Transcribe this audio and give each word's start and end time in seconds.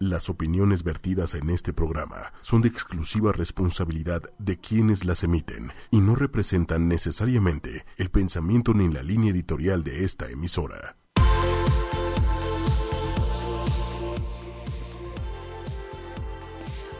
Las 0.00 0.30
opiniones 0.30 0.84
vertidas 0.84 1.34
en 1.34 1.50
este 1.50 1.72
programa 1.72 2.32
son 2.42 2.62
de 2.62 2.68
exclusiva 2.68 3.32
responsabilidad 3.32 4.22
de 4.38 4.56
quienes 4.56 5.04
las 5.04 5.24
emiten 5.24 5.72
y 5.90 5.98
no 5.98 6.14
representan 6.14 6.86
necesariamente 6.86 7.84
el 7.96 8.08
pensamiento 8.08 8.74
ni 8.74 8.88
la 8.92 9.02
línea 9.02 9.32
editorial 9.32 9.82
de 9.82 10.04
esta 10.04 10.30
emisora. 10.30 10.96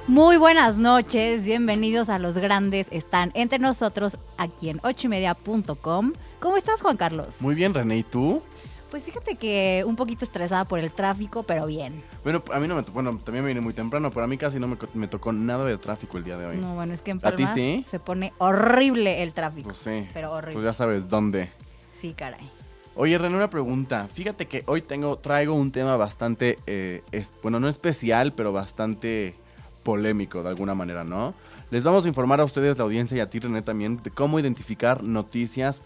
Muy 0.09 0.37
buenas 0.37 0.77
noches, 0.77 1.45
bienvenidos 1.45 2.09
a 2.09 2.19
Los 2.19 2.37
Grandes 2.37 2.89
Están 2.91 3.31
Entre 3.35 3.61
Nosotros 3.61 4.19
aquí 4.39 4.71
en 4.71 4.81
ochimedia.com. 4.83 6.15
¿Cómo 6.41 6.57
estás, 6.57 6.83
Juan 6.83 6.97
Carlos? 6.97 7.43
Muy 7.43 7.55
bien, 7.55 7.75
René, 7.75 7.99
¿y 7.99 8.03
tú? 8.03 8.43
Pues 8.91 9.05
fíjate 9.05 9.37
que 9.37 9.85
un 9.87 9.97
poquito 9.97 10.25
estresada 10.25 10.65
por 10.65 10.79
el 10.79 10.91
tráfico, 10.91 11.43
pero 11.43 11.67
bien. 11.67 12.03
Bueno, 12.25 12.43
a 12.53 12.59
mí 12.59 12.67
no 12.67 12.75
me 12.75 12.83
tocó, 12.83 12.95
bueno, 12.95 13.19
también 13.23 13.45
me 13.45 13.49
vine 13.49 13.61
muy 13.61 13.75
temprano, 13.75 14.11
pero 14.11 14.25
a 14.25 14.27
mí 14.27 14.39
casi 14.39 14.59
no 14.59 14.67
me, 14.95 15.09
tocó 15.09 15.33
nada 15.33 15.65
de 15.67 15.77
tráfico 15.77 16.17
el 16.17 16.25
día 16.25 16.39
de 16.39 16.47
hoy. 16.47 16.57
No, 16.57 16.75
bueno, 16.75 16.95
es 16.95 17.03
que 17.03 17.11
en 17.11 17.19
¿A 17.19 17.31
ti 17.33 17.43
Palmas 17.45 17.55
sí? 17.55 17.85
se 17.89 17.99
pone 17.99 18.33
horrible 18.39 19.23
el 19.23 19.35
tráfico. 19.35 19.69
Pues 19.69 19.79
sí. 19.79 20.09
Pero 20.15 20.33
horrible. 20.33 20.55
Pues 20.55 20.65
ya 20.65 20.73
sabes 20.73 21.09
dónde. 21.09 21.51
Sí, 21.93 22.15
caray. 22.17 22.49
Oye, 22.95 23.19
René, 23.19 23.37
una 23.37 23.51
pregunta. 23.51 24.09
Fíjate 24.13 24.47
que 24.47 24.65
hoy 24.67 24.81
tengo, 24.81 25.19
traigo 25.19 25.55
un 25.55 25.71
tema 25.71 25.97
bastante, 25.97 26.59
eh, 26.67 27.03
es- 27.13 27.35
bueno, 27.43 27.61
no 27.61 27.69
especial, 27.69 28.33
pero 28.33 28.53
bastante 28.53 29.35
polémico 29.83 30.43
de 30.43 30.49
alguna 30.49 30.75
manera, 30.75 31.05
¿no? 31.05 31.35
Les 31.71 31.85
vamos 31.85 32.07
a 32.07 32.09
informar 32.09 32.41
a 32.41 32.45
ustedes, 32.45 32.79
la 32.79 32.85
audiencia 32.85 33.19
y 33.19 33.21
a 33.21 33.29
ti, 33.29 33.39
René, 33.39 33.61
también, 33.61 34.03
de 34.03 34.11
cómo 34.11 34.41
identificar 34.41 35.05
noticias 35.05 35.83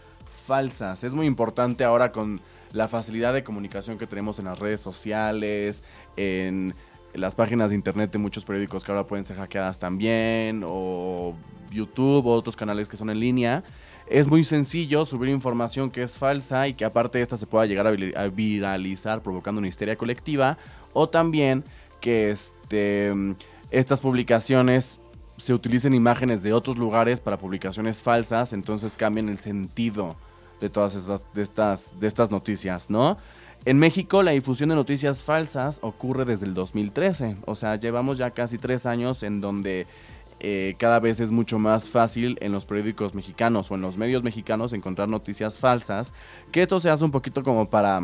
falsas. 0.47 1.03
Es 1.03 1.13
muy 1.13 1.27
importante 1.27 1.83
ahora 1.83 2.11
con 2.13 2.39
la 2.73 2.87
facilidad 2.87 3.33
de 3.33 3.43
comunicación 3.43 3.97
que 3.97 4.07
tenemos 4.07 4.39
en 4.39 4.45
las 4.45 4.59
redes 4.59 4.81
sociales, 4.81 5.83
en 6.17 6.73
las 7.13 7.35
páginas 7.35 7.69
de 7.69 7.75
internet 7.75 8.11
de 8.11 8.17
muchos 8.17 8.43
periódicos 8.43 8.83
que 8.83 8.91
ahora 8.91 9.05
pueden 9.05 9.23
ser 9.23 9.37
hackeadas 9.37 9.79
también, 9.79 10.63
o 10.65 11.35
YouTube, 11.71 12.25
o 12.25 12.33
otros 12.33 12.55
canales 12.55 12.89
que 12.89 12.97
son 12.97 13.09
en 13.11 13.19
línea. 13.19 13.63
Es 14.07 14.27
muy 14.27 14.43
sencillo 14.43 15.05
subir 15.05 15.29
información 15.29 15.89
que 15.89 16.03
es 16.03 16.17
falsa 16.17 16.67
y 16.67 16.73
que 16.73 16.83
aparte 16.83 17.21
esta 17.21 17.37
se 17.37 17.45
pueda 17.45 17.65
llegar 17.65 17.87
a 17.87 17.91
vir- 17.93 18.17
a 18.17 18.27
viralizar 18.27 19.21
provocando 19.21 19.59
una 19.59 19.67
histeria 19.67 19.95
colectiva, 19.95 20.57
o 20.91 21.07
también 21.07 21.63
que 22.01 22.31
este, 22.31 23.13
estas 23.71 24.01
publicaciones 24.01 24.99
se 25.37 25.53
utilicen 25.53 25.93
imágenes 25.93 26.43
de 26.43 26.53
otros 26.53 26.77
lugares 26.77 27.19
para 27.19 27.37
publicaciones 27.37 28.03
falsas, 28.03 28.53
entonces 28.53 28.95
cambian 28.95 29.29
el 29.29 29.37
sentido 29.37 30.15
de 30.63 30.69
todas 30.69 30.95
estas, 30.95 31.27
de 31.33 31.41
estas, 31.41 31.99
de 31.99 32.07
estas 32.07 32.31
noticias, 32.31 32.89
¿no? 32.89 33.17
En 33.65 33.79
México 33.79 34.23
la 34.23 34.31
difusión 34.31 34.69
de 34.69 34.75
noticias 34.75 35.21
falsas 35.21 35.79
ocurre 35.81 36.23
desde 36.23 36.45
el 36.45 36.53
2013, 36.53 37.35
o 37.45 37.57
sea, 37.57 37.75
llevamos 37.75 38.17
ya 38.17 38.31
casi 38.31 38.57
tres 38.57 38.85
años 38.85 39.23
en 39.23 39.41
donde 39.41 39.87
eh, 40.39 40.75
cada 40.77 41.01
vez 41.01 41.19
es 41.19 41.31
mucho 41.31 41.59
más 41.59 41.89
fácil 41.89 42.37
en 42.39 42.53
los 42.53 42.63
periódicos 42.63 43.13
mexicanos 43.13 43.71
o 43.71 43.75
en 43.75 43.81
los 43.81 43.97
medios 43.97 44.23
mexicanos 44.23 44.71
encontrar 44.71 45.09
noticias 45.09 45.59
falsas, 45.59 46.13
que 46.53 46.61
esto 46.61 46.79
se 46.79 46.89
hace 46.89 47.03
un 47.03 47.11
poquito 47.11 47.43
como 47.43 47.69
para, 47.69 47.99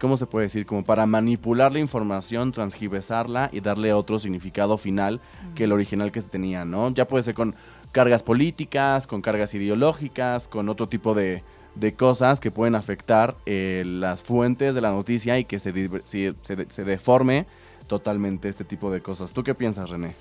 ¿cómo 0.00 0.16
se 0.16 0.24
puede 0.24 0.46
decir? 0.46 0.64
Como 0.64 0.82
para 0.84 1.04
manipular 1.04 1.72
la 1.72 1.78
información, 1.78 2.52
transgiversarla 2.52 3.50
y 3.52 3.60
darle 3.60 3.92
otro 3.92 4.18
significado 4.18 4.78
final 4.78 5.20
que 5.54 5.64
el 5.64 5.72
original 5.72 6.10
que 6.10 6.22
se 6.22 6.28
tenía, 6.28 6.64
¿no? 6.64 6.88
Ya 6.94 7.06
puede 7.06 7.22
ser 7.22 7.34
con 7.34 7.54
cargas 7.92 8.22
políticas, 8.22 9.06
con 9.06 9.20
cargas 9.20 9.52
ideológicas, 9.52 10.48
con 10.48 10.70
otro 10.70 10.88
tipo 10.88 11.12
de, 11.12 11.42
de 11.74 11.94
cosas 11.94 12.38
que 12.40 12.50
pueden 12.50 12.74
afectar 12.74 13.36
eh, 13.46 13.82
las 13.86 14.22
fuentes 14.22 14.74
de 14.74 14.80
la 14.80 14.90
noticia 14.90 15.38
y 15.38 15.44
que 15.44 15.58
se, 15.58 15.72
se- 16.04 16.34
se 16.68 16.84
deforme 16.84 17.46
totalmente 17.86 18.48
este 18.48 18.64
tipo 18.64 18.90
de 18.90 19.00
cosas. 19.00 19.32
¿Tú 19.32 19.42
qué 19.42 19.54
piensas, 19.54 19.90
René? 19.90 20.14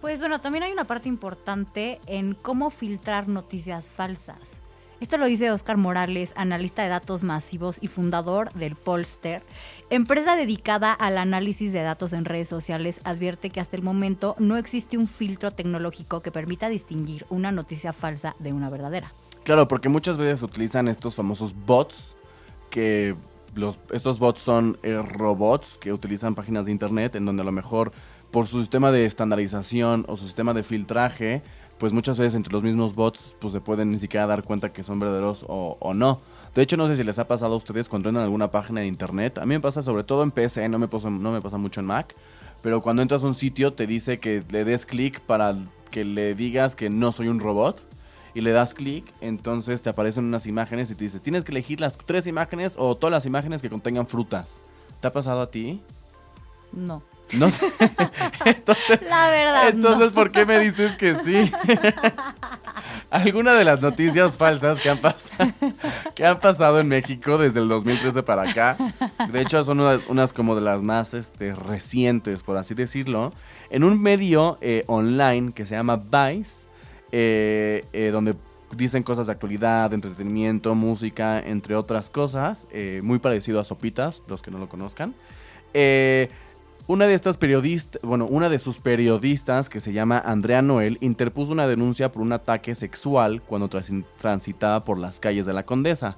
Pues 0.00 0.20
bueno, 0.20 0.40
también 0.40 0.64
hay 0.64 0.72
una 0.72 0.84
parte 0.84 1.08
importante 1.08 2.00
en 2.06 2.34
cómo 2.34 2.70
filtrar 2.70 3.28
noticias 3.28 3.90
falsas. 3.90 4.62
Esto 4.98 5.18
lo 5.18 5.26
dice 5.26 5.50
Oscar 5.50 5.76
Morales, 5.76 6.32
analista 6.36 6.82
de 6.82 6.88
datos 6.88 7.22
masivos 7.22 7.78
y 7.82 7.88
fundador 7.88 8.50
del 8.54 8.76
Polster. 8.76 9.42
Empresa 9.90 10.36
dedicada 10.36 10.92
al 10.94 11.18
análisis 11.18 11.70
de 11.74 11.82
datos 11.82 12.14
en 12.14 12.24
redes 12.24 12.48
sociales 12.48 13.00
advierte 13.04 13.50
que 13.50 13.60
hasta 13.60 13.76
el 13.76 13.82
momento 13.82 14.36
no 14.38 14.56
existe 14.56 14.96
un 14.96 15.06
filtro 15.06 15.50
tecnológico 15.50 16.22
que 16.22 16.30
permita 16.32 16.70
distinguir 16.70 17.26
una 17.28 17.52
noticia 17.52 17.92
falsa 17.92 18.36
de 18.38 18.54
una 18.54 18.70
verdadera. 18.70 19.12
Claro, 19.46 19.68
porque 19.68 19.88
muchas 19.88 20.18
veces 20.18 20.42
utilizan 20.42 20.88
estos 20.88 21.14
famosos 21.14 21.54
bots, 21.66 22.16
que 22.68 23.14
los, 23.54 23.78
estos 23.92 24.18
bots 24.18 24.40
son 24.40 24.76
eh, 24.82 25.00
robots 25.00 25.78
que 25.80 25.92
utilizan 25.92 26.34
páginas 26.34 26.66
de 26.66 26.72
internet 26.72 27.14
en 27.14 27.26
donde 27.26 27.42
a 27.42 27.44
lo 27.44 27.52
mejor 27.52 27.92
por 28.32 28.48
su 28.48 28.58
sistema 28.58 28.90
de 28.90 29.06
estandarización 29.06 30.04
o 30.08 30.16
su 30.16 30.24
sistema 30.24 30.52
de 30.52 30.64
filtraje, 30.64 31.42
pues 31.78 31.92
muchas 31.92 32.18
veces 32.18 32.34
entre 32.34 32.52
los 32.52 32.64
mismos 32.64 32.96
bots 32.96 33.36
pues 33.38 33.52
se 33.52 33.60
pueden 33.60 33.92
ni 33.92 34.00
siquiera 34.00 34.26
dar 34.26 34.42
cuenta 34.42 34.70
que 34.70 34.82
son 34.82 34.98
verdaderos 34.98 35.44
o, 35.46 35.94
no. 35.94 36.20
De 36.56 36.62
hecho, 36.62 36.76
no 36.76 36.88
sé 36.88 36.96
si 36.96 37.04
les 37.04 37.20
ha 37.20 37.28
pasado 37.28 37.54
a 37.54 37.56
ustedes 37.56 37.88
cuando 37.88 38.08
entran 38.08 38.22
a 38.22 38.24
alguna 38.24 38.50
página 38.50 38.80
de 38.80 38.88
internet. 38.88 39.38
A 39.38 39.46
mí 39.46 39.54
me 39.54 39.60
pasa 39.60 39.80
sobre 39.80 40.02
todo 40.02 40.24
en 40.24 40.32
PC, 40.32 40.68
no 40.68 40.80
me 40.80 40.88
pasa, 40.88 41.08
no 41.08 41.30
me 41.30 41.40
pasa 41.40 41.56
mucho 41.56 41.78
en 41.78 41.86
Mac. 41.86 42.16
Pero 42.62 42.82
cuando 42.82 43.00
entras 43.00 43.22
a 43.22 43.28
un 43.28 43.36
sitio 43.36 43.74
te 43.74 43.86
dice 43.86 44.18
que 44.18 44.42
le 44.50 44.64
des 44.64 44.86
clic 44.86 45.20
para 45.20 45.54
que 45.92 46.04
le 46.04 46.34
digas 46.34 46.74
que 46.74 46.90
no 46.90 47.12
soy 47.12 47.28
un 47.28 47.38
robot 47.38 47.80
y 48.36 48.42
le 48.42 48.52
das 48.52 48.74
clic, 48.74 49.10
entonces 49.22 49.80
te 49.80 49.88
aparecen 49.88 50.26
unas 50.26 50.46
imágenes 50.46 50.90
y 50.90 50.94
te 50.94 51.04
dice, 51.04 51.20
tienes 51.20 51.42
que 51.42 51.52
elegir 51.52 51.80
las 51.80 51.96
tres 51.96 52.26
imágenes 52.26 52.74
o 52.76 52.94
todas 52.94 53.10
las 53.10 53.24
imágenes 53.24 53.62
que 53.62 53.70
contengan 53.70 54.06
frutas. 54.06 54.60
¿Te 55.00 55.06
ha 55.06 55.12
pasado 55.12 55.40
a 55.40 55.50
ti? 55.50 55.80
No. 56.70 57.02
No 57.32 57.50
sé. 57.50 57.66
entonces, 58.44 59.06
La 59.08 59.30
verdad, 59.30 59.68
entonces 59.70 60.08
no. 60.08 60.12
¿por 60.12 60.32
qué 60.32 60.44
me 60.44 60.60
dices 60.60 60.96
que 60.96 61.14
sí? 61.24 61.50
Alguna 63.10 63.54
de 63.54 63.64
las 63.64 63.80
noticias 63.80 64.36
falsas 64.36 64.80
que 64.80 64.90
han, 64.90 64.98
pasado, 64.98 65.50
que 66.14 66.26
han 66.26 66.38
pasado 66.38 66.78
en 66.78 66.88
México 66.88 67.38
desde 67.38 67.60
el 67.60 67.68
2013 67.70 68.22
para 68.22 68.50
acá, 68.50 68.76
de 69.32 69.40
hecho 69.40 69.64
son 69.64 69.80
unas, 69.80 70.06
unas 70.08 70.34
como 70.34 70.54
de 70.54 70.60
las 70.60 70.82
más 70.82 71.14
este, 71.14 71.54
recientes, 71.54 72.42
por 72.42 72.58
así 72.58 72.74
decirlo, 72.74 73.32
en 73.70 73.82
un 73.82 74.02
medio 74.02 74.58
eh, 74.60 74.84
online 74.88 75.52
que 75.54 75.64
se 75.64 75.74
llama 75.74 75.96
Vice, 75.96 76.65
eh, 77.12 77.84
eh, 77.92 78.10
donde 78.10 78.34
dicen 78.76 79.02
cosas 79.02 79.26
de 79.26 79.32
actualidad, 79.32 79.92
entretenimiento, 79.92 80.74
música, 80.74 81.38
entre 81.38 81.76
otras 81.76 82.10
cosas, 82.10 82.66
eh, 82.72 83.00
muy 83.02 83.18
parecido 83.18 83.60
a 83.60 83.64
Sopitas, 83.64 84.22
los 84.28 84.42
que 84.42 84.50
no 84.50 84.58
lo 84.58 84.68
conozcan. 84.68 85.14
Una 86.88 87.08
de 87.08 87.14
estas 87.14 87.36
periodistas, 87.36 88.00
bueno, 88.02 88.26
una 88.26 88.48
de 88.48 88.60
sus 88.60 88.78
periodistas, 88.78 89.68
que 89.68 89.80
se 89.80 89.92
llama 89.92 90.20
Andrea 90.24 90.62
Noel, 90.62 90.98
interpuso 91.00 91.52
una 91.52 91.66
denuncia 91.66 92.12
por 92.12 92.22
un 92.22 92.32
ataque 92.32 92.76
sexual 92.76 93.42
cuando 93.42 93.68
transitaba 93.68 94.84
por 94.84 94.96
las 94.96 95.18
calles 95.18 95.46
de 95.46 95.52
la 95.52 95.64
Condesa. 95.64 96.16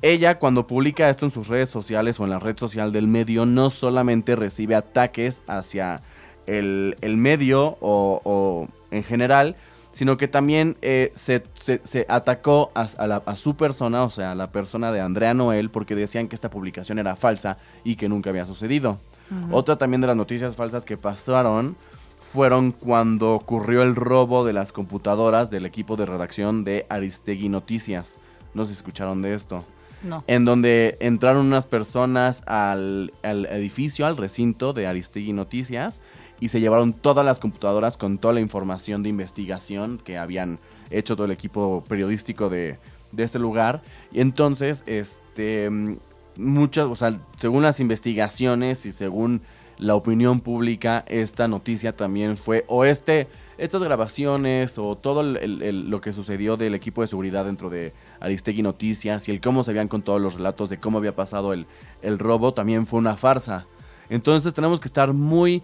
Ella, 0.00 0.38
cuando 0.38 0.66
publica 0.66 1.10
esto 1.10 1.26
en 1.26 1.30
sus 1.30 1.48
redes 1.48 1.68
sociales 1.68 2.18
o 2.20 2.24
en 2.24 2.30
la 2.30 2.38
red 2.38 2.56
social 2.56 2.90
del 2.90 3.06
medio, 3.06 3.44
no 3.44 3.68
solamente 3.68 4.34
recibe 4.34 4.76
ataques 4.76 5.42
hacia 5.46 6.00
el, 6.46 6.96
medio 7.02 7.76
o 7.80 8.66
en 8.90 9.04
general, 9.04 9.56
sino 9.98 10.16
que 10.16 10.28
también 10.28 10.76
eh, 10.80 11.10
se, 11.16 11.42
se- 11.54 11.80
se 11.82 12.06
atacó 12.08 12.70
a, 12.76 12.82
a 12.98 13.06
la- 13.08 13.22
a 13.26 13.34
su 13.34 13.56
persona, 13.56 14.04
o 14.04 14.10
sea, 14.10 14.30
a 14.30 14.34
la 14.36 14.52
persona 14.52 14.92
de 14.92 15.00
Andrea 15.00 15.34
Noel, 15.34 15.70
porque 15.70 15.96
decían 15.96 16.28
que 16.28 16.36
esta 16.36 16.50
publicación 16.50 17.00
era 17.00 17.16
falsa 17.16 17.56
y 17.82 17.96
que 17.96 18.08
nunca 18.08 18.30
había 18.30 18.46
sucedido. 18.46 19.00
Otra 19.50 19.74
también 19.76 20.00
de 20.00 20.06
las 20.06 20.14
noticias 20.16 20.54
falsas 20.54 20.84
que 20.84 20.96
pasaron 20.96 21.74
fueron 22.32 22.70
cuando 22.70 23.34
ocurrió 23.34 23.82
el 23.82 23.96
robo 23.96 24.44
de 24.44 24.52
las 24.52 24.70
computadoras 24.70 25.50
del 25.50 25.66
equipo 25.66 25.96
de 25.96 26.06
redacción 26.06 26.62
de 26.62 26.86
Aristegui 26.88 27.48
Noticias. 27.48 28.18
No 28.54 28.66
si 28.66 28.72
escucharon 28.72 29.20
de 29.22 29.34
esto 29.34 29.64
No. 30.04 30.22
en 30.28 30.44
donde 30.44 30.96
entraron 31.00 31.44
unas 31.46 31.66
personas 31.66 32.42
al, 32.46 33.12
al 33.24 33.46
edificio, 33.46 34.06
al 34.06 34.16
recinto 34.16 34.72
de 34.72 34.86
Aristegui 34.86 35.32
Noticias 35.32 36.00
y 36.40 36.48
se 36.48 36.60
llevaron 36.60 36.92
todas 36.92 37.24
las 37.24 37.38
computadoras 37.38 37.96
con 37.96 38.18
toda 38.18 38.34
la 38.34 38.40
información 38.40 39.02
de 39.02 39.08
investigación 39.08 39.98
que 39.98 40.18
habían 40.18 40.58
hecho 40.90 41.16
todo 41.16 41.26
el 41.26 41.32
equipo 41.32 41.84
periodístico 41.88 42.48
de, 42.48 42.78
de 43.12 43.24
este 43.24 43.38
lugar. 43.38 43.82
Y 44.12 44.20
entonces, 44.20 44.82
este, 44.86 45.70
muchas, 46.36 46.86
o 46.86 46.96
sea, 46.96 47.18
según 47.38 47.62
las 47.62 47.80
investigaciones 47.80 48.86
y 48.86 48.92
según 48.92 49.42
la 49.78 49.94
opinión 49.94 50.40
pública, 50.40 51.04
esta 51.06 51.46
noticia 51.48 51.92
también 51.92 52.36
fue, 52.36 52.64
o 52.66 52.84
este, 52.84 53.28
estas 53.58 53.82
grabaciones 53.82 54.78
o 54.78 54.96
todo 54.96 55.22
lo 55.22 56.00
que 56.00 56.12
sucedió 56.12 56.56
del 56.56 56.74
equipo 56.74 57.00
de 57.00 57.06
seguridad 57.06 57.44
dentro 57.44 57.70
de 57.70 57.92
Aristegui 58.20 58.62
Noticias 58.62 59.28
y 59.28 59.32
el 59.32 59.40
cómo 59.40 59.62
se 59.64 59.70
habían 59.70 59.88
contado 59.88 60.18
los 60.18 60.34
relatos 60.34 60.68
de 60.70 60.78
cómo 60.78 60.98
había 60.98 61.14
pasado 61.14 61.52
el, 61.52 61.66
el 62.02 62.18
robo 62.18 62.54
también 62.54 62.86
fue 62.86 62.98
una 62.98 63.16
farsa. 63.16 63.66
Entonces 64.10 64.54
tenemos 64.54 64.80
que 64.80 64.88
estar 64.88 65.12
muy 65.12 65.62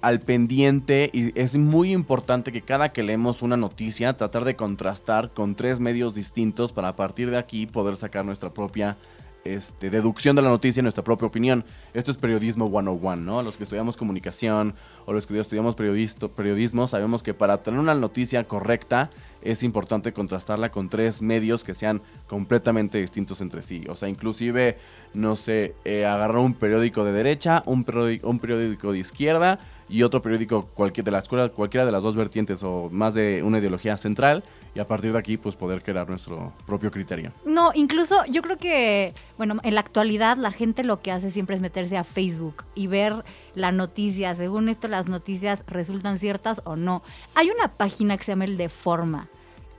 al 0.00 0.20
pendiente 0.20 1.10
y 1.12 1.38
es 1.38 1.56
muy 1.56 1.92
importante 1.92 2.52
que 2.52 2.62
cada 2.62 2.92
que 2.92 3.02
leemos 3.02 3.42
una 3.42 3.56
noticia 3.56 4.16
tratar 4.16 4.44
de 4.44 4.56
contrastar 4.56 5.30
con 5.30 5.54
tres 5.54 5.80
medios 5.80 6.14
distintos 6.14 6.72
para 6.72 6.88
a 6.88 6.92
partir 6.92 7.30
de 7.30 7.36
aquí 7.36 7.66
poder 7.66 7.96
sacar 7.96 8.24
nuestra 8.24 8.50
propia 8.50 8.96
este, 9.44 9.88
deducción 9.88 10.36
de 10.36 10.42
la 10.42 10.50
noticia 10.50 10.82
nuestra 10.82 11.04
propia 11.04 11.26
opinión. 11.26 11.64
Esto 11.94 12.10
es 12.10 12.18
periodismo 12.18 12.68
101, 12.68 13.16
¿no? 13.16 13.42
Los 13.42 13.56
que 13.56 13.64
estudiamos 13.64 13.96
comunicación 13.96 14.74
o 15.06 15.12
los 15.12 15.26
que 15.26 15.38
estudiamos 15.38 15.74
periodismo 15.74 16.86
sabemos 16.86 17.22
que 17.22 17.32
para 17.32 17.58
tener 17.58 17.80
una 17.80 17.94
noticia 17.94 18.44
correcta 18.44 19.10
es 19.42 19.62
importante 19.62 20.12
contrastarla 20.12 20.70
con 20.70 20.90
tres 20.90 21.22
medios 21.22 21.64
que 21.64 21.74
sean 21.74 22.02
completamente 22.26 22.98
distintos 22.98 23.40
entre 23.40 23.62
sí. 23.62 23.84
O 23.88 23.96
sea, 23.96 24.10
inclusive, 24.10 24.76
no 25.14 25.36
sé, 25.36 25.74
eh, 25.84 26.04
agarrar 26.04 26.38
un 26.38 26.52
periódico 26.52 27.04
de 27.04 27.12
derecha, 27.12 27.62
un 27.64 27.86
un 28.22 28.38
periódico 28.38 28.92
de 28.92 28.98
izquierda 28.98 29.58
y 29.90 30.02
otro 30.02 30.22
periódico 30.22 30.66
cualquier 30.66 31.04
de 31.04 31.10
la 31.10 31.18
escuela, 31.18 31.48
cualquiera 31.48 31.84
de 31.84 31.92
las 31.92 32.02
dos 32.02 32.16
vertientes 32.16 32.62
o 32.62 32.88
más 32.90 33.14
de 33.14 33.42
una 33.42 33.58
ideología 33.58 33.96
central 33.96 34.44
y 34.74 34.78
a 34.78 34.84
partir 34.84 35.12
de 35.12 35.18
aquí 35.18 35.36
pues 35.36 35.56
poder 35.56 35.82
crear 35.82 36.08
nuestro 36.08 36.52
propio 36.66 36.90
criterio. 36.90 37.32
No, 37.44 37.72
incluso 37.74 38.24
yo 38.26 38.40
creo 38.42 38.56
que, 38.56 39.14
bueno, 39.36 39.56
en 39.62 39.74
la 39.74 39.80
actualidad 39.80 40.36
la 40.36 40.52
gente 40.52 40.84
lo 40.84 41.00
que 41.02 41.10
hace 41.10 41.30
siempre 41.30 41.56
es 41.56 41.62
meterse 41.62 41.96
a 41.96 42.04
Facebook 42.04 42.64
y 42.74 42.86
ver 42.86 43.24
la 43.54 43.72
noticia, 43.72 44.34
según 44.34 44.68
esto 44.68 44.88
las 44.88 45.08
noticias 45.08 45.64
resultan 45.66 46.18
ciertas 46.18 46.62
o 46.64 46.76
no. 46.76 47.02
Hay 47.34 47.50
una 47.50 47.68
página 47.68 48.16
que 48.16 48.24
se 48.24 48.32
llama 48.32 48.44
el 48.44 48.56
de 48.56 48.68
Forma 48.68 49.28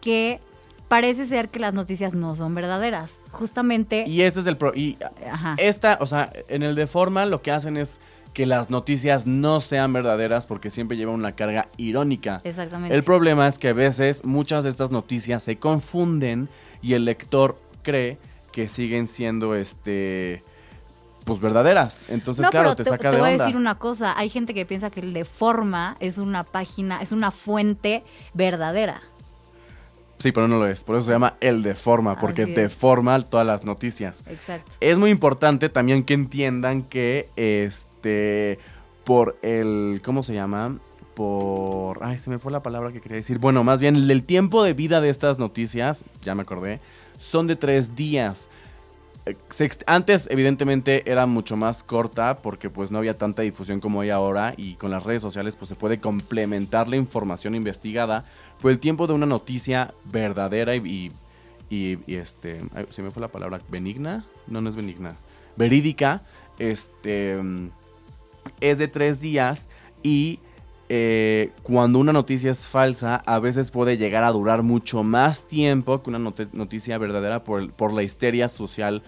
que 0.01 0.39
parece 0.91 1.25
ser 1.25 1.47
que 1.47 1.59
las 1.59 1.73
noticias 1.73 2.13
no 2.13 2.35
son 2.35 2.53
verdaderas. 2.53 3.17
Justamente. 3.31 4.03
Y 4.09 4.23
ese 4.23 4.41
es 4.41 4.47
el 4.47 4.57
pro. 4.57 4.73
Y 4.75 4.97
esta, 5.55 5.97
o 6.01 6.05
sea, 6.05 6.33
en 6.49 6.63
el 6.63 6.75
de 6.75 6.85
forma 6.85 7.25
lo 7.25 7.41
que 7.41 7.51
hacen 7.51 7.77
es 7.77 8.01
que 8.33 8.45
las 8.45 8.69
noticias 8.69 9.27
no 9.27 9.59
sean 9.59 9.91
verdaderas 9.93 10.45
porque 10.45 10.71
siempre 10.71 10.97
llevan 10.97 11.15
una 11.15 11.33
carga 11.33 11.67
irónica. 11.77 12.41
Exactamente. 12.43 12.95
El 12.95 13.03
problema 13.03 13.47
es 13.47 13.57
que 13.57 13.69
a 13.69 13.73
veces 13.73 14.23
muchas 14.23 14.63
de 14.63 14.69
estas 14.69 14.91
noticias 14.91 15.43
se 15.43 15.57
confunden 15.57 16.47
y 16.81 16.93
el 16.93 17.05
lector 17.05 17.59
cree 17.83 18.17
que 18.51 18.69
siguen 18.69 19.07
siendo 19.07 19.55
este 19.55 20.43
pues 21.25 21.39
verdaderas. 21.39 22.05
Entonces, 22.09 22.49
claro, 22.49 22.75
te, 22.75 22.83
saca 22.83 23.11
de 23.11 23.17
onda. 23.17 23.27
Te 23.27 23.33
voy 23.33 23.39
a 23.39 23.43
decir 23.43 23.55
una 23.55 23.75
cosa, 23.75 24.17
hay 24.17 24.29
gente 24.29 24.53
que 24.53 24.65
piensa 24.65 24.89
que 24.89 25.01
el 25.01 25.13
de 25.13 25.23
forma 25.23 25.95
es 25.99 26.17
una 26.17 26.43
página, 26.43 27.01
es 27.01 27.11
una 27.11 27.31
fuente 27.31 28.03
verdadera. 28.33 29.01
Sí, 30.17 30.31
pero 30.31 30.47
no 30.47 30.57
lo 30.57 30.67
es. 30.67 30.83
Por 30.83 30.95
eso 30.95 31.05
se 31.05 31.11
llama 31.11 31.35
el 31.39 31.63
deforma, 31.63 32.19
porque 32.19 32.45
deforma 32.45 33.19
todas 33.23 33.45
las 33.45 33.65
noticias. 33.65 34.23
Exacto. 34.27 34.71
Es 34.79 34.97
muy 34.97 35.09
importante 35.09 35.69
también 35.69 36.03
que 36.03 36.13
entiendan 36.13 36.83
que 36.83 37.29
este 37.35 37.90
por 39.03 39.37
el 39.41 40.01
¿cómo 40.03 40.23
se 40.23 40.33
llama? 40.33 40.77
Por 41.15 42.03
ay, 42.03 42.17
se 42.17 42.29
me 42.29 42.39
fue 42.39 42.51
la 42.51 42.63
palabra 42.63 42.91
que 42.91 43.01
quería 43.01 43.17
decir. 43.17 43.39
Bueno, 43.39 43.63
más 43.63 43.79
bien 43.79 43.95
el 43.95 44.23
tiempo 44.23 44.63
de 44.63 44.73
vida 44.73 45.01
de 45.01 45.09
estas 45.09 45.39
noticias, 45.39 46.03
ya 46.23 46.35
me 46.35 46.43
acordé, 46.43 46.79
son 47.17 47.47
de 47.47 47.55
tres 47.55 47.95
días. 47.95 48.49
Eh, 49.25 49.35
antes 49.85 50.27
evidentemente 50.31 51.09
era 51.11 51.27
mucho 51.27 51.55
más 51.55 51.83
corta 51.83 52.37
porque 52.37 52.71
pues 52.71 52.89
no 52.89 52.97
había 52.97 53.15
tanta 53.15 53.43
difusión 53.43 53.79
como 53.79 54.01
hay 54.01 54.09
ahora 54.09 54.55
y 54.57 54.73
con 54.75 54.89
las 54.89 55.03
redes 55.03 55.21
sociales 55.21 55.55
pues 55.55 55.69
se 55.69 55.75
puede 55.75 55.99
complementar 55.99 56.87
la 56.87 56.95
información 56.95 57.53
investigada 57.53 58.25
por 58.59 58.71
el 58.71 58.79
tiempo 58.79 59.05
de 59.05 59.13
una 59.13 59.27
noticia 59.27 59.93
verdadera 60.05 60.75
y, 60.75 61.11
y, 61.69 61.99
este 62.07 62.61
se 62.89 63.03
me 63.03 63.11
fue 63.11 63.21
la 63.21 63.27
palabra 63.27 63.61
benigna 63.69 64.25
no 64.47 64.59
no 64.59 64.69
es 64.69 64.75
benigna 64.75 65.15
verídica 65.55 66.23
este 66.57 67.39
es 68.59 68.77
de 68.77 68.87
tres 68.87 69.21
días 69.21 69.69
y 70.03 70.39
eh, 70.89 71.51
cuando 71.63 71.99
una 71.99 72.11
noticia 72.11 72.51
es 72.51 72.67
falsa 72.67 73.23
a 73.25 73.39
veces 73.39 73.71
puede 73.71 73.97
llegar 73.97 74.25
a 74.25 74.31
durar 74.31 74.61
mucho 74.61 75.03
más 75.03 75.47
tiempo 75.47 76.03
que 76.03 76.09
una 76.09 76.19
noticia 76.19 76.97
verdadera 76.97 77.45
por, 77.45 77.71
por 77.71 77.93
la 77.93 78.03
histeria 78.03 78.49
social 78.49 79.01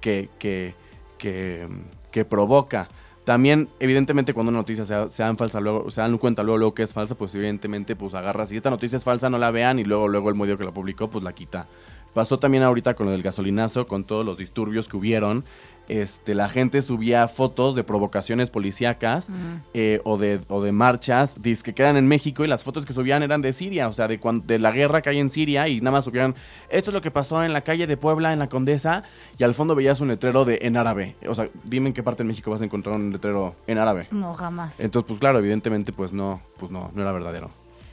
que, 0.00 0.30
que, 0.38 0.74
que, 1.18 2.24
provoca. 2.24 2.88
También, 3.24 3.68
evidentemente, 3.78 4.32
cuando 4.32 4.48
una 4.48 4.60
noticia 4.60 4.84
se, 4.86 5.22
dan 5.22 5.36
falsa, 5.36 5.60
luego, 5.60 5.90
se 5.90 6.00
dan 6.00 6.16
cuenta 6.16 6.42
luego, 6.42 6.58
luego 6.58 6.74
que 6.74 6.82
es 6.82 6.94
falsa, 6.94 7.14
pues 7.14 7.34
evidentemente, 7.34 7.94
pues 7.94 8.14
agarra. 8.14 8.46
Si 8.46 8.56
esta 8.56 8.70
noticia 8.70 8.96
es 8.96 9.04
falsa, 9.04 9.28
no 9.28 9.36
la 9.36 9.50
vean 9.50 9.78
y 9.78 9.84
luego, 9.84 10.08
luego 10.08 10.30
el 10.30 10.34
medio 10.34 10.56
que 10.56 10.64
la 10.64 10.72
publicó, 10.72 11.10
pues 11.10 11.22
la 11.22 11.34
quita. 11.34 11.66
Pasó 12.14 12.38
también 12.38 12.62
ahorita 12.62 12.94
con 12.94 13.06
lo 13.06 13.12
del 13.12 13.22
gasolinazo, 13.22 13.86
con 13.86 14.04
todos 14.04 14.24
los 14.24 14.38
disturbios 14.38 14.88
que 14.88 14.96
hubieron 14.96 15.44
este, 15.88 16.34
la 16.34 16.48
gente 16.48 16.82
subía 16.82 17.28
fotos 17.28 17.74
de 17.74 17.84
provocaciones 17.84 18.50
policíacas 18.50 19.30
eh, 19.74 20.00
o, 20.04 20.18
de, 20.18 20.40
o 20.48 20.62
de 20.62 20.72
marchas 20.72 21.36
que 21.64 21.74
quedan 21.74 21.96
en 21.96 22.06
México 22.06 22.44
y 22.44 22.48
las 22.48 22.62
fotos 22.62 22.86
que 22.86 22.92
subían 22.92 23.22
eran 23.22 23.42
de 23.42 23.52
Siria, 23.52 23.88
o 23.88 23.92
sea, 23.92 24.06
de, 24.06 24.20
de 24.44 24.58
la 24.58 24.70
guerra 24.70 25.02
que 25.02 25.10
hay 25.10 25.18
en 25.18 25.30
Siria 25.30 25.68
y 25.68 25.80
nada 25.80 25.92
más 25.92 26.04
subían, 26.04 26.34
esto 26.68 26.90
es 26.90 26.94
lo 26.94 27.00
que 27.00 27.10
pasó 27.10 27.42
en 27.42 27.52
la 27.52 27.62
calle 27.62 27.86
de 27.86 27.96
Puebla, 27.96 28.32
en 28.32 28.38
la 28.38 28.48
Condesa, 28.48 29.02
y 29.38 29.44
al 29.44 29.54
fondo 29.54 29.74
veías 29.74 30.00
un 30.00 30.08
letrero 30.08 30.44
de 30.44 30.58
en 30.62 30.76
árabe. 30.76 31.16
O 31.26 31.34
sea, 31.34 31.48
dime 31.64 31.88
en 31.88 31.94
qué 31.94 32.02
parte 32.02 32.22
de 32.22 32.28
México 32.28 32.50
vas 32.50 32.60
a 32.60 32.64
encontrar 32.64 32.96
un 32.96 33.12
letrero 33.12 33.54
en 33.66 33.78
árabe. 33.78 34.08
No, 34.10 34.32
jamás. 34.34 34.80
Entonces, 34.80 35.08
pues 35.08 35.18
claro, 35.18 35.38
evidentemente, 35.38 35.92
pues 35.92 36.12
no, 36.12 36.40
pues 36.58 36.70
no, 36.70 36.90
no 36.94 37.02
era 37.02 37.12
verdadero. 37.12 37.50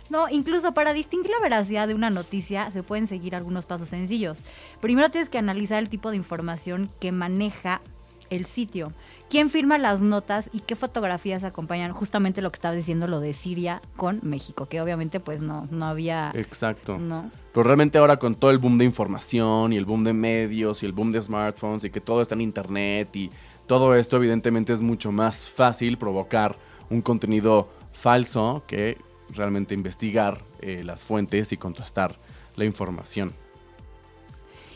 No, 0.10 0.30
incluso 0.30 0.74
para 0.74 0.94
distinguir 0.94 1.32
la 1.32 1.40
veracidad 1.42 1.88
de 1.88 1.96
una 1.96 2.10
noticia 2.10 2.70
se 2.72 2.84
pueden 2.84 3.08
seguir 3.08 3.36
algunos 3.36 3.66
pasos 3.66 3.90
sencillos. 3.90 4.44
Primero 4.82 5.10
tienes 5.10 5.30
que 5.30 5.38
analizar 5.38 5.80
el 5.80 5.90
tipo 5.90 6.12
de 6.12 6.18
información 6.18 6.90
que 7.00 7.12
maneja 7.12 7.82
el 8.30 8.46
sitio. 8.46 8.92
¿Quién 9.30 9.50
firma 9.50 9.78
las 9.78 10.02
notas 10.02 10.50
y 10.54 10.60
qué 10.60 10.76
fotografías 10.76 11.44
acompañan 11.44 11.94
justamente 11.94 12.42
lo 12.42 12.52
que 12.52 12.58
estabas 12.58 12.78
diciendo, 12.78 13.08
lo 13.08 13.20
de 13.20 13.34
Siria 13.34 13.82
con 13.96 14.20
México? 14.22 14.68
Que 14.68 14.82
obviamente 14.82 15.20
pues 15.20 15.42
no, 15.42 15.68
no 15.72 15.86
había... 15.86 16.32
Exacto. 16.36 16.98
No. 17.00 17.32
Pero 17.52 17.64
realmente 17.64 17.98
ahora 17.98 18.18
con 18.18 18.36
todo 18.36 18.52
el 18.52 18.60
boom 18.60 18.78
de 18.78 18.86
información 18.86 19.74
y 19.74 19.78
el 19.78 19.86
boom 19.86 20.04
de 20.04 20.14
medios 20.14 20.84
y 20.84 20.86
el 20.86 20.92
boom 20.92 21.12
de 21.12 21.22
smartphones 21.22 21.84
y 21.86 21.90
que 21.90 22.02
todo 22.02 22.22
está 22.22 22.36
en 22.36 22.42
internet 22.42 23.16
y 23.16 23.32
todo 23.66 23.96
esto 23.96 24.18
evidentemente 24.18 24.74
es 24.74 24.82
mucho 24.82 25.12
más 25.12 25.50
fácil 25.50 25.98
provocar 25.98 26.56
un 26.90 27.02
contenido 27.02 27.70
falso 27.92 28.64
que 28.68 28.98
realmente 29.30 29.74
investigar 29.74 30.44
eh, 30.62 30.84
las 30.84 31.04
fuentes 31.04 31.52
y 31.52 31.58
contrastar 31.58 32.18
la 32.56 32.66
información. 32.66 33.34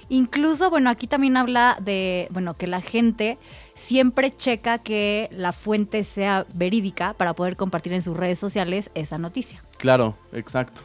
Incluso, 0.09 0.71
bueno, 0.71 0.89
aquí 0.89 1.05
también 1.05 1.37
habla 1.37 1.77
de, 1.79 2.27
bueno, 2.31 2.55
que 2.55 2.65
la 2.65 2.81
gente 2.81 3.37
siempre 3.75 4.31
checa 4.35 4.79
que 4.79 5.29
la 5.31 5.53
fuente 5.53 6.03
sea 6.03 6.47
verídica 6.55 7.13
para 7.13 7.33
poder 7.35 7.55
compartir 7.55 7.93
en 7.93 8.01
sus 8.01 8.17
redes 8.17 8.39
sociales 8.39 8.89
esa 8.95 9.19
noticia. 9.19 9.63
Claro, 9.77 10.17
exacto. 10.33 10.81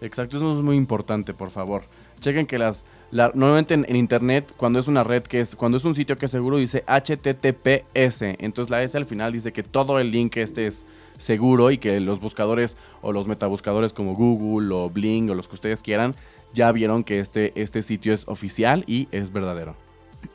Exacto, 0.00 0.36
eso 0.36 0.56
es 0.56 0.64
muy 0.64 0.76
importante, 0.76 1.34
por 1.34 1.50
favor. 1.50 1.82
Chequen 2.20 2.46
que 2.46 2.58
las 2.58 2.84
normalmente 3.10 3.74
en, 3.74 3.96
internet 3.96 4.52
cuando 4.56 4.78
es 4.78 4.86
una 4.86 5.02
red 5.02 5.22
que 5.22 5.40
es 5.40 5.56
cuando 5.56 5.78
es 5.78 5.84
un 5.84 5.94
sitio 5.94 6.16
que 6.16 6.26
es 6.26 6.30
seguro 6.30 6.58
dice 6.58 6.84
HTTPS, 6.86 8.22
entonces 8.38 8.70
la 8.70 8.82
S 8.82 8.96
al 8.96 9.06
final 9.06 9.32
dice 9.32 9.52
que 9.52 9.62
todo 9.62 9.98
el 9.98 10.10
link 10.10 10.36
este 10.36 10.66
es 10.66 10.84
seguro 11.18 11.70
y 11.70 11.78
que 11.78 12.00
los 12.00 12.20
buscadores 12.20 12.76
o 13.02 13.12
los 13.12 13.26
metabuscadores 13.26 13.92
como 13.92 14.14
Google 14.14 14.74
o 14.74 14.88
Bling 14.88 15.30
o 15.30 15.34
los 15.34 15.48
que 15.48 15.54
ustedes 15.56 15.82
quieran 15.82 16.14
ya 16.54 16.72
vieron 16.72 17.04
que 17.04 17.20
este, 17.20 17.52
este 17.60 17.82
sitio 17.82 18.14
es 18.14 18.26
oficial 18.26 18.84
y 18.86 19.08
es 19.12 19.32
verdadero. 19.32 19.74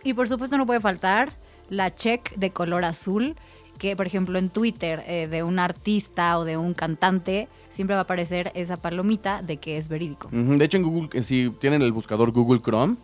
Y 0.03 0.13
por 0.13 0.29
supuesto 0.29 0.57
no 0.57 0.65
puede 0.65 0.79
faltar 0.79 1.33
la 1.69 1.93
check 1.95 2.35
de 2.35 2.51
color 2.51 2.85
azul, 2.85 3.35
que 3.77 3.95
por 3.95 4.05
ejemplo 4.05 4.37
en 4.37 4.49
Twitter 4.49 5.03
eh, 5.07 5.27
de 5.27 5.43
un 5.43 5.59
artista 5.59 6.37
o 6.37 6.45
de 6.45 6.57
un 6.57 6.73
cantante 6.73 7.47
siempre 7.69 7.95
va 7.95 8.01
a 8.01 8.03
aparecer 8.03 8.51
esa 8.53 8.77
palomita 8.77 9.41
de 9.41 9.57
que 9.57 9.77
es 9.77 9.89
verídico. 9.89 10.29
De 10.31 10.63
hecho 10.63 10.77
en 10.77 10.83
Google, 10.83 11.09
eh, 11.13 11.23
si 11.23 11.49
tienen 11.59 11.81
el 11.81 11.91
buscador 11.91 12.31
Google 12.31 12.61
Chrome, 12.61 12.97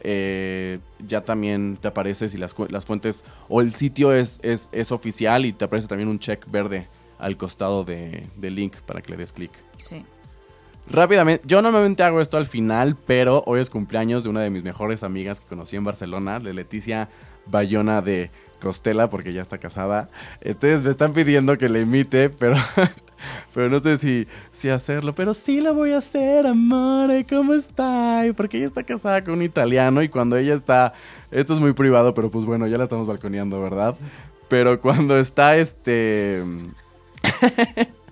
eh, 0.00 0.78
ya 1.06 1.22
también 1.22 1.78
te 1.80 1.88
aparece 1.88 2.28
si 2.28 2.36
las, 2.36 2.54
las 2.68 2.84
fuentes 2.84 3.24
o 3.48 3.60
el 3.60 3.74
sitio 3.74 4.12
es, 4.12 4.40
es, 4.42 4.68
es, 4.72 4.92
oficial 4.92 5.46
y 5.46 5.52
te 5.52 5.64
aparece 5.64 5.88
también 5.88 6.08
un 6.08 6.18
check 6.18 6.44
verde 6.50 6.86
al 7.18 7.36
costado 7.36 7.84
de, 7.84 8.26
del 8.36 8.54
link 8.54 8.76
para 8.86 9.02
que 9.02 9.12
le 9.12 9.16
des 9.16 9.32
clic. 9.32 9.52
Sí. 9.78 10.04
Rápidamente, 10.88 11.42
yo 11.46 11.62
normalmente 11.62 12.04
hago 12.04 12.20
esto 12.20 12.36
al 12.36 12.46
final, 12.46 12.96
pero 13.06 13.42
hoy 13.46 13.60
es 13.60 13.70
cumpleaños 13.70 14.22
de 14.22 14.30
una 14.30 14.42
de 14.42 14.50
mis 14.50 14.62
mejores 14.62 15.02
amigas 15.02 15.40
que 15.40 15.46
conocí 15.46 15.74
en 15.74 15.84
Barcelona, 15.84 16.38
de 16.38 16.54
Leticia 16.54 17.08
Bayona 17.46 18.02
de 18.02 18.30
Costela, 18.60 19.08
porque 19.08 19.32
ya 19.32 19.42
está 19.42 19.58
casada. 19.58 20.08
Entonces 20.40 20.84
me 20.84 20.90
están 20.90 21.12
pidiendo 21.12 21.58
que 21.58 21.68
le 21.68 21.80
imite, 21.80 22.30
pero, 22.30 22.54
pero 23.54 23.68
no 23.68 23.80
sé 23.80 23.98
si, 23.98 24.28
si 24.52 24.68
hacerlo. 24.68 25.12
Pero 25.12 25.34
sí 25.34 25.60
lo 25.60 25.74
voy 25.74 25.90
a 25.90 25.98
hacer, 25.98 26.46
amore, 26.46 27.26
¿cómo 27.28 27.54
está? 27.54 28.22
Porque 28.36 28.58
ella 28.58 28.66
está 28.66 28.84
casada 28.84 29.24
con 29.24 29.34
un 29.34 29.42
italiano 29.42 30.02
y 30.02 30.08
cuando 30.08 30.36
ella 30.36 30.54
está, 30.54 30.92
esto 31.32 31.54
es 31.54 31.60
muy 31.60 31.72
privado, 31.72 32.14
pero 32.14 32.30
pues 32.30 32.44
bueno, 32.44 32.68
ya 32.68 32.78
la 32.78 32.84
estamos 32.84 33.08
balconeando, 33.08 33.60
¿verdad? 33.60 33.96
Pero 34.48 34.80
cuando 34.80 35.18
está 35.18 35.56
este... 35.56 36.44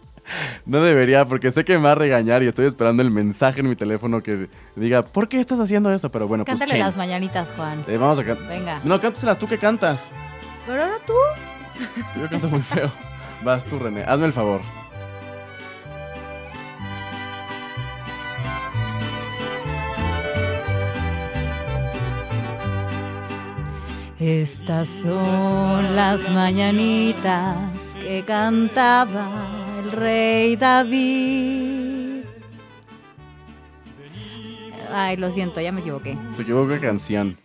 No 0.65 0.81
debería, 0.81 1.27
porque 1.27 1.51
sé 1.53 1.65
que 1.65 1.77
me 1.77 1.85
va 1.85 1.93
a 1.93 1.95
regañar 1.95 2.43
y 2.43 2.49
estoy 2.49 2.67
esperando 2.67 3.03
el 3.03 3.11
mensaje 3.11 3.61
en 3.61 3.69
mi 3.69 3.77
teléfono 3.77 4.23
que 4.23 4.49
diga, 4.75 5.03
¿por 5.03 5.29
qué 5.29 5.39
estás 5.39 5.61
haciendo 5.61 5.93
eso? 5.93 6.11
Pero 6.11 6.27
bueno, 6.27 6.45
pues. 6.45 6.59
Cántale 6.59 6.81
las 6.81 6.97
mañanitas, 6.97 7.53
Juan. 7.53 7.85
Eh, 7.87 7.99
vamos 7.99 8.19
a 8.19 8.25
cantar. 8.25 8.49
Venga. 8.49 8.81
No, 8.85 9.01
cántaselas 9.01 9.39
tú 9.39 9.47
que 9.47 9.59
cantas. 9.59 10.11
Pero 10.67 10.83
ahora 10.83 10.97
tú. 11.07 11.13
Yo 12.19 12.29
canto 12.29 12.49
muy 12.49 12.63
feo. 12.63 12.91
Vas 13.45 13.65
tú, 13.65 13.79
René. 13.79 14.03
Hazme 14.05 14.27
el 14.27 14.33
favor. 14.33 14.63
Estas 24.19 24.89
son 24.89 25.95
las 25.97 26.31
mañanitas 26.31 27.97
que 28.01 28.25
cantaba 28.25 29.67
el 29.83 29.91
rey 29.91 30.55
David. 30.55 32.23
Ay, 34.93 35.17
lo 35.17 35.33
siento, 35.33 35.61
ya 35.61 35.73
me 35.73 35.81
equivoqué. 35.81 36.17
Se 36.37 36.43
equivocó 36.43 36.69
de 36.69 36.79
canción. 36.79 37.37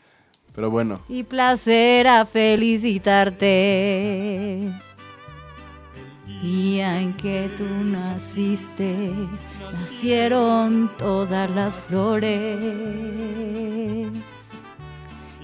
Pero 0.54 0.70
bueno. 0.70 1.02
Y 1.10 1.24
placer 1.24 2.08
a 2.08 2.24
felicitarte. 2.26 4.70
Día 6.44 7.02
en 7.02 7.18
que 7.18 7.50
tú 7.58 7.66
naciste, 7.66 9.12
nacieron 9.72 10.92
todas 10.98 11.50
las 11.50 11.80
flores. 11.80 12.38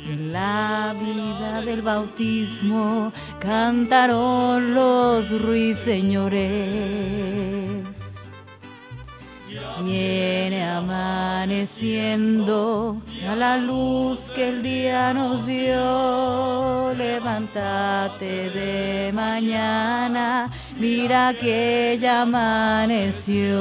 En 0.07 0.31
la 0.31 0.95
vida 0.99 1.61
del 1.61 1.81
bautismo 1.81 3.11
cantaron 3.39 4.75
los 4.75 5.31
ruiseñores. 5.41 6.35
Viene 9.83 10.63
amaneciendo 10.63 11.81
a 13.27 13.35
la 13.35 13.57
luz 13.57 14.31
que 14.35 14.49
el 14.49 14.61
día 14.61 15.11
nos 15.13 15.47
dio. 15.47 16.93
Levántate 16.93 18.51
de 18.51 19.11
mañana, 19.11 20.51
mira 20.77 21.33
que 21.33 21.97
ya 21.99 22.21
amaneció. 22.21 23.55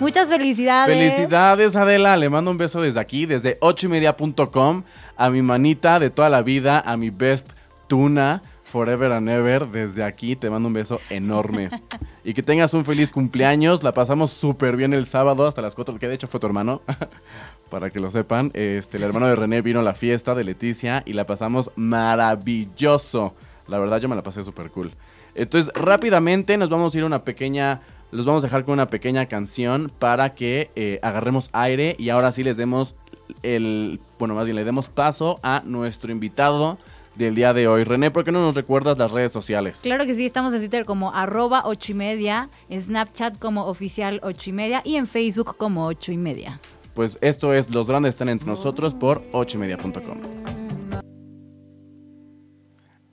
Muchas 0.00 0.30
felicidades. 0.30 0.96
Felicidades, 0.96 1.76
Adela. 1.76 2.16
Le 2.16 2.30
mando 2.30 2.50
un 2.50 2.56
beso 2.56 2.80
desde 2.80 2.98
aquí, 2.98 3.26
desde 3.26 3.58
8 3.60 3.86
y 3.86 3.90
media.com, 3.90 4.82
a 5.14 5.30
mi 5.30 5.42
manita 5.42 5.98
de 5.98 6.08
toda 6.08 6.30
la 6.30 6.40
vida, 6.40 6.80
a 6.80 6.96
mi 6.96 7.10
best 7.10 7.50
tuna, 7.86 8.40
forever 8.64 9.12
and 9.12 9.28
ever. 9.28 9.68
Desde 9.68 10.02
aquí 10.02 10.36
te 10.36 10.48
mando 10.48 10.68
un 10.68 10.72
beso 10.72 11.00
enorme. 11.10 11.68
y 12.24 12.32
que 12.32 12.42
tengas 12.42 12.72
un 12.72 12.86
feliz 12.86 13.12
cumpleaños. 13.12 13.82
La 13.82 13.92
pasamos 13.92 14.30
súper 14.30 14.74
bien 14.74 14.94
el 14.94 15.04
sábado 15.04 15.46
hasta 15.46 15.60
las 15.60 15.74
4, 15.74 15.98
que 15.98 16.08
de 16.08 16.14
hecho 16.14 16.28
fue 16.28 16.40
tu 16.40 16.46
hermano. 16.46 16.80
Para 17.70 17.90
que 17.90 18.00
lo 18.00 18.10
sepan, 18.10 18.50
este, 18.54 18.96
el 18.96 19.02
hermano 19.02 19.26
de 19.26 19.36
René 19.36 19.60
vino 19.60 19.80
a 19.80 19.82
la 19.82 19.92
fiesta 19.92 20.34
de 20.34 20.44
Leticia 20.44 21.02
y 21.04 21.12
la 21.12 21.26
pasamos 21.26 21.72
maravilloso. 21.76 23.34
La 23.68 23.78
verdad, 23.78 24.00
yo 24.00 24.08
me 24.08 24.16
la 24.16 24.22
pasé 24.22 24.42
súper 24.44 24.70
cool. 24.70 24.92
Entonces, 25.34 25.70
rápidamente 25.74 26.56
nos 26.56 26.70
vamos 26.70 26.94
a 26.94 26.98
ir 26.98 27.04
a 27.04 27.06
una 27.06 27.22
pequeña 27.22 27.82
los 28.10 28.26
vamos 28.26 28.42
a 28.42 28.46
dejar 28.46 28.64
con 28.64 28.74
una 28.74 28.88
pequeña 28.88 29.26
canción 29.26 29.90
para 29.98 30.34
que 30.34 30.70
eh, 30.76 30.98
agarremos 31.02 31.50
aire 31.52 31.96
y 31.98 32.10
ahora 32.10 32.32
sí 32.32 32.42
les 32.42 32.56
demos 32.56 32.96
el, 33.42 34.00
bueno, 34.18 34.34
más 34.34 34.44
bien 34.44 34.56
le 34.56 34.64
demos 34.64 34.88
paso 34.88 35.38
a 35.42 35.62
nuestro 35.64 36.12
invitado 36.12 36.78
del 37.16 37.34
día 37.34 37.52
de 37.52 37.68
hoy. 37.68 37.84
René, 37.84 38.10
¿por 38.10 38.24
qué 38.24 38.32
no 38.32 38.40
nos 38.40 38.54
recuerdas 38.54 38.98
las 38.98 39.10
redes 39.10 39.32
sociales? 39.32 39.80
Claro 39.82 40.06
que 40.06 40.14
sí, 40.14 40.26
estamos 40.26 40.52
en 40.54 40.60
Twitter 40.60 40.84
como 40.84 41.12
arroba 41.12 41.62
ocho 41.64 41.92
y 41.92 41.94
media, 41.94 42.48
en 42.68 42.82
Snapchat 42.82 43.38
como 43.38 43.66
oficial 43.66 44.20
ocho 44.22 44.50
y 44.50 44.52
media 44.52 44.82
y 44.84 44.96
en 44.96 45.06
Facebook 45.06 45.56
como 45.56 45.86
ocho 45.86 46.12
y 46.12 46.16
media. 46.16 46.60
Pues 46.94 47.18
esto 47.20 47.54
es 47.54 47.70
Los 47.70 47.86
Grandes 47.86 48.10
Están 48.10 48.28
Entre 48.28 48.48
Nosotros 48.48 48.94
por 48.94 49.22
ocho 49.32 49.58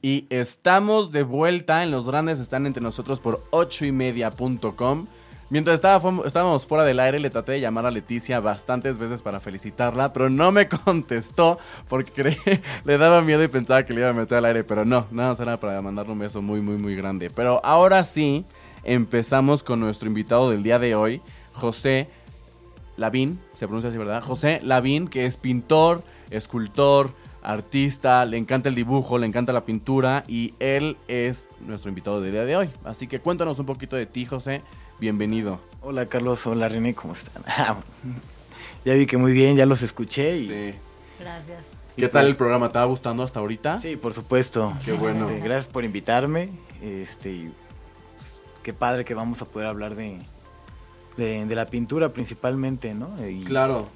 y 0.01 0.27
estamos 0.29 1.11
de 1.11 1.23
vuelta 1.23 1.83
en 1.83 1.91
Los 1.91 2.05
Grandes 2.05 2.39
Están 2.39 2.65
Entre 2.65 2.83
Nosotros 2.83 3.19
por 3.19 3.41
8 3.51 3.85
y 3.85 3.91
media.com. 3.91 5.05
Mientras 5.49 5.75
estaba, 5.75 6.25
estábamos 6.25 6.67
fuera 6.67 6.83
del 6.83 6.99
aire, 6.99 7.19
le 7.19 7.29
traté 7.29 7.53
de 7.53 7.61
llamar 7.61 7.85
a 7.85 7.91
Leticia 7.91 8.41
bastantes 8.41 8.97
veces 8.97 9.21
para 9.21 9.39
felicitarla, 9.39 10.11
pero 10.11 10.29
no 10.29 10.51
me 10.51 10.67
contestó 10.85 11.57
porque 11.87 12.37
le 12.83 12.97
daba 12.97 13.21
miedo 13.21 13.43
y 13.43 13.47
pensaba 13.47 13.85
que 13.85 13.93
le 13.93 14.01
iba 14.01 14.09
a 14.09 14.13
meter 14.13 14.39
al 14.39 14.45
aire, 14.45 14.63
pero 14.63 14.83
no, 14.83 15.07
nada 15.09 15.29
más 15.29 15.39
era 15.39 15.57
para 15.57 15.81
mandarle 15.81 16.11
un 16.11 16.19
beso 16.19 16.41
muy, 16.41 16.59
muy, 16.59 16.75
muy 16.75 16.95
grande. 16.95 17.29
Pero 17.29 17.61
ahora 17.63 18.03
sí, 18.03 18.45
empezamos 18.83 19.63
con 19.63 19.79
nuestro 19.79 20.07
invitado 20.07 20.49
del 20.49 20.63
día 20.63 20.79
de 20.79 20.95
hoy, 20.95 21.21
José 21.53 22.09
Lavín, 22.97 23.39
se 23.55 23.67
pronuncia 23.67 23.89
así, 23.89 23.97
¿verdad? 23.97 24.23
José 24.23 24.59
Lavín, 24.63 25.07
que 25.07 25.25
es 25.25 25.37
pintor, 25.37 26.03
escultor, 26.29 27.11
artista, 27.47 28.25
le 28.25 28.37
encanta 28.37 28.67
el 28.67 28.75
dibujo, 28.75 29.17
le 29.17 29.25
encanta 29.25 29.53
la 29.53 29.63
pintura 29.63 30.23
y 30.27 30.53
él 30.59 30.97
es 31.07 31.47
nuestro 31.61 31.89
invitado 31.89 32.19
del 32.19 32.33
día 32.33 32.43
de 32.43 32.57
hoy. 32.57 32.69
Así 32.83 33.07
que 33.07 33.19
cuéntanos 33.19 33.57
un 33.59 33.65
poquito 33.65 33.95
de 33.95 34.05
ti, 34.05 34.25
José. 34.25 34.61
Bienvenido. 34.99 35.61
Hola 35.81 36.07
Carlos, 36.07 36.45
hola 36.45 36.67
René, 36.67 36.93
¿cómo 36.93 37.13
están? 37.13 37.41
ya 38.85 38.93
vi 38.93 39.05
que 39.05 39.15
muy 39.15 39.31
bien, 39.31 39.55
ya 39.55 39.65
los 39.65 39.81
escuché 39.81 40.35
y... 40.35 40.47
Sí. 40.47 40.73
Gracias. 41.19 41.71
¿Qué 41.95 42.09
tal 42.09 42.27
el 42.27 42.35
programa? 42.35 42.71
¿Te 42.71 42.77
va 42.77 42.85
gustando 42.85 43.23
hasta 43.23 43.39
ahorita? 43.39 43.79
Sí, 43.79 43.95
por 43.95 44.13
supuesto. 44.13 44.73
Qué 44.85 44.91
bueno. 44.91 45.27
Este, 45.29 45.39
gracias 45.39 45.67
por 45.67 45.83
invitarme. 45.83 46.49
Este, 46.81 47.49
pues, 48.17 48.37
qué 48.61 48.73
padre 48.73 49.03
que 49.03 49.15
vamos 49.15 49.41
a 49.41 49.45
poder 49.45 49.67
hablar 49.67 49.95
de, 49.95 50.19
de, 51.15 51.45
de 51.45 51.55
la 51.55 51.65
pintura 51.65 52.09
principalmente, 52.09 52.93
¿no? 52.93 53.09
Y 53.27 53.45
Claro. 53.45 53.87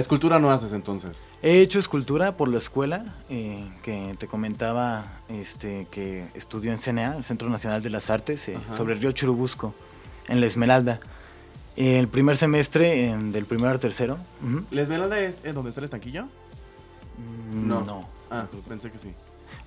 Escultura 0.00 0.38
no 0.38 0.50
haces 0.50 0.72
entonces. 0.72 1.16
He 1.42 1.60
hecho 1.60 1.78
escultura 1.78 2.32
por 2.32 2.48
la 2.48 2.58
escuela, 2.58 3.14
eh, 3.30 3.66
que 3.82 4.14
te 4.18 4.26
comentaba 4.26 5.06
este, 5.28 5.86
que 5.90 6.26
estudió 6.34 6.72
en 6.72 6.78
CNA, 6.78 7.16
el 7.16 7.24
Centro 7.24 7.48
Nacional 7.48 7.82
de 7.82 7.90
las 7.90 8.10
Artes, 8.10 8.48
eh, 8.48 8.58
sobre 8.76 8.94
el 8.94 9.00
río 9.00 9.12
Churubusco, 9.12 9.74
en 10.28 10.40
la 10.40 10.46
Esmeralda. 10.46 11.00
El 11.76 12.08
primer 12.08 12.36
semestre, 12.36 13.14
del 13.32 13.44
primero 13.46 13.70
al 13.70 13.80
tercero. 13.80 14.18
¿La 14.70 14.82
Esmeralda 14.82 15.18
es 15.20 15.44
en 15.44 15.54
donde 15.54 15.70
está 15.70 15.80
el 15.80 15.84
estanquillo? 15.84 16.24
mm, 16.24 17.68
No. 17.68 17.80
no. 17.84 18.08
Ah, 18.30 18.46
pensé 18.68 18.90
que 18.90 18.98
sí. 18.98 19.12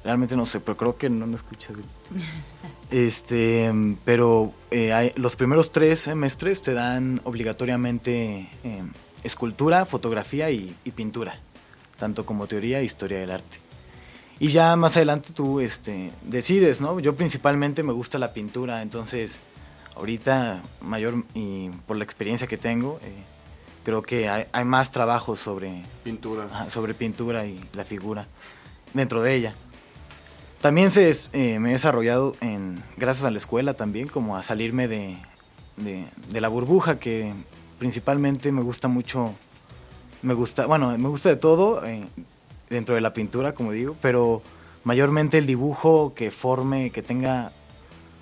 Realmente 0.04 0.36
no 0.36 0.46
sé, 0.46 0.60
pero 0.60 0.78
creo 0.78 0.98
que 0.98 1.10
no 1.10 1.26
lo 1.26 1.36
escuchas. 1.36 1.74
este, 2.92 3.72
pero 4.06 4.54
eh, 4.72 4.94
hay- 4.94 5.12
los 5.16 5.36
primeros 5.36 5.72
tres 5.72 6.00
semestres 6.02 6.62
te 6.62 6.74
dan 6.74 7.22
obligatoriamente 7.24 8.50
eh, 8.64 8.84
escultura, 9.24 9.86
fotografía 9.86 10.50
y, 10.52 10.76
y 10.84 10.92
pintura, 10.92 11.36
tanto 11.98 12.26
como 12.26 12.48
teoría 12.48 12.80
e 12.80 12.84
historia 12.86 13.20
del 13.20 13.32
arte. 13.32 13.58
Y 14.40 14.50
ya 14.50 14.76
más 14.76 14.96
adelante 14.96 15.32
tú 15.34 15.60
este, 15.60 16.12
decides, 16.24 16.80
¿no? 16.80 17.00
Yo 17.00 17.16
principalmente 17.16 17.84
me 17.84 17.92
gusta 17.94 18.18
la 18.20 18.34
pintura, 18.34 18.82
entonces 18.82 19.42
ahorita 19.96 20.62
mayor 20.82 21.26
y 21.34 21.70
por 21.88 21.98
la 21.98 22.06
experiencia 22.06 22.48
que 22.48 22.58
tengo, 22.58 23.00
eh, 23.04 23.12
creo 23.84 24.02
que 24.02 24.30
hay, 24.30 24.46
hay 24.54 24.64
más 24.64 24.92
trabajo 24.92 25.36
sobre, 25.36 25.84
Pintura. 26.06 26.70
Sobre 26.70 26.94
pintura 26.94 27.46
y 27.46 27.60
la 27.74 27.84
figura 27.84 28.28
dentro 28.94 29.22
de 29.22 29.36
ella. 29.36 29.56
También 30.62 30.92
se, 30.92 31.10
eh, 31.34 31.60
me 31.60 31.70
he 31.70 31.74
desarrollado 31.74 32.36
en, 32.42 32.82
gracias 32.98 33.26
a 33.26 33.32
la 33.32 33.38
escuela 33.38 33.74
también, 33.74 34.08
como 34.08 34.38
a 34.38 34.44
salirme 34.44 34.88
de, 34.88 35.18
de- 35.78 36.06
de 36.30 36.42
la 36.42 36.48
burbuja, 36.50 37.00
que 37.00 37.34
principalmente 37.80 38.52
me 38.52 38.62
gusta 38.62 38.88
mucho, 38.88 39.34
me 40.22 40.34
gusta, 40.34 40.66
bueno, 40.68 40.96
me 40.98 41.08
gusta 41.10 41.30
de 41.30 41.38
todo 41.38 41.84
eh, 41.86 42.06
dentro 42.70 42.94
de 42.96 43.02
la 43.02 43.14
pintura, 43.14 43.54
como 43.54 43.72
digo, 43.72 43.96
pero 44.02 44.42
mayormente 44.84 45.38
el 45.40 45.48
dibujo 45.48 46.14
que 46.14 46.30
forme, 46.30 46.92
que 46.92 47.02
tenga 47.02 47.52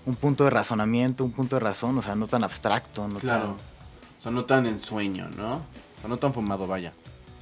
un 0.05 0.15
punto 0.15 0.45
de 0.45 0.51
razonamiento, 0.51 1.25
un 1.25 1.31
punto 1.31 1.57
de 1.57 1.59
razón, 1.59 1.97
o 1.97 2.01
sea, 2.01 2.15
no 2.15 2.27
tan 2.27 2.43
abstracto, 2.43 3.07
no 3.07 3.19
Claro. 3.19 3.41
tan... 3.41 3.51
O 3.51 4.21
sea, 4.21 4.31
no 4.31 4.45
tan 4.45 4.65
en 4.65 4.79
sueño, 4.79 5.29
¿no? 5.37 5.55
O 5.55 5.99
sea, 6.01 6.09
no 6.09 6.17
tan 6.17 6.33
fumado, 6.33 6.65
vaya. 6.65 6.93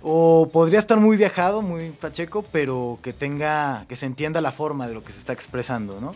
O 0.01 0.49
podría 0.51 0.79
estar 0.79 0.99
muy 0.99 1.15
viajado, 1.17 1.61
muy 1.61 1.91
pacheco, 1.91 2.43
pero 2.51 2.99
que 3.01 3.13
tenga, 3.13 3.85
que 3.87 3.95
se 3.95 4.05
entienda 4.05 4.41
la 4.41 4.51
forma 4.51 4.87
de 4.87 4.93
lo 4.93 5.03
que 5.03 5.13
se 5.13 5.19
está 5.19 5.33
expresando, 5.33 5.99
¿no? 6.01 6.11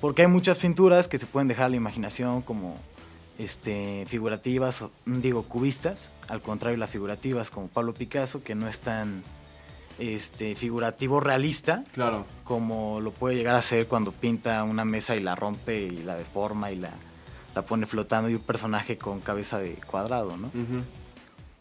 Porque 0.00 0.22
hay 0.22 0.28
muchas 0.28 0.58
pinturas 0.58 1.08
que 1.08 1.18
se 1.18 1.26
pueden 1.26 1.48
dejar 1.48 1.66
a 1.66 1.68
la 1.68 1.76
imaginación 1.76 2.42
como 2.42 2.76
este, 3.38 4.04
figurativas, 4.06 4.84
digo, 5.06 5.42
cubistas, 5.44 6.10
al 6.28 6.40
contrario 6.42 6.76
las 6.78 6.90
figurativas 6.90 7.50
como 7.50 7.68
Pablo 7.68 7.92
Picasso, 7.94 8.42
que 8.42 8.54
no 8.54 8.68
es 8.68 8.80
tan 8.80 9.22
este, 9.98 10.54
figurativo 10.56 11.20
realista 11.20 11.84
Claro. 11.92 12.26
como 12.44 13.00
lo 13.00 13.12
puede 13.12 13.36
llegar 13.36 13.54
a 13.54 13.62
ser 13.62 13.86
cuando 13.86 14.12
pinta 14.12 14.62
una 14.64 14.84
mesa 14.84 15.14
y 15.16 15.20
la 15.20 15.34
rompe 15.36 15.82
y 15.82 15.90
la 16.02 16.16
deforma 16.16 16.70
y 16.72 16.76
la, 16.76 16.90
la 17.54 17.62
pone 17.62 17.86
flotando 17.86 18.28
y 18.28 18.34
un 18.34 18.40
personaje 18.42 18.98
con 18.98 19.20
cabeza 19.20 19.58
de 19.58 19.74
cuadrado, 19.74 20.36
¿no? 20.36 20.50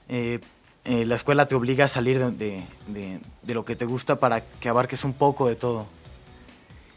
Eh, 0.10 0.40
eh, 0.86 1.06
la 1.06 1.16
escuela 1.16 1.48
te 1.48 1.56
obliga 1.56 1.86
a 1.86 1.88
salir 1.88 2.20
de, 2.20 2.32
de- 2.32 2.64
de- 2.88 3.20
de 3.42 3.54
lo 3.54 3.64
que 3.66 3.76
te 3.76 3.86
gusta 3.86 4.20
para 4.20 4.42
que 4.42 4.68
abarques 4.70 5.04
un 5.06 5.14
poco 5.14 5.48
de 5.48 5.56
todo. 5.56 5.86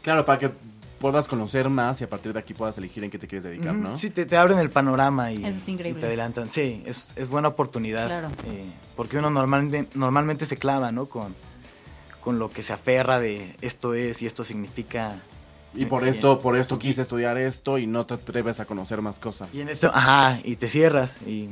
Claro, 0.01 0.25
para 0.25 0.39
que 0.39 0.51
puedas 0.99 1.27
conocer 1.27 1.69
más 1.69 2.01
y 2.01 2.03
a 2.03 2.09
partir 2.09 2.33
de 2.33 2.39
aquí 2.39 2.53
puedas 2.53 2.77
elegir 2.77 3.03
en 3.03 3.11
qué 3.11 3.19
te 3.19 3.27
quieres 3.27 3.43
dedicar, 3.43 3.73
¿no? 3.73 3.97
Sí, 3.97 4.09
te, 4.09 4.25
te 4.25 4.37
abren 4.37 4.59
el 4.59 4.69
panorama 4.69 5.31
Eso 5.31 5.63
y 5.67 5.75
te 5.93 6.05
adelantan. 6.05 6.49
Sí, 6.49 6.81
es, 6.85 7.13
es 7.15 7.29
buena 7.29 7.49
oportunidad. 7.49 8.07
Claro. 8.07 8.29
eh, 8.47 8.65
porque 8.95 9.17
uno 9.17 9.29
normalmente, 9.29 9.87
normalmente 9.93 10.45
se 10.45 10.57
clava, 10.57 10.91
¿no? 10.91 11.05
Con, 11.05 11.35
con 12.21 12.39
lo 12.39 12.49
que 12.49 12.63
se 12.63 12.73
aferra 12.73 13.19
de 13.19 13.55
esto 13.61 13.93
es 13.93 14.21
y 14.21 14.25
esto 14.25 14.43
significa. 14.43 15.15
Y 15.73 15.85
por 15.85 16.05
eh, 16.05 16.09
esto, 16.09 16.39
por 16.39 16.57
esto 16.57 16.79
quise 16.79 17.01
estudiar 17.01 17.37
esto 17.37 17.77
y 17.77 17.85
no 17.85 18.05
te 18.05 18.15
atreves 18.15 18.59
a 18.59 18.65
conocer 18.65 19.01
más 19.01 19.19
cosas. 19.19 19.49
Y 19.53 19.61
en 19.61 19.69
esto, 19.69 19.91
ajá, 19.93 20.39
y 20.43 20.55
te 20.55 20.67
cierras. 20.67 21.17
Y 21.25 21.49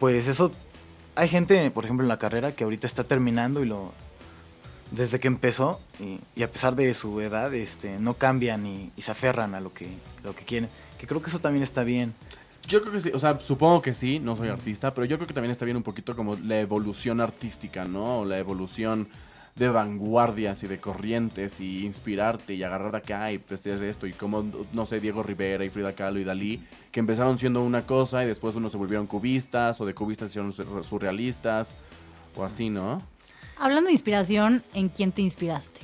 pues 0.00 0.26
eso, 0.26 0.50
hay 1.14 1.28
gente, 1.28 1.70
por 1.70 1.84
ejemplo, 1.84 2.04
en 2.04 2.08
la 2.08 2.18
carrera 2.18 2.52
que 2.52 2.64
ahorita 2.64 2.86
está 2.86 3.04
terminando 3.04 3.62
y 3.62 3.66
lo 3.66 3.92
desde 4.92 5.18
que 5.18 5.28
empezó 5.28 5.80
y, 5.98 6.20
y 6.36 6.42
a 6.42 6.50
pesar 6.50 6.76
de 6.76 6.92
su 6.94 7.20
edad, 7.20 7.52
este, 7.54 7.98
no 7.98 8.14
cambian 8.14 8.66
y, 8.66 8.92
se 8.98 9.10
aferran 9.10 9.54
a 9.54 9.60
lo 9.60 9.72
que, 9.72 9.88
lo 10.22 10.34
que 10.36 10.44
quieren. 10.44 10.68
Que 10.98 11.06
creo 11.06 11.20
que 11.22 11.30
eso 11.30 11.40
también 11.40 11.62
está 11.62 11.82
bien. 11.82 12.14
Yo 12.68 12.80
creo 12.82 12.92
que 12.92 13.00
sí, 13.00 13.10
o 13.12 13.18
sea, 13.18 13.40
supongo 13.40 13.82
que 13.82 13.94
sí, 13.94 14.20
no 14.20 14.36
soy 14.36 14.48
artista, 14.48 14.94
pero 14.94 15.04
yo 15.04 15.16
creo 15.16 15.26
que 15.26 15.34
también 15.34 15.50
está 15.50 15.64
bien 15.64 15.76
un 15.76 15.82
poquito 15.82 16.14
como 16.14 16.36
la 16.36 16.60
evolución 16.60 17.20
artística, 17.20 17.84
¿no? 17.84 18.20
O 18.20 18.24
la 18.24 18.38
evolución 18.38 19.08
de 19.56 19.68
vanguardias 19.68 20.62
y 20.62 20.66
de 20.66 20.80
corrientes 20.80 21.60
y 21.60 21.84
inspirarte 21.84 22.54
y 22.54 22.62
agarrar 22.62 22.96
acá 22.96 23.32
y 23.32 23.38
pues 23.38 23.66
esto 23.66 24.06
y 24.06 24.12
como, 24.12 24.44
no 24.72 24.86
sé, 24.86 25.00
Diego 25.00 25.22
Rivera 25.22 25.64
y 25.64 25.70
Frida 25.70 25.94
Kahlo 25.94 26.20
y 26.20 26.24
Dalí, 26.24 26.64
que 26.90 27.00
empezaron 27.00 27.38
siendo 27.38 27.62
una 27.62 27.84
cosa 27.84 28.24
y 28.24 28.26
después 28.26 28.54
unos 28.54 28.72
se 28.72 28.78
volvieron 28.78 29.06
cubistas 29.06 29.80
o 29.80 29.86
de 29.86 29.94
cubistas 29.94 30.30
se 30.30 30.38
hicieron 30.40 30.52
sur- 30.52 30.84
surrealistas 30.84 31.76
o 32.34 32.44
así, 32.44 32.70
¿no? 32.70 33.02
Hablando 33.58 33.88
de 33.88 33.92
inspiración, 33.92 34.64
¿en 34.74 34.88
quién 34.88 35.12
te 35.12 35.22
inspiraste? 35.22 35.80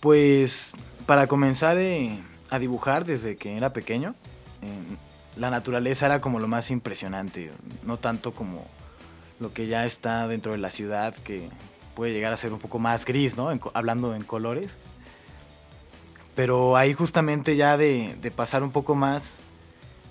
Pues 0.00 0.72
para 1.06 1.26
comenzar 1.26 1.78
eh, 1.78 2.22
a 2.50 2.58
dibujar 2.58 3.04
desde 3.04 3.36
que 3.36 3.56
era 3.56 3.72
pequeño, 3.72 4.14
eh, 4.62 4.96
la 5.36 5.50
naturaleza 5.50 6.06
era 6.06 6.20
como 6.20 6.38
lo 6.38 6.48
más 6.48 6.70
impresionante, 6.70 7.50
no 7.84 7.98
tanto 7.98 8.32
como 8.32 8.66
lo 9.40 9.52
que 9.52 9.66
ya 9.66 9.84
está 9.84 10.26
dentro 10.28 10.52
de 10.52 10.58
la 10.58 10.70
ciudad, 10.70 11.14
que 11.14 11.48
puede 11.94 12.12
llegar 12.12 12.32
a 12.32 12.36
ser 12.36 12.52
un 12.52 12.58
poco 12.58 12.78
más 12.78 13.04
gris, 13.04 13.36
¿no? 13.36 13.50
Hablando 13.74 14.14
en 14.14 14.22
colores. 14.22 14.78
Pero 16.34 16.76
ahí 16.76 16.92
justamente 16.92 17.56
ya 17.56 17.76
de, 17.76 18.16
de 18.20 18.30
pasar 18.30 18.62
un 18.62 18.70
poco 18.70 18.94
más 18.94 19.40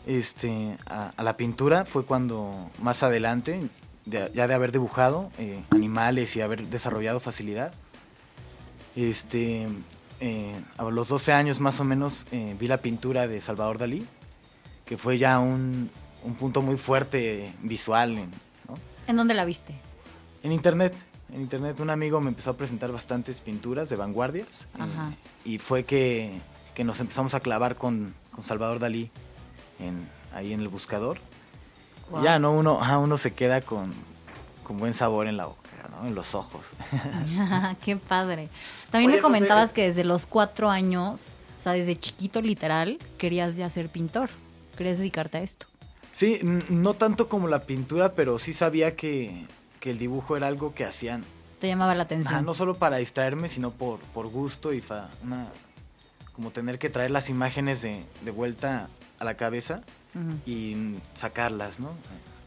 este, 0.08 0.78
a, 0.88 1.14
a 1.16 1.24
la 1.24 1.38
pintura 1.38 1.86
fue 1.86 2.06
cuando 2.06 2.70
más 2.80 3.04
adelante, 3.04 3.62
de- 4.06 4.32
ya 4.34 4.48
de 4.48 4.54
haber 4.54 4.72
dibujado 4.72 5.32
eh, 5.38 5.64
animales 5.72 6.36
y 6.36 6.42
haber 6.42 6.68
desarrollado 6.68 7.20
facilidad, 7.20 7.74
este, 8.96 9.68
eh, 10.20 10.56
a 10.78 10.84
los 10.86 11.08
12 11.10 11.34
años 11.34 11.60
más 11.60 11.80
o 11.80 11.84
menos 11.84 12.26
eh, 12.32 12.56
vi 12.60 12.68
la 12.68 12.78
pintura 12.82 13.28
de 13.28 13.42
Salvador 13.42 13.78
Dalí, 13.78 14.06
que 14.86 14.98
fue 14.98 15.18
ya 15.18 15.40
un, 15.40 15.90
un 16.24 16.36
punto 16.36 16.62
muy 16.62 16.78
fuerte 16.78 17.52
visual 17.62 18.18
en, 18.18 18.30
¿no? 18.68 18.78
¿En 19.08 19.16
dónde 19.18 19.34
la 19.34 19.46
viste? 19.46 19.76
en 20.44 20.52
internet. 20.52 20.94
En 21.34 21.42
internet 21.42 21.80
un 21.80 21.90
amigo 21.90 22.22
me 22.22 22.30
empezó 22.30 22.52
a 22.52 22.58
presentar 22.58 22.92
bastantes 22.92 23.38
pinturas 23.38 23.90
de 23.90 23.96
vanguardias 23.96 24.68
Ajá. 24.78 25.12
y 25.44 25.58
fue 25.58 25.84
que, 25.84 26.40
que 26.76 26.84
nos 26.84 27.00
empezamos 27.00 27.34
a 27.34 27.40
clavar 27.40 27.78
con, 27.78 28.14
con 28.32 28.44
Salvador 28.44 28.78
Dalí 28.78 29.10
en, 29.80 30.08
ahí 30.36 30.54
en 30.54 30.60
el 30.62 30.68
buscador. 30.68 31.18
Ya 32.24 32.40
no 32.40 32.52
uno, 32.52 32.80
ajá, 32.82 32.98
uno 33.00 33.18
se 33.18 33.34
queda 33.34 33.62
con, 33.62 33.94
con 34.64 34.78
buen 34.80 34.94
sabor 34.94 35.28
en 35.28 35.38
la 35.38 35.46
boca, 35.48 35.70
¿no? 35.90 36.08
en 36.08 36.16
los 36.16 36.36
ojos. 36.36 36.68
Qué 37.84 37.96
padre. 37.98 38.50
También 38.92 39.12
Oye, 39.12 39.18
me 39.18 39.22
comentabas 39.24 39.64
José, 39.66 39.74
que 39.74 39.82
desde 39.88 40.04
los 40.04 40.26
cuatro 40.26 40.70
años, 40.70 41.36
o 41.58 41.62
sea, 41.62 41.74
desde 41.74 41.98
chiquito 41.98 42.42
literal, 42.42 43.00
querías 43.18 43.56
ya 43.58 43.70
ser 43.70 43.90
pintor. 43.90 44.30
Querías 44.78 44.98
dedicarte 44.98 45.38
a 45.38 45.42
esto. 45.42 45.68
Sí, 46.12 46.40
no 46.70 46.94
tanto 46.94 47.28
como 47.28 47.48
la 47.48 47.64
pintura, 47.64 48.14
pero 48.14 48.40
sí 48.40 48.54
sabía 48.54 48.96
que, 48.96 49.46
que 49.80 49.92
el 49.92 49.98
dibujo 50.00 50.38
era 50.38 50.48
algo 50.48 50.74
que 50.74 50.86
hacían, 50.86 51.24
Te 51.60 51.68
llamaba 51.68 51.94
la 51.96 52.04
ajá, 52.04 52.08
atención. 52.14 52.46
no 52.46 52.54
solo 52.54 52.78
para 52.78 52.98
distraerme, 52.98 53.50
sino 53.50 53.72
por, 53.72 54.00
por 54.00 54.28
gusto 54.28 54.72
y 54.74 54.80
fa- 54.82 55.10
una, 55.24 55.48
como 56.34 56.52
tener 56.52 56.78
que 56.80 56.90
traer 56.90 57.12
las 57.12 57.30
imágenes 57.30 57.82
de, 57.82 58.06
de 58.24 58.32
vuelta 58.32 58.88
a 59.20 59.26
la 59.26 59.36
cabeza 59.36 59.82
Y 60.46 60.96
sacarlas, 61.14 61.80
¿no? 61.80 61.92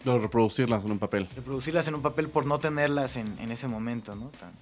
De 0.04 0.18
reproducirlas 0.18 0.84
en 0.84 0.92
un 0.92 0.98
papel. 0.98 1.28
Reproducirlas 1.34 1.86
en 1.88 1.94
un 1.94 2.02
papel 2.02 2.28
por 2.28 2.46
no 2.46 2.58
tenerlas 2.58 3.16
en, 3.16 3.38
en 3.38 3.50
ese 3.50 3.68
momento, 3.68 4.14
¿no? 4.14 4.30
Tan, 4.40 4.52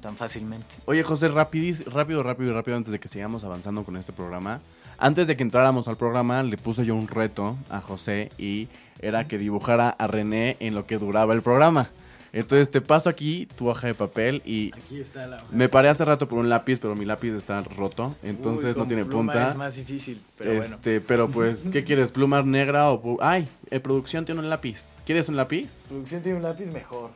tan 0.00 0.16
fácilmente. 0.16 0.66
Oye, 0.86 1.02
José, 1.02 1.28
rapidis, 1.28 1.84
rápido, 1.92 2.22
rápido, 2.22 2.54
rápido, 2.54 2.76
antes 2.76 2.92
de 2.92 3.00
que 3.00 3.08
sigamos 3.08 3.44
avanzando 3.44 3.84
con 3.84 3.96
este 3.96 4.12
programa. 4.12 4.60
Antes 4.98 5.26
de 5.26 5.36
que 5.36 5.42
entráramos 5.42 5.88
al 5.88 5.98
programa, 5.98 6.42
le 6.42 6.56
puse 6.56 6.86
yo 6.86 6.94
un 6.94 7.08
reto 7.08 7.58
a 7.68 7.82
José 7.82 8.30
y 8.38 8.68
era 9.00 9.28
que 9.28 9.36
dibujara 9.36 9.90
a 9.90 10.06
René 10.06 10.56
en 10.60 10.74
lo 10.74 10.86
que 10.86 10.96
duraba 10.96 11.34
el 11.34 11.42
programa. 11.42 11.90
Entonces 12.36 12.70
te 12.70 12.82
paso 12.82 13.08
aquí 13.08 13.48
tu 13.56 13.68
hoja 13.68 13.86
de 13.86 13.94
papel 13.94 14.42
y 14.44 14.70
Aquí 14.76 15.00
está 15.00 15.26
la 15.26 15.38
me 15.50 15.70
paré 15.70 15.88
hace 15.88 16.04
rato 16.04 16.28
por 16.28 16.38
un 16.38 16.50
lápiz, 16.50 16.78
pero 16.78 16.94
mi 16.94 17.06
lápiz 17.06 17.30
está 17.32 17.62
roto, 17.62 18.14
entonces 18.22 18.76
no 18.76 18.86
tiene 18.86 19.06
punta. 19.06 19.50
Es 19.52 19.56
más 19.56 19.74
difícil, 19.76 20.20
pero 20.36 20.56
bueno. 20.56 20.76
este, 20.76 21.00
pero 21.00 21.28
pues, 21.28 21.64
¿qué 21.72 21.82
quieres? 21.82 22.10
¿Pluma 22.10 22.42
negra 22.42 22.90
o 22.90 23.18
ay, 23.22 23.48
eh, 23.70 23.80
producción 23.80 24.26
tiene 24.26 24.40
un 24.42 24.50
lápiz? 24.50 24.84
¿Quieres 25.06 25.28
un 25.30 25.36
lápiz? 25.36 25.84
Producción 25.88 26.20
tiene 26.22 26.36
un 26.36 26.42
lápiz 26.44 26.66
mejor. 26.66 27.10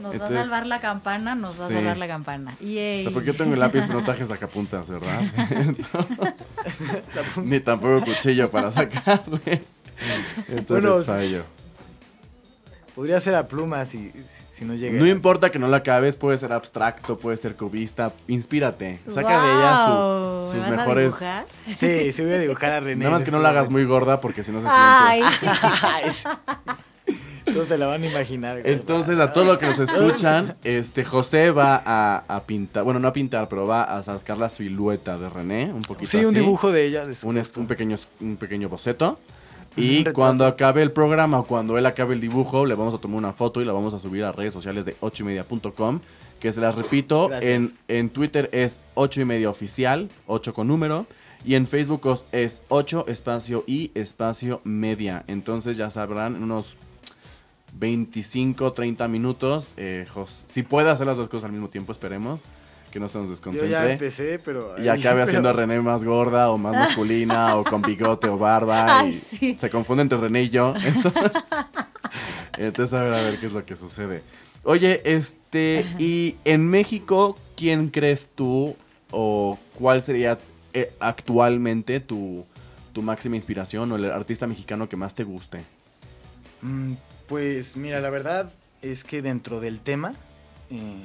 Nos 0.00 0.10
va 0.10 0.14
Entonces- 0.14 0.36
a 0.36 0.42
salvar 0.42 0.66
la 0.66 0.80
campana, 0.80 1.34
nos 1.34 1.60
va 1.60 1.66
Sí. 1.66 1.72
a 1.72 1.76
salvar 1.78 1.96
la 1.96 2.06
campana. 2.06 2.56
O 2.60 2.64
Yay. 2.64 3.02
sea, 3.02 3.12
porque 3.12 3.28
yo 3.32 3.36
tengo 3.36 3.54
el 3.54 3.58
lápiz, 3.60 3.80
pero 3.86 3.94
no 3.98 4.04
traje 4.04 4.24
sacapuntas, 4.26 4.88
¿verdad? 4.88 5.22
Ni 7.42 7.60
tampoco 7.60 8.04
cuchillo 8.04 8.50
para 8.50 8.70
sacarle. 8.70 9.62
Entonces 10.48 10.88
Bueno, 10.90 11.04
fallo. 11.04 11.44
Podría 12.96 13.20
ser 13.20 13.34
a 13.34 13.46
pluma 13.46 13.84
si, 13.84 14.10
si 14.50 14.64
no 14.64 14.74
llega. 14.74 14.98
No 14.98 15.06
importa 15.06 15.50
que 15.50 15.58
no 15.58 15.68
la 15.68 15.76
acabes, 15.76 16.16
puede 16.16 16.38
ser 16.38 16.52
abstracto, 16.52 17.18
puede 17.18 17.36
ser 17.36 17.54
cubista. 17.54 18.12
Inspírate. 18.26 18.98
Saca 19.06 19.42
de 19.42 19.52
ella 19.52 19.86
su- 19.86 20.44
sus 20.50 20.54
¿me 20.54 20.60
vas 20.62 20.72
a 20.72 20.76
mejores. 20.76 21.12
dibujar? 21.12 21.46
Sí, 21.76 22.12
sí 22.14 22.22
voy 22.24 22.32
a 22.32 22.38
dibujar 22.38 22.72
a 22.72 22.80
René. 22.80 23.04
Nada 23.04 23.10
más 23.10 23.22
que 23.24 23.30
no 23.30 23.38
la 23.38 23.50
hagas 23.50 23.68
muy 23.68 23.84
gorda 23.84 24.20
porque 24.22 24.42
si 24.42 24.50
no 24.50 24.62
se 24.62 24.66
Ay, 24.70 25.22
siente. 25.40 26.28
Entonces 27.46 27.68
se 27.68 27.78
la 27.78 27.86
van 27.86 28.02
a 28.02 28.06
imaginar. 28.06 28.60
güey. 28.60 28.72
Entonces, 28.72 29.20
a 29.20 29.32
todos 29.32 29.46
los 29.46 29.58
que 29.58 29.66
nos 29.66 29.78
escuchan, 29.78 30.56
este 30.64 31.04
José 31.04 31.52
va 31.52 31.80
a, 31.84 32.24
a 32.28 32.42
pintar, 32.42 32.82
bueno, 32.82 32.98
no 32.98 33.06
a 33.06 33.12
pintar, 33.12 33.48
pero 33.48 33.66
va 33.66 33.84
a 33.84 34.02
sacar 34.02 34.36
la 34.38 34.48
silueta 34.48 35.16
de 35.16 35.28
René, 35.28 35.70
un 35.72 35.82
poquito 35.82 36.10
Sí, 36.10 36.24
un 36.24 36.34
dibujo 36.34 36.72
de 36.72 36.86
ella. 36.86 37.06
De 37.06 37.14
su 37.14 37.28
un, 37.28 37.40
un 37.56 37.66
pequeño, 37.68 37.96
un 38.20 38.36
pequeño 38.36 38.68
boceto. 38.68 39.20
Y 39.76 40.04
cuando 40.12 40.46
acabe 40.46 40.82
el 40.82 40.90
programa 40.92 41.38
o 41.40 41.44
cuando 41.44 41.76
él 41.76 41.84
acabe 41.86 42.14
el 42.14 42.20
dibujo, 42.20 42.64
le 42.66 42.74
vamos 42.74 42.94
a 42.94 42.98
tomar 42.98 43.18
una 43.18 43.32
foto 43.32 43.60
y 43.60 43.64
la 43.64 43.72
vamos 43.72 43.92
a 43.94 43.98
subir 43.98 44.24
a 44.24 44.32
redes 44.32 44.52
sociales 44.52 44.86
de 44.86 44.96
8ymedia.com. 45.00 46.00
Que 46.40 46.52
se 46.52 46.60
las 46.60 46.74
repito, 46.74 47.28
Gracias. 47.28 47.50
en, 47.50 47.74
en 47.88 48.10
Twitter 48.10 48.48
es 48.52 48.80
8 48.94 49.22
y 49.22 49.24
media 49.24 49.48
oficial, 49.50 50.08
8 50.26 50.52
con 50.54 50.68
número. 50.68 51.06
Y 51.44 51.54
en 51.54 51.66
Facebook 51.66 52.02
es 52.32 52.62
8 52.68 53.04
espacio 53.08 53.64
y 53.66 53.90
espacio 53.94 54.60
media. 54.64 55.24
Entonces 55.28 55.76
ya 55.76 55.90
sabrán, 55.90 56.36
en 56.36 56.42
unos 56.42 56.76
25, 57.78 58.72
30 58.72 59.08
minutos. 59.08 59.72
eh, 59.76 60.06
Jos- 60.12 60.44
si 60.46 60.62
puede 60.62 60.90
hacer 60.90 61.06
las 61.06 61.16
dos 61.16 61.28
cosas 61.28 61.44
al 61.46 61.52
mismo 61.52 61.68
tiempo, 61.68 61.92
esperemos. 61.92 62.40
Que 62.96 63.00
no 63.00 63.10
se 63.10 63.18
nos 63.18 63.26
Yo 63.26 63.30
desconcentre 63.32 63.68
ya 63.68 63.92
empecé, 63.92 64.38
pero. 64.38 64.82
y 64.82 64.88
acabe 64.88 65.20
haciendo 65.20 65.50
a 65.50 65.52
René 65.52 65.78
más 65.82 66.02
gorda 66.02 66.48
o 66.48 66.56
más 66.56 66.72
masculina 66.86 67.54
o 67.56 67.62
con 67.62 67.82
bigote 67.82 68.26
o 68.26 68.38
barba 68.38 69.00
Ay, 69.00 69.10
y 69.10 69.12
sí. 69.12 69.56
se 69.60 69.68
confunde 69.68 70.00
entre 70.04 70.16
René 70.16 70.44
y 70.44 70.48
yo. 70.48 70.72
Entonces, 70.82 71.22
entonces, 72.56 72.98
a 72.98 73.02
ver 73.02 73.12
a 73.12 73.20
ver 73.20 73.38
qué 73.38 73.44
es 73.44 73.52
lo 73.52 73.66
que 73.66 73.76
sucede. 73.76 74.22
Oye, 74.62 75.02
este, 75.04 75.84
y 75.98 76.36
en 76.46 76.66
México, 76.70 77.38
¿quién 77.54 77.88
crees 77.90 78.30
tú 78.34 78.74
o 79.10 79.58
cuál 79.78 80.02
sería 80.02 80.38
eh, 80.72 80.90
actualmente 80.98 82.00
tu, 82.00 82.46
tu 82.94 83.02
máxima 83.02 83.36
inspiración 83.36 83.92
o 83.92 83.96
el 83.96 84.10
artista 84.10 84.46
mexicano 84.46 84.88
que 84.88 84.96
más 84.96 85.14
te 85.14 85.24
guste? 85.24 85.60
Mm, 86.62 86.94
Pues 87.28 87.76
mira, 87.76 88.00
la 88.00 88.08
verdad 88.08 88.50
es 88.80 89.04
que 89.04 89.20
dentro 89.20 89.60
del 89.60 89.80
tema, 89.80 90.14
eh, 90.70 91.04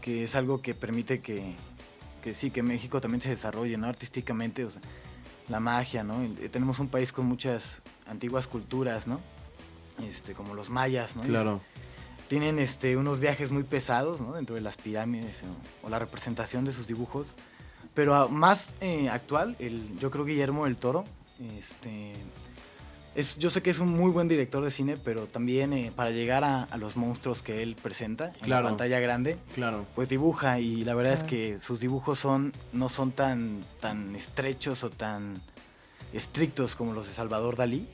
que 0.00 0.24
es 0.24 0.34
algo 0.34 0.62
que 0.62 0.74
permite 0.74 1.20
que, 1.20 1.54
que 2.22 2.34
sí, 2.34 2.50
que 2.50 2.62
México 2.62 3.00
también 3.00 3.20
se 3.20 3.30
desarrolle, 3.30 3.76
¿no? 3.76 3.86
Artísticamente, 3.86 4.64
o 4.64 4.70
sea, 4.70 4.80
la 5.48 5.60
magia, 5.60 6.02
¿no? 6.02 6.22
Y, 6.24 6.36
eh, 6.40 6.48
tenemos 6.48 6.78
un 6.78 6.88
país 6.88 7.12
con 7.12 7.26
muchas 7.26 7.82
antiguas 8.06 8.46
culturas, 8.46 9.06
¿no? 9.06 9.20
Este, 10.02 10.32
como 10.34 10.54
los 10.54 10.70
mayas, 10.70 11.16
¿no? 11.16 11.22
Claro. 11.22 11.60
tienen 12.28 12.58
este, 12.58 12.96
unos 12.96 13.20
viajes 13.20 13.50
muy 13.50 13.64
pesados 13.64 14.20
¿no? 14.20 14.34
dentro 14.34 14.54
de 14.54 14.60
las 14.60 14.76
pirámides 14.76 15.42
o, 15.42 15.86
o 15.86 15.90
la 15.90 15.98
representación 15.98 16.64
de 16.64 16.72
sus 16.72 16.86
dibujos. 16.86 17.34
Pero 17.94 18.14
ah, 18.14 18.28
más 18.28 18.74
eh, 18.80 19.08
actual, 19.08 19.56
el, 19.58 19.98
yo 19.98 20.12
creo 20.12 20.24
Guillermo 20.24 20.66
del 20.66 20.76
Toro, 20.76 21.04
este, 21.58 22.14
es, 23.20 23.36
yo 23.38 23.50
sé 23.50 23.62
que 23.62 23.70
es 23.70 23.78
un 23.78 23.88
muy 23.90 24.10
buen 24.10 24.28
director 24.28 24.62
de 24.64 24.70
cine, 24.70 24.96
pero 25.02 25.26
también 25.26 25.72
eh, 25.72 25.92
para 25.94 26.10
llegar 26.10 26.44
a, 26.44 26.64
a 26.64 26.76
los 26.76 26.96
monstruos 26.96 27.42
que 27.42 27.62
él 27.62 27.76
presenta 27.80 28.26
en 28.28 28.32
Claro. 28.44 28.62
la 28.64 28.68
pantalla 28.70 29.00
grande, 29.00 29.36
Claro. 29.54 29.86
pues 29.94 30.08
dibuja 30.08 30.60
y 30.60 30.84
la 30.84 30.94
verdad 30.94 31.12
es 31.14 31.24
que 31.24 31.58
sus 31.58 31.80
dibujos 31.80 32.18
son, 32.18 32.52
no 32.72 32.88
son 32.88 33.12
tan, 33.12 33.64
tan 33.80 34.14
estrechos 34.16 34.84
o 34.84 34.90
tan 34.90 35.40
estrictos 36.12 36.76
como 36.76 36.92
los 36.92 37.08
de 37.08 37.14
Salvador 37.14 37.56
Dalí. 37.56 37.86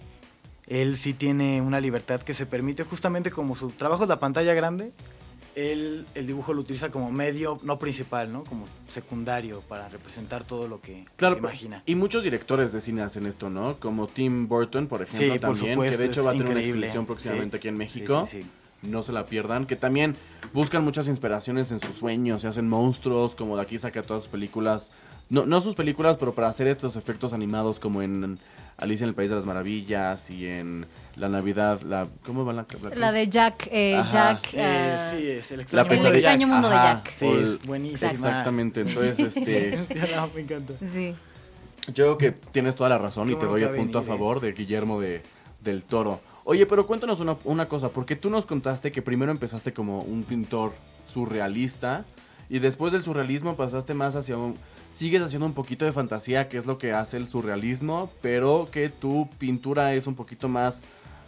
Él 0.67 0.97
sí 0.97 1.13
tiene 1.13 1.61
una 1.61 1.81
libertad 1.81 2.23
que 2.23 2.33
se 2.33 2.47
permite, 2.47 2.85
justamente 2.85 3.31
como 3.31 3.55
su 3.57 3.71
trabajo 3.71 4.05
es 4.05 4.09
la 4.09 4.19
pantalla 4.21 4.55
grande, 4.55 4.93
él 5.57 6.07
el 6.15 6.27
dibujo 6.27 6.53
lo 6.53 6.61
utiliza 6.61 6.91
como 6.91 7.11
medio, 7.13 7.59
no 7.63 7.79
principal, 7.79 8.33
¿no? 8.33 8.45
Como 8.45 8.65
secundario 8.89 9.61
para 9.69 9.89
representar 9.89 10.45
todo 10.45 10.69
lo 10.69 10.81
que, 10.81 11.05
Claro, 11.17 11.37
lo 11.37 11.41
que 11.43 11.47
imagina. 11.47 11.83
y 11.87 11.95
muchos 11.95 12.25
directores 12.25 12.73
de 12.73 12.81
cine 12.81 13.03
hacen 13.03 13.27
esto, 13.27 13.51
¿no? 13.51 13.79
Como 13.79 14.07
Tim 14.07 14.49
Burton, 14.49 14.87
por 14.87 15.03
ejemplo, 15.03 15.21
Sí, 15.21 15.31
por 15.39 15.41
también, 15.41 15.75
supuesto, 15.75 15.97
que 15.99 16.03
de 16.03 16.09
hecho 16.11 16.25
va 16.25 16.31
a 16.31 16.35
tener 16.35 16.51
una 16.53 16.61
exposición 16.61 17.07
próximamente 17.07 17.57
Sí. 17.57 17.59
aquí 17.59 17.69
en 17.69 17.77
México. 17.77 18.27
sí, 18.27 18.43
sí. 18.43 18.49
no 18.83 19.03
se 19.03 19.13
la 19.13 19.25
pierdan. 19.27 19.65
Que 19.67 19.77
también 19.77 20.15
buscan 20.53 20.85
muchas 20.85 21.09
inspiraciones 21.09 21.73
en 21.73 21.81
sus 21.81 21.97
sueños, 21.97 22.43
se 22.43 22.49
hacen 22.49 22.69
monstruos, 22.69 23.35
como 23.35 23.57
de 23.57 23.63
aquí 23.63 23.79
saca 23.79 24.03
todas 24.03 24.25
sus 24.25 24.31
películas. 24.33 24.93
No, 25.31 25.47
no 25.47 25.63
sus 25.63 25.75
películas, 25.75 26.19
pero 26.19 26.35
para 26.35 26.49
hacer 26.49 26.67
estos 26.67 26.97
efectos 26.97 27.33
animados 27.33 27.81
como 27.81 28.03
en 28.03 28.39
Alicia 28.77 29.05
en 29.05 29.09
el 29.11 29.15
País 29.15 29.31
de 29.31 29.37
las 29.37 29.47
Maravillas 29.47 30.31
y 30.31 30.47
en 30.47 30.87
La 31.17 31.29
Navidad, 31.29 31.81
la 31.83 32.09
¿cómo 32.25 32.45
va 32.45 32.53
la, 32.53 32.67
la, 32.83 32.95
La 32.97 33.13
de 33.13 33.29
Jack, 33.29 33.69
eh. 33.71 34.03
Jack. 34.13 34.53
Eh, 34.55 34.63
ah, 34.99 35.11
sí, 35.13 35.27
es 35.31 35.51
el 35.53 35.59
La 35.59 35.63
extraño, 35.63 35.91
El 35.93 35.99
pesadilla- 35.99 36.17
extraño 36.17 36.47
mundo 36.49 36.69
de 36.69 36.75
Jack. 36.75 37.13
Sí, 37.15 37.27
es 37.27 37.67
buenísima. 37.67 38.11
Exactamente, 38.11 38.81
entonces 38.81 39.19
este 39.37 39.87
no, 40.17 40.29
me 40.35 40.41
encanta. 40.41 40.75
sí. 40.93 41.15
Yo 41.89 42.17
creo 42.17 42.19
que 42.19 42.33
tienes 42.51 42.75
toda 42.77 42.89
la 42.89 42.97
razón 42.97 43.31
y 43.31 43.35
te 43.37 43.45
doy 43.45 43.63
el 43.63 43.69
punto 43.75 43.99
a 43.99 44.01
venir, 44.01 44.15
eh. 44.15 44.17
favor 44.17 44.41
de 44.41 44.53
Guillermo 44.53 45.01
de, 45.01 45.21
del 45.63 45.83
Toro. 45.83 46.21
Oye, 46.45 46.65
pero 46.65 46.87
cuéntanos 46.87 47.21
una, 47.21 47.37
una 47.45 47.69
cosa, 47.69 47.91
porque 47.91 48.17
tú 48.17 48.31
nos 48.31 48.47
contaste 48.47 48.91
que 48.91 49.03
primero 49.03 49.31
empezaste 49.31 49.75
como 49.75 50.01
un 50.01 50.23
pintor 50.25 50.73
surrealista 51.05 52.05
y 52.49 52.59
después 52.59 52.93
del 52.93 53.03
surrealismo 53.03 53.57
pasaste 53.57 53.95
más 53.95 54.17
hacia 54.17 54.37
un... 54.37 54.57
Sigues 54.95 55.23
haciendo 55.23 55.47
un 55.47 55.55
poquito 55.55 55.85
de 55.85 55.91
fantasía, 55.91 56.49
que 56.49 56.57
es 56.57 56.67
lo 56.67 56.79
que 56.79 56.93
hace 56.93 57.17
el 57.17 57.27
surrealismo, 57.27 58.13
pero 58.23 58.69
que 58.71 58.91
tu 58.91 59.29
pintura 59.39 59.93
es 59.93 60.07
un 60.07 60.15
poquito 60.15 60.49
más 60.49 60.85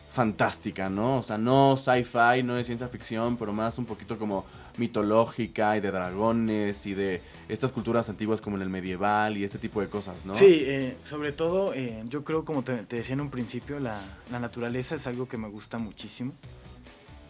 fantástica, 0.09 0.89
¿no? 0.89 1.17
O 1.17 1.25
sea, 1.25 1.37
no 1.37 1.77
sci-fi, 1.77 2.45
no 2.45 2.55
de 2.55 2.63
ciencia 2.63 2.87
ficción, 2.87 3.37
pero 3.37 3.53
más 3.53 3.77
un 3.79 3.85
poquito 3.85 4.21
como 4.21 4.45
mitológica 4.77 5.77
y 5.77 5.81
de 5.81 5.91
dragones 5.91 6.87
y 6.87 6.95
de 6.95 7.23
estas 7.49 7.73
culturas 7.73 8.09
antiguas 8.09 8.41
como 8.41 8.55
en 8.55 8.63
el 8.63 8.69
medieval 8.69 9.37
y 9.37 9.43
este 9.43 9.59
tipo 9.59 9.81
de 9.81 9.89
cosas, 9.89 10.25
¿no? 10.25 10.37
Sí, 10.37 10.63
eh, 10.65 10.97
sobre 11.03 11.33
todo, 11.33 11.75
eh, 11.75 12.05
yo 12.07 12.23
creo, 12.23 12.45
como 12.45 12.63
te, 12.63 12.77
te 12.85 12.95
decía 12.95 13.15
en 13.15 13.21
un 13.21 13.31
principio, 13.31 13.81
la, 13.81 14.01
la 14.31 14.39
naturaleza 14.39 14.95
es 14.95 15.09
algo 15.09 15.27
que 15.27 15.39
me 15.39 15.49
gusta 15.49 15.79
muchísimo. 15.79 16.35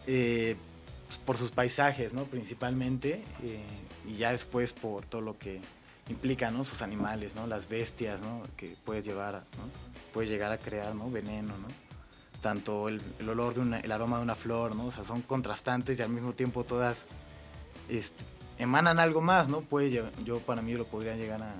Eh, 0.05 0.55
pues, 1.07 1.17
por 1.17 1.35
sus 1.37 1.49
paisajes, 1.49 2.13
¿no? 2.13 2.25
Principalmente, 2.25 3.23
eh, 3.41 3.63
y 4.07 4.17
ya 4.17 4.31
después 4.31 4.73
por 4.73 5.03
todo 5.05 5.21
lo 5.21 5.39
que 5.39 5.61
implica, 6.09 6.51
¿no? 6.51 6.63
Sus 6.63 6.81
animales, 6.81 7.35
¿no? 7.35 7.47
Las 7.47 7.67
bestias, 7.67 8.21
¿no? 8.21 8.43
Que 8.55 8.75
puede 8.85 9.01
llevar, 9.01 9.33
¿no? 9.33 9.69
Puede 10.13 10.27
llegar 10.27 10.51
a 10.51 10.57
crear, 10.57 10.95
¿no? 10.95 11.09
Veneno, 11.09 11.57
¿no? 11.57 11.67
Tanto 12.41 12.87
el, 12.87 13.01
olor 13.27 13.55
de 13.55 13.59
una, 13.61 13.79
el 13.79 13.91
aroma 13.91 14.17
de 14.17 14.23
una 14.23 14.35
flor, 14.35 14.75
¿no? 14.75 14.85
O 14.85 14.91
sea, 14.91 15.03
son 15.03 15.21
contrastantes 15.21 15.99
y 15.99 16.01
al 16.01 16.09
mismo 16.09 16.33
tiempo 16.33 16.63
todas 16.63 17.07
este, 17.89 18.23
emanan 18.57 18.99
algo 18.99 19.21
más, 19.21 19.49
¿no? 19.49 19.61
Puede, 19.61 20.03
yo 20.23 20.39
para 20.39 20.61
mí 20.61 20.73
lo 20.73 20.85
podría 20.85 21.15
llegar 21.15 21.41
a 21.41 21.55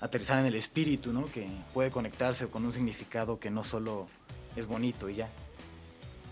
aterrizar 0.00 0.38
en 0.38 0.46
el 0.46 0.54
espíritu, 0.54 1.12
¿no? 1.12 1.26
Que 1.26 1.48
puede 1.74 1.90
conectarse 1.90 2.48
con 2.48 2.64
un 2.64 2.72
significado 2.72 3.38
que 3.38 3.50
no 3.50 3.64
solo 3.64 4.06
es 4.56 4.66
bonito 4.66 5.08
y 5.08 5.16
ya. 5.16 5.28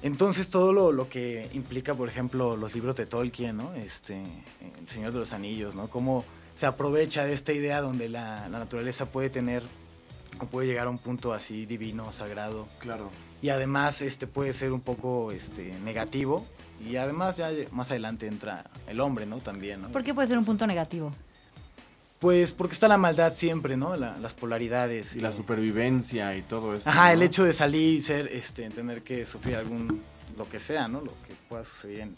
Entonces 0.03 0.49
todo 0.49 0.73
lo, 0.73 0.93
lo 0.93 1.11
que 1.11 1.51
implica, 1.53 1.95
por 1.95 2.09
ejemplo, 2.09 2.57
los 2.57 2.75
libros 2.75 2.97
de 2.97 3.05
Tolkien, 3.05 3.59
¿no? 3.59 3.75
Este, 3.75 4.17
El 4.79 4.89
Señor 4.89 5.13
de 5.13 5.19
los 5.19 5.33
Anillos, 5.35 5.75
¿no? 5.75 5.91
Cómo 5.91 6.25
se 6.61 6.66
aprovecha 6.66 7.25
de 7.25 7.33
esta 7.33 7.55
idea 7.55 7.81
donde 7.81 8.11
la, 8.11 8.46
la 8.51 8.59
naturaleza 8.59 9.07
puede 9.07 9.31
tener 9.31 9.62
o 10.40 10.44
puede 10.44 10.66
llegar 10.66 10.88
a 10.88 10.90
un 10.90 10.99
punto 10.99 11.33
así 11.33 11.64
divino, 11.64 12.12
sagrado, 12.12 12.68
Claro. 12.81 13.11
y 13.40 13.49
además 13.49 14.03
este 14.03 14.27
puede 14.27 14.53
ser 14.53 14.70
un 14.73 14.83
poco 14.83 15.33
este 15.33 15.73
negativo 15.83 16.44
y 16.87 16.96
además 16.96 17.38
ya 17.38 17.51
más 17.70 17.90
adelante 17.90 18.27
entra 18.27 18.66
el 18.87 19.01
hombre 19.01 19.25
no 19.25 19.38
también 19.38 19.81
no 19.81 19.88
¿Por 19.88 20.05
qué 20.05 20.12
puede 20.12 20.29
ser 20.29 20.37
un 20.37 20.44
punto 20.44 20.66
negativo? 20.66 21.12
pues 22.18 22.53
porque 22.53 22.75
está 22.75 22.88
la 22.88 22.99
maldad 22.99 23.33
siempre 23.35 23.79
no 23.79 23.96
La- 23.96 24.18
las 24.18 24.35
polaridades 24.35 25.16
Y 25.16 25.20
la 25.23 25.31
eh, 25.31 25.35
supervivencia 25.35 26.37
y 26.37 26.42
todo 26.42 26.75
esto. 26.75 26.90
ajá 26.90 27.07
¿no? 27.07 27.12
el 27.14 27.23
hecho 27.23 27.44
de 27.44 27.55
salir 27.55 27.94
y 27.94 28.03
ser 28.03 28.27
este 28.29 28.68
tener 28.68 29.01
que 29.03 29.25
sufrir 29.25 29.57
algún 29.57 30.03
lo 30.37 30.46
que 30.46 30.59
sea 30.59 30.88
no 30.88 31.01
lo 31.01 31.12
que 31.27 31.35
pueda 31.49 31.64
suceder 31.64 32.01
en, 32.01 32.14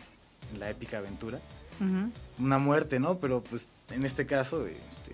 en 0.53 0.59
la 0.61 0.69
épica 0.69 0.99
aventura 0.99 1.39
Una 2.39 2.59
muerte 2.59 2.99
no 2.99 3.19
pero 3.19 3.43
pues 3.43 3.67
en 3.91 4.05
este 4.05 4.27
caso 4.27 4.67
este 4.67 5.13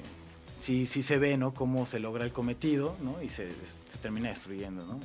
sí 0.57 0.87
sí 0.87 1.03
se 1.03 1.19
ve 1.19 1.37
no 1.37 1.55
cómo 1.55 1.87
se 1.87 1.99
logra 2.01 2.25
el 2.25 2.33
cometido 2.33 2.95
no 3.03 3.23
y 3.23 3.29
se, 3.29 3.49
se 3.89 3.99
termina 4.01 4.29
destruyendo 4.29 4.85
no 4.85 5.01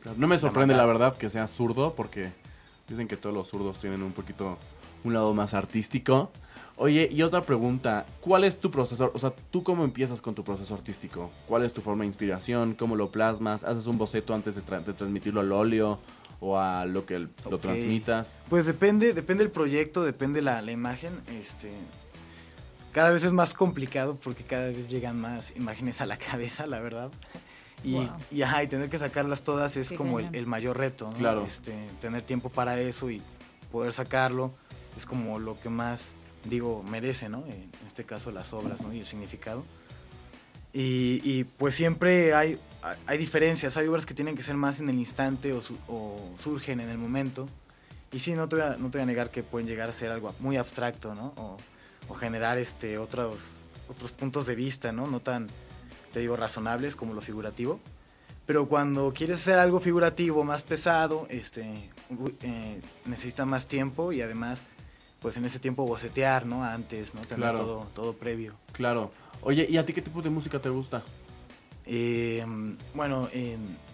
Claro, 0.00 0.16
No 0.18 0.26
me 0.28 0.38
sorprende 0.38 0.74
la 0.76 0.84
verdad 0.86 1.16
que 1.16 1.28
sea 1.30 1.48
zurdo 1.48 1.94
porque 1.94 2.30
dicen 2.88 3.08
que 3.08 3.16
todos 3.16 3.34
los 3.34 3.48
zurdos 3.48 3.78
tienen 3.80 4.02
un 4.02 4.12
poquito 4.12 4.56
un 5.04 5.12
lado 5.14 5.32
más 5.34 5.54
artístico. 5.54 6.30
Oye, 6.76 7.08
y 7.10 7.22
otra 7.22 7.42
pregunta, 7.42 8.06
¿cuál 8.20 8.44
es 8.44 8.60
tu 8.60 8.70
proceso? 8.70 9.10
O 9.14 9.18
sea, 9.18 9.32
¿tú 9.50 9.62
cómo 9.64 9.84
empiezas 9.84 10.20
con 10.20 10.34
tu 10.36 10.44
proceso 10.44 10.74
artístico? 10.74 11.30
¿Cuál 11.48 11.64
es 11.64 11.72
tu 11.72 11.80
forma 11.80 12.02
de 12.02 12.06
inspiración? 12.06 12.74
¿Cómo 12.74 12.94
lo 12.96 13.10
plasmas? 13.10 13.64
¿Haces 13.64 13.86
un 13.88 13.98
boceto 13.98 14.34
antes 14.34 14.54
de, 14.54 14.62
tra- 14.62 14.82
de 14.84 14.92
transmitirlo 14.92 15.40
al 15.40 15.50
óleo 15.52 15.98
o 16.40 16.58
a 16.58 16.84
lo 16.86 17.04
que 17.06 17.16
el- 17.16 17.30
lo 17.50 17.58
transmitas? 17.58 18.38
Pues 18.48 18.66
depende, 18.66 19.12
depende 19.12 19.44
el 19.44 19.50
proyecto, 19.50 20.04
depende 20.04 20.40
la, 20.42 20.62
la 20.62 20.72
imagen. 20.72 21.12
Este, 21.28 21.72
cada 22.92 23.10
vez 23.10 23.24
es 23.24 23.32
más 23.32 23.54
complicado 23.54 24.16
porque 24.22 24.44
cada 24.44 24.68
vez 24.68 24.88
llegan 24.88 25.20
más 25.20 25.54
imágenes 25.56 26.00
a 26.00 26.06
la 26.06 26.16
cabeza, 26.30 26.66
la 26.66 26.80
verdad. 26.80 27.10
Y, 27.84 27.94
Wow. 27.94 28.08
y, 28.32 28.42
ajá, 28.42 28.62
y 28.64 28.66
tener 28.68 28.88
que 28.90 28.98
sacarlas 28.98 29.42
todas 29.42 29.76
es 29.76 29.90
Qué 29.90 29.96
como 29.96 30.18
el, 30.18 30.46
mayor 30.46 30.76
reto, 30.78 31.08
¿no? 31.10 31.16
Claro. 31.16 31.44
Este, 31.46 31.74
tener 32.00 32.22
tiempo 32.22 32.48
para 32.50 32.80
eso 32.80 33.08
y 33.10 33.22
poder 33.70 33.92
sacarlo 33.92 34.52
es 34.96 35.06
como 35.06 35.38
lo 35.38 35.60
que 35.60 35.68
más, 35.68 36.14
digo, 36.44 36.82
merece, 36.82 37.28
¿no? 37.28 37.44
En 37.46 37.70
este 37.86 38.02
caso 38.04 38.32
las 38.32 38.52
obras, 38.52 38.80
¿no? 38.82 38.92
Y 38.92 38.98
el 39.00 39.06
significado. 39.06 39.64
Y, 40.72 41.20
y, 41.24 41.44
pues 41.44 41.74
siempre 41.76 42.34
hay, 42.34 42.58
hay 43.06 43.18
diferencias, 43.18 43.76
hay 43.76 43.86
obras 43.88 44.06
que 44.06 44.14
tienen 44.14 44.36
que 44.36 44.42
ser 44.42 44.54
más 44.56 44.80
en 44.80 44.88
el 44.88 44.98
instante 44.98 45.52
o, 45.52 45.62
su- 45.62 45.78
o 45.88 46.20
surgen 46.42 46.80
en 46.80 46.88
el 46.88 46.98
momento. 46.98 47.48
Y 48.12 48.20
sí, 48.20 48.32
no 48.32 48.48
te, 48.48 48.56
voy 48.56 48.64
a, 48.64 48.76
no 48.78 48.90
te 48.90 48.98
voy 48.98 49.02
a 49.02 49.06
negar 49.06 49.30
que 49.30 49.42
pueden 49.42 49.66
llegar 49.68 49.88
a 49.90 49.92
ser 49.92 50.10
algo 50.10 50.34
muy 50.40 50.56
abstracto, 50.56 51.14
¿no? 51.14 51.32
O, 51.36 51.56
o 52.08 52.14
generar 52.14 52.56
este, 52.56 52.96
otros, 52.98 53.40
otros 53.88 54.12
puntos 54.12 54.46
de 54.46 54.54
vista, 54.54 54.92
¿no? 54.92 55.06
No 55.06 55.20
tan, 55.20 55.48
te 56.12 56.20
digo, 56.20 56.36
razonables 56.36 56.96
como 56.96 57.12
lo 57.12 57.20
figurativo. 57.20 57.80
Pero 58.46 58.66
cuando 58.66 59.12
quieres 59.12 59.40
hacer 59.42 59.58
algo 59.58 59.78
figurativo 59.78 60.42
más 60.42 60.62
pesado, 60.62 61.26
este, 61.28 61.90
eh, 62.40 62.80
necesita 63.04 63.44
más 63.44 63.66
tiempo 63.66 64.10
y 64.10 64.22
además, 64.22 64.64
pues 65.20 65.36
en 65.36 65.44
ese 65.44 65.58
tiempo 65.58 65.84
bocetear, 65.86 66.46
¿no? 66.46 66.64
Antes, 66.64 67.12
¿no? 67.14 67.20
Tener 67.22 67.36
Claro. 67.50 67.58
todo, 67.58 67.86
todo 67.94 68.12
previo. 68.14 68.54
Claro. 68.72 69.10
Oye, 69.42 69.66
¿y 69.68 69.76
a 69.76 69.84
ti 69.84 69.92
qué 69.92 70.00
tipo 70.00 70.22
de 70.22 70.30
música 70.30 70.58
te 70.60 70.70
gusta? 70.70 71.02
Eh, 71.88 72.44
bueno, 72.94 73.28
en- 73.32 73.88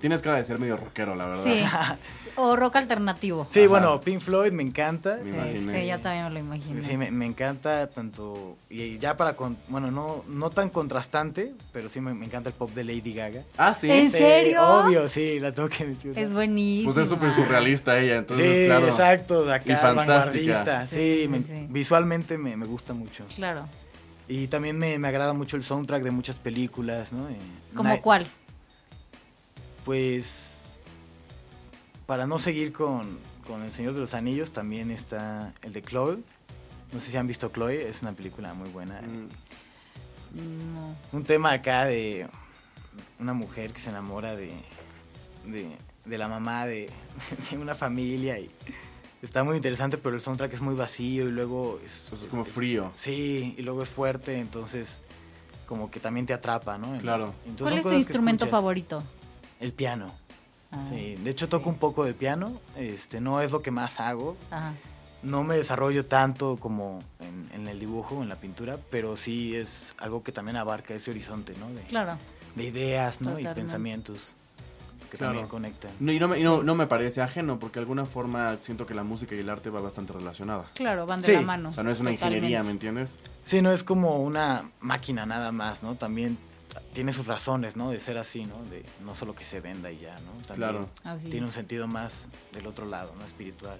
Tienes 0.00 0.22
cara 0.22 0.36
de 0.36 0.44
ser 0.44 0.60
medio 0.60 0.76
rockero, 0.76 1.16
la 1.16 1.26
verdad. 1.26 1.42
Sí. 1.42 1.60
O 2.40 2.54
rock 2.54 2.76
alternativo. 2.76 3.48
sí, 3.50 3.58
Ajá. 3.62 3.68
bueno, 3.68 4.00
Pink 4.00 4.20
Floyd 4.20 4.52
me 4.52 4.62
encanta. 4.62 5.16
Me 5.16 5.24
Sí, 5.24 5.30
imaginé. 5.30 5.80
sí, 5.80 5.88
yo 5.88 5.98
también 5.98 6.24
me 6.26 6.30
lo 6.30 6.38
imagino. 6.38 6.80
Sí, 6.86 6.96
me, 6.96 7.10
me 7.10 7.26
encanta 7.26 7.88
tanto, 7.88 8.56
y 8.70 8.96
ya 8.98 9.16
para, 9.16 9.34
con, 9.34 9.58
bueno, 9.66 9.90
no, 9.90 10.22
no 10.28 10.48
tan 10.50 10.70
contrastante, 10.70 11.52
pero 11.72 11.88
sí 11.88 12.00
me, 12.00 12.14
me 12.14 12.26
encanta 12.26 12.50
el 12.50 12.54
pop 12.54 12.70
de 12.74 12.84
Lady 12.84 13.12
Gaga. 13.12 13.42
Ah, 13.56 13.74
sí. 13.74 13.90
¿En 13.90 14.12
Sí, 14.12 14.18
serio? 14.18 14.62
obvio, 14.62 15.08
sí, 15.08 15.40
la 15.40 15.50
tengo 15.50 15.68
que 15.68 15.84
mencionar. 15.84 16.22
Es 16.22 16.32
buenísimo. 16.32 16.92
Pues 16.94 17.04
es 17.04 17.08
súper 17.12 17.32
surrealista 17.32 17.98
ella, 17.98 18.18
entonces, 18.18 18.56
sí, 18.56 18.64
claro. 18.66 18.86
exacto, 18.86 19.44
de 19.44 19.54
acá, 19.54 19.72
Y 19.72 19.74
fantástica. 19.74 20.14
vanguardista. 20.14 20.86
Sí, 20.86 20.96
Sí, 20.96 21.20
sí, 21.22 21.28
me- 21.28 21.42
sí. 21.42 21.66
visualmente 21.70 22.38
me, 22.38 22.56
me 22.56 22.66
gusta 22.66 22.92
mucho. 22.92 23.24
Claro. 23.34 23.66
Y 24.28 24.48
también 24.48 24.78
me, 24.78 24.98
me 24.98 25.08
agrada 25.08 25.32
mucho 25.32 25.56
el 25.56 25.64
soundtrack 25.64 26.02
de 26.02 26.10
muchas 26.10 26.38
películas, 26.38 27.12
¿no? 27.12 27.28
Eh, 27.28 27.36
¿Como 27.74 27.88
Night- 27.88 28.02
cuál? 28.02 28.26
Pues, 29.84 30.62
para 32.06 32.26
no 32.26 32.38
seguir 32.38 32.72
con, 32.72 33.18
con 33.46 33.62
El 33.62 33.72
Señor 33.72 33.94
de 33.94 34.00
los 34.00 34.14
Anillos, 34.14 34.52
también 34.52 34.90
está 34.90 35.54
el 35.62 35.72
de 35.72 35.82
Chloe. 35.82 36.18
No 36.92 37.00
sé 37.00 37.10
si 37.10 37.16
han 37.16 37.26
visto 37.26 37.48
Chloe, 37.50 37.88
es 37.88 38.02
una 38.02 38.12
película 38.12 38.52
muy 38.54 38.68
buena. 38.70 39.00
Mm, 39.00 39.28
No. 40.74 40.94
Un 41.12 41.24
tema 41.24 41.52
acá 41.52 41.86
de 41.86 42.26
una 43.18 43.32
mujer 43.32 43.72
que 43.72 43.80
se 43.80 43.88
enamora 43.90 44.36
de, 44.36 44.52
de, 45.46 45.74
de 46.04 46.18
la 46.18 46.28
mamá 46.28 46.66
de, 46.66 46.90
de 47.50 47.56
una 47.58 47.74
familia 47.74 48.38
y 48.38 48.50
está 49.22 49.44
muy 49.44 49.56
interesante, 49.56 49.98
pero 49.98 50.14
el 50.16 50.22
soundtrack 50.22 50.52
es 50.54 50.60
muy 50.60 50.74
vacío 50.74 51.28
y 51.28 51.32
luego 51.32 51.80
es, 51.84 52.10
es 52.12 52.26
como 52.28 52.44
frío. 52.44 52.92
Sí, 52.94 53.54
y 53.58 53.62
luego 53.62 53.82
es 53.82 53.90
fuerte, 53.90 54.38
entonces 54.38 55.00
como 55.66 55.90
que 55.90 56.00
también 56.00 56.24
te 56.26 56.32
atrapa, 56.32 56.78
¿no? 56.78 56.96
Claro. 56.98 57.34
Entonces, 57.46 57.80
¿Cuál 57.82 57.94
es 57.94 57.98
tu 57.98 57.98
instrumento 58.08 58.46
favorito? 58.46 59.02
El 59.60 59.72
piano. 59.72 60.14
Ah, 60.70 60.84
Sí, 60.88 61.16
de 61.16 61.30
hecho 61.30 61.48
toco 61.48 61.68
un 61.70 61.78
poco 61.78 62.04
de 62.04 62.14
piano, 62.14 62.60
este, 62.76 63.20
no 63.20 63.40
es 63.40 63.50
lo 63.50 63.62
que 63.62 63.70
más 63.70 64.00
hago, 64.00 64.36
Ajá. 64.50 64.74
no 65.22 65.42
me 65.42 65.56
desarrollo 65.56 66.04
tanto 66.06 66.56
como 66.58 67.02
en, 67.20 67.48
en 67.54 67.68
el 67.68 67.80
dibujo, 67.80 68.22
en 68.22 68.28
la 68.28 68.36
pintura, 68.36 68.78
pero 68.90 69.16
sí 69.16 69.56
es 69.56 69.94
algo 69.98 70.22
que 70.22 70.30
también 70.30 70.56
abarca 70.58 70.92
ese 70.94 71.10
horizonte, 71.10 71.54
¿no? 71.58 71.70
De, 71.72 71.80
Claro. 71.82 72.18
de 72.54 72.64
ideas, 72.64 73.20
¿no? 73.22 73.30
Totalmente. 73.30 73.60
Y 73.60 73.62
pensamientos 73.62 74.34
que 75.10 75.16
Claro. 75.16 75.32
también 75.32 75.48
conectan. 75.48 75.90
No, 76.00 76.12
y 76.12 76.18
no 76.18 76.28
me, 76.28 76.38
y 76.38 76.42
no- 76.42 76.62
no 76.62 76.74
me 76.74 76.86
parece 76.86 77.22
ajeno, 77.22 77.58
porque 77.58 77.74
de 77.78 77.84
alguna 77.84 78.04
forma 78.06 78.56
siento 78.60 78.86
que 78.86 78.94
la 78.94 79.02
música 79.04 79.34
y 79.34 79.38
el 79.38 79.48
arte 79.50 79.70
va 79.70 79.80
bastante 79.80 80.12
relacionada. 80.12 80.64
Claro, 80.74 81.06
van 81.06 81.20
de 81.22 81.26
Sí. 81.26 81.32
la 81.32 81.40
mano. 81.42 81.70
O 81.70 81.72
sea, 81.72 81.82
no 81.82 81.90
es 81.90 82.00
una 82.00 82.10
Totalmente. 82.10 82.36
ingeniería, 82.46 82.62
¿me 82.64 82.70
entiendes? 82.72 83.18
Sí, 83.44 83.62
no 83.62 83.72
es 83.72 83.82
como 83.84 84.18
una 84.20 84.70
máquina 84.80 85.24
nada 85.26 85.50
más, 85.52 85.82
¿no? 85.82 85.94
También 85.94 86.36
tiene 86.92 87.12
sus 87.12 87.26
razones, 87.26 87.76
¿no? 87.76 87.90
De 87.90 87.98
ser 88.00 88.18
así, 88.18 88.44
¿no? 88.44 88.62
De 88.70 88.84
no 89.04 89.14
solo 89.14 89.34
que 89.34 89.44
se 89.44 89.60
venda 89.60 89.90
y 89.90 89.98
ya, 89.98 90.14
¿no? 90.20 90.32
También 90.46 90.54
Claro. 90.56 90.86
Así 91.04 91.30
tiene 91.30 91.46
un 91.46 91.52
sentido 91.52 91.86
más 91.88 92.28
del 92.52 92.66
otro 92.66 92.84
lado, 92.86 93.12
¿no? 93.18 93.24
Espiritual. 93.24 93.78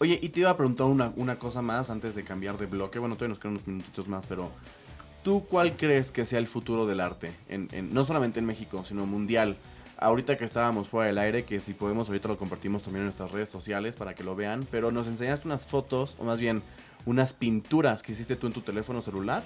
Oye, 0.00 0.18
y 0.22 0.28
te 0.30 0.40
iba 0.40 0.50
a 0.50 0.56
preguntar 0.56 0.86
una, 0.86 1.12
una 1.16 1.38
cosa 1.38 1.60
más 1.60 1.90
antes 1.90 2.14
de 2.14 2.22
cambiar 2.24 2.56
de 2.56 2.66
bloque. 2.66 2.98
Bueno, 2.98 3.16
todavía 3.16 3.30
nos 3.34 3.38
quedan 3.40 3.54
unos 3.54 3.66
minutitos 3.66 4.06
más, 4.08 4.26
pero 4.26 4.50
¿tú 5.24 5.44
cuál 5.48 5.76
crees 5.76 6.10
que 6.12 6.24
sea 6.24 6.38
el 6.38 6.46
futuro 6.46 6.86
del 6.86 7.00
arte? 7.00 7.32
En, 7.48 7.68
en- 7.72 7.92
no 7.92 8.04
solamente 8.04 8.38
en 8.38 8.46
México, 8.46 8.84
sino 8.86 9.06
mundial. 9.06 9.56
Ahorita 10.00 10.36
que 10.36 10.44
estábamos 10.44 10.88
fuera 10.88 11.08
del 11.08 11.18
aire, 11.18 11.44
que 11.44 11.58
si 11.58 11.74
podemos 11.74 12.08
ahorita 12.08 12.28
lo 12.28 12.38
compartimos 12.38 12.82
también 12.84 13.00
en 13.00 13.06
nuestras 13.06 13.32
redes 13.32 13.48
sociales 13.48 13.96
para 13.96 14.14
que 14.14 14.22
lo 14.22 14.36
vean, 14.36 14.66
pero 14.70 14.92
nos 14.92 15.08
enseñaste 15.08 15.48
unas 15.48 15.66
fotos, 15.66 16.14
o 16.18 16.24
más 16.24 16.38
bien 16.38 16.62
unas 17.04 17.32
pinturas 17.32 18.02
que 18.02 18.12
hiciste 18.12 18.36
tú 18.36 18.46
en 18.46 18.52
tu 18.52 18.60
teléfono 18.60 19.02
celular. 19.02 19.42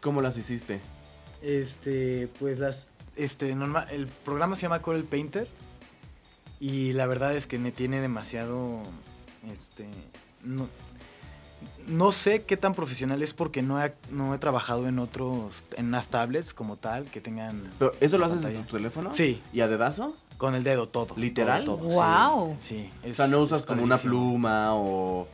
¿Cómo 0.00 0.22
las 0.22 0.38
hiciste? 0.38 0.80
Este, 1.42 2.28
pues 2.38 2.60
las, 2.60 2.88
este, 3.16 3.52
normal, 3.54 3.88
el 3.90 4.06
programa 4.06 4.54
se 4.54 4.62
llama 4.62 4.80
Corel 4.80 5.04
Painter 5.04 5.48
y 6.60 6.92
la 6.92 7.06
verdad 7.06 7.34
es 7.34 7.48
que 7.48 7.58
me 7.58 7.72
tiene 7.72 8.00
demasiado, 8.00 8.84
este, 9.52 9.86
no, 10.44 10.68
no 11.86 12.12
sé 12.12 12.42
qué 12.42 12.56
tan 12.56 12.74
profesional 12.74 13.22
es 13.22 13.34
porque 13.34 13.62
no 13.62 13.82
he, 13.84 13.92
no 14.10 14.34
he 14.34 14.38
trabajado 14.38 14.86
en 14.88 14.98
otros, 14.98 15.64
en 15.76 15.86
unas 15.86 16.08
tablets 16.08 16.54
como 16.54 16.76
tal 16.76 17.04
que 17.06 17.20
tengan. 17.20 17.62
Pero, 17.78 17.92
¿Eso 18.00 18.18
lo 18.18 18.26
haces 18.26 18.40
desde 18.42 18.62
tu 18.62 18.76
teléfono? 18.76 19.12
Sí. 19.12 19.42
¿Y 19.52 19.60
a 19.60 19.68
dedazo? 19.68 20.16
Con 20.38 20.54
el 20.54 20.62
dedo 20.64 20.88
todo. 20.88 21.14
¿Literal? 21.16 21.64
todo, 21.64 21.76
todo, 21.78 21.88
Guau. 21.88 22.56
Sí. 22.58 22.90
sí, 22.90 22.90
O 23.04 23.06
es- 23.08 23.16
sea, 23.16 23.26
no 23.28 23.38
es 23.38 23.44
usas 23.44 23.64
como 23.66 23.82
una 23.82 23.96
pluma 23.98 24.74
o... 24.74 25.26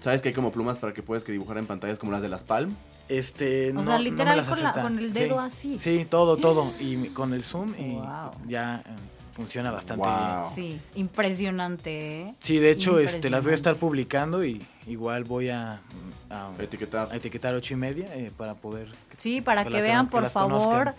¿Sabes 0.00 0.22
que 0.22 0.28
hay 0.28 0.34
como 0.34 0.52
plumas 0.52 0.78
para 0.78 0.94
que 0.94 1.02
puedas 1.02 1.24
que 1.24 1.32
dibujar 1.32 1.58
en 1.58 1.66
pantallas 1.66 1.98
como 1.98 2.12
las 2.12 2.22
de 2.22 2.28
las 2.28 2.44
Palm? 2.44 2.74
Este, 3.08 3.70
O 3.70 3.74
no- 3.74 3.82
sea, 3.84 3.92
no 3.92 3.98
me 3.98 4.10
literal 4.10 4.36
las 4.36 4.48
con 4.48 4.62
la- 4.62 4.72
con 4.72 4.98
el 4.98 5.12
dedo 5.12 5.36
Sí, 5.36 5.46
así. 5.46 5.78
Sí, 5.78 6.06
todo, 6.08 6.36
todo. 6.36 6.72
Y 6.80 6.96
mi- 6.96 7.08
con 7.08 7.32
el 7.34 7.42
zoom 7.42 7.74
y 7.78 7.94
Wow. 7.94 8.30
ya 8.46 8.82
eh, 8.86 8.90
funciona 9.38 9.70
bastante 9.70 10.04
Wow. 10.04 10.16
bien. 10.16 10.54
Sí, 10.54 10.80
impresionante, 10.96 12.22
¿eh? 12.22 12.34
Sí, 12.40 12.58
de 12.58 12.72
hecho, 12.72 12.98
este, 12.98 13.30
las 13.30 13.44
voy 13.44 13.52
a 13.52 13.54
estar 13.54 13.76
publicando 13.76 14.44
y 14.44 14.60
igual 14.88 15.22
voy 15.22 15.48
a, 15.50 15.80
a- 16.28 16.50
Etiquetar. 16.58 17.08
a 17.12 17.14
etiquetar 17.16 17.54
ocho 17.54 17.74
y 17.74 17.76
media 17.76 18.12
eh, 18.16 18.32
para 18.36 18.54
poder. 18.56 18.88
Sí, 19.18 19.40
para 19.40 19.64
que 19.64 19.80
vean, 19.80 20.10
por 20.10 20.24
que 20.24 20.28
favor. 20.30 20.60
conozcan. 20.60 20.94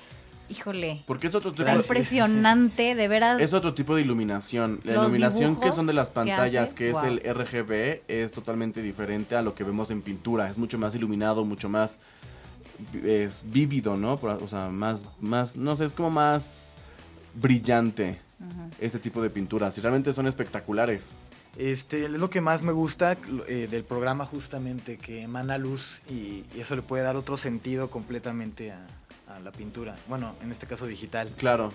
Híjole. 0.50 1.04
Porque 1.06 1.28
es 1.28 1.36
otro 1.36 1.52
tipo 1.52 1.64
Gracias. 1.64 1.84
impresionante, 1.86 2.96
de 2.96 3.08
veras. 3.10 3.40
Es 3.42 3.54
otro 3.54 3.74
tipo 3.76 3.94
de 3.96 4.02
iluminación. 4.04 4.80
La 4.86 4.94
Los 4.94 5.04
iluminación 5.04 5.60
que 5.60 5.72
son 5.74 5.86
de 5.86 5.94
las 5.94 6.10
que 6.10 6.16
pantallas, 6.16 6.70
hace, 6.70 6.76
que, 6.76 6.92
wow. 6.94 7.02
es 7.02 7.08
el 7.08 7.36
RGB, 7.36 8.02
es 8.08 8.32
totalmente 8.32 8.82
diferente 8.82 9.36
a 9.36 9.42
lo 9.44 9.54
que 9.54 9.64
vemos 9.66 9.92
en 9.92 10.02
pintura. 10.02 10.50
Es 10.50 10.58
mucho 10.58 10.80
más 10.80 10.96
iluminado, 10.96 11.44
mucho 11.46 11.68
más 11.70 12.00
es 13.04 13.42
vívido, 13.44 13.98
¿no? 13.98 14.14
O 14.14 14.48
sea, 14.48 14.70
más, 14.70 15.06
más, 15.20 15.56
no 15.58 15.76
sé, 15.76 15.84
es 15.86 15.92
como 15.94 16.10
más 16.10 16.76
brillante 17.36 18.20
este 18.80 19.00
tipo 19.00 19.22
de 19.22 19.30
pinturas. 19.30 19.78
Y 19.78 19.82
realmente 19.82 20.14
son 20.14 20.28
espectaculares. 20.28 21.16
Este, 21.58 22.06
es 22.06 22.12
lo 22.12 22.30
que 22.30 22.42
más 22.42 22.62
me 22.62 22.72
gusta 22.72 23.18
eh, 23.48 23.68
del 23.70 23.84
programa 23.84 24.26
justamente, 24.26 24.98
que 24.98 25.24
emana 25.24 25.58
luz 25.58 26.02
y, 26.10 26.46
y 26.56 26.60
eso 26.60 26.76
le 26.76 26.82
puede 26.82 27.04
dar 27.04 27.16
otro 27.16 27.38
sentido 27.38 27.90
completamente 27.90 28.72
a, 28.72 28.86
a 29.28 29.40
la 29.40 29.52
pintura. 29.52 29.96
Bueno, 30.08 30.36
en 30.42 30.52
este 30.52 30.68
caso 30.68 30.86
digital. 30.86 31.34
Claro. 31.38 31.72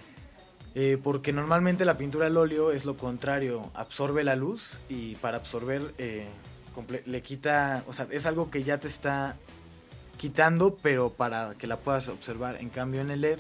Eh, 0.74 0.98
porque 1.00 1.33
normalmente 1.33 1.85
la 1.85 1.96
pintura 1.96 2.27
al 2.27 2.37
óleo 2.37 2.72
es 2.72 2.85
lo 2.85 2.96
contrario, 2.96 3.70
absorbe 3.74 4.24
la 4.24 4.35
luz 4.35 4.81
y 4.88 5.14
para 5.16 5.37
absorber 5.37 5.94
eh, 5.98 6.27
le 7.07 7.22
quita, 7.22 7.85
o 7.87 7.92
sea, 7.92 8.09
es 8.11 8.27
algo 8.27 8.50
que 8.50 8.64
ya 8.64 8.79
te 8.79 8.88
está 8.88 9.37
quitando, 10.16 10.77
pero 10.83 11.11
para 11.11 11.55
que 11.55 11.68
la 11.68 11.77
puedas 11.77 12.09
observar. 12.09 12.57
En 12.61 12.70
cambio 12.70 13.00
en 13.00 13.12
el 13.12 13.20
LED 13.20 13.38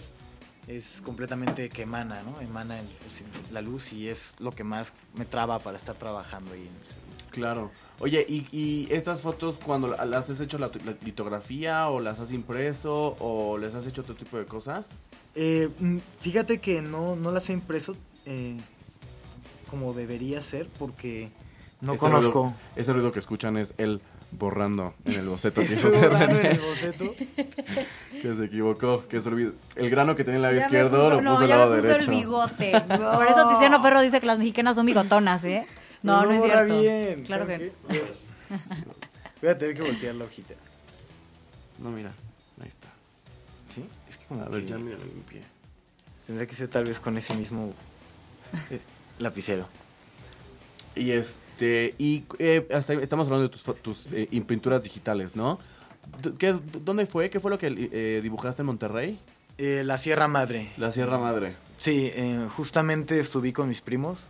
es 0.66 1.02
completamente 1.04 1.68
que 1.68 1.82
emana, 1.82 2.22
¿no? 2.22 2.40
Emana 2.40 2.80
el- 2.80 2.86
el- 2.86 3.54
la 3.54 3.60
luz 3.60 3.92
y 3.92 4.08
es 4.08 4.34
lo 4.38 4.50
que 4.52 4.64
más 4.64 4.92
me 5.14 5.24
traba 5.24 5.58
para 5.58 5.76
estar 5.76 5.94
trabajando 5.96 6.52
ahí. 6.52 6.60
en 6.62 6.66
el 6.68 6.86
celular. 6.86 7.04
Claro. 7.30 7.70
Oye, 7.98 8.24
¿y, 8.28 8.46
y 8.52 8.88
estas 8.92 9.20
fotos 9.20 9.58
cuando 9.62 9.88
la- 9.88 10.04
las 10.04 10.30
has 10.30 10.40
hecho 10.40 10.56
la, 10.58 10.70
la 10.84 10.94
litografía 11.04 11.88
o 11.88 12.00
las 12.00 12.18
has 12.20 12.30
impreso 12.32 13.16
o 13.18 13.58
les 13.58 13.74
has 13.74 13.86
hecho 13.86 14.02
otro 14.02 14.14
tipo 14.14 14.38
de 14.38 14.46
cosas? 14.46 15.00
Eh, 15.34 15.68
mm, 15.80 15.98
fíjate 16.20 16.60
que 16.60 16.80
no, 16.80 17.16
no 17.16 17.32
las 17.32 17.50
he 17.50 17.52
impreso 17.52 17.96
eh, 18.24 18.56
como 19.68 19.92
debería 19.94 20.40
ser 20.42 20.68
porque 20.78 21.30
no 21.80 21.94
Ese 21.94 22.00
conozco. 22.00 22.42
ruido- 22.44 22.54
ese 22.76 22.92
ruido 22.92 23.12
que 23.12 23.18
escuchan 23.18 23.56
es 23.56 23.74
él 23.78 24.00
borrando 24.38 24.94
en 25.04 25.14
el 25.14 25.28
boceto 25.28 25.62
que 25.62 25.74
hizo 25.74 25.90
borrando 25.90 26.38
en 26.40 26.46
el 26.46 26.60
boceto. 26.60 27.14
que 28.22 28.34
se 28.36 28.44
equivocó, 28.44 29.06
que 29.08 29.20
se 29.20 29.28
olvidó. 29.28 29.52
El 29.76 29.90
grano 29.90 30.16
que 30.16 30.24
tenía 30.24 30.38
en 30.40 30.44
el 30.44 30.50
lado 30.50 30.54
Ya 30.56 30.64
izquierdo 30.66 30.96
puso- 31.08 31.14
lo 31.16 31.20
no, 31.22 31.30
puso 31.32 31.42
al 31.42 31.48
ya 31.48 31.56
lado 31.58 31.70
me 31.70 31.76
puso 31.76 31.88
derecho. 31.88 32.10
el 32.10 32.16
bigote. 32.16 32.72
Por 32.88 33.26
eso 33.26 33.48
Tiziano 33.48 33.82
Ferro 33.82 34.00
dice 34.00 34.20
que 34.20 34.26
las 34.26 34.38
mexicanas 34.38 34.76
son 34.76 34.86
bigotonas, 34.86 35.44
¿eh? 35.44 35.66
No, 36.02 36.24
no, 36.24 36.32
es 36.32 36.42
cierto. 36.42 36.80
bien. 36.80 37.24
Voy 39.40 39.50
a 39.50 39.58
tener 39.58 39.74
que 39.76 39.82
voltear 39.82 40.14
la 40.14 40.24
hojita. 40.24 40.54
No, 41.78 41.90
mira, 41.90 42.12
ahí 42.62 42.68
está. 42.68 42.88
¿Sí? 43.70 43.84
Es 44.08 44.16
que 44.18 44.26
como 44.26 44.42
A 44.42 44.48
ver, 44.48 44.62
que 44.62 44.68
ya 44.68 44.78
me 44.78 44.92
lo 44.92 45.04
limpié. 45.04 45.42
tendría 46.26 46.46
que 46.46 46.54
ser 46.54 46.68
tal 46.68 46.84
vez 46.84 47.00
con 47.00 47.16
ese 47.18 47.34
mismo 47.34 47.72
eh, 48.70 48.80
lapicero. 49.18 49.68
Y 50.94 51.10
este, 51.54 51.94
y 51.98 52.24
eh, 52.38 52.66
hasta 52.74 52.94
estamos 52.94 53.26
hablando 53.28 53.48
de 53.48 53.48
tus, 53.48 53.62
tus 53.80 54.06
eh, 54.12 54.28
pinturas 54.46 54.82
digitales, 54.82 55.36
¿no? 55.36 55.58
D- 56.22 56.32
¿Qué, 56.38 56.54
¿Dónde 56.84 57.06
fue? 57.06 57.30
¿Qué 57.30 57.38
fue 57.40 57.50
lo 57.50 57.58
que 57.58 57.68
eh, 57.92 58.20
dibujaste 58.22 58.62
en 58.62 58.66
Monterrey? 58.66 59.18
Eh, 59.56 59.82
la 59.84 59.96
Sierra 59.98 60.26
Madre. 60.26 60.70
La 60.76 60.90
Sierra 60.90 61.16
Madre. 61.18 61.54
Sí, 61.76 62.10
eh, 62.12 62.48
justamente 62.56 63.20
estuve 63.20 63.52
con 63.52 63.68
mis 63.68 63.80
primos. 63.80 64.26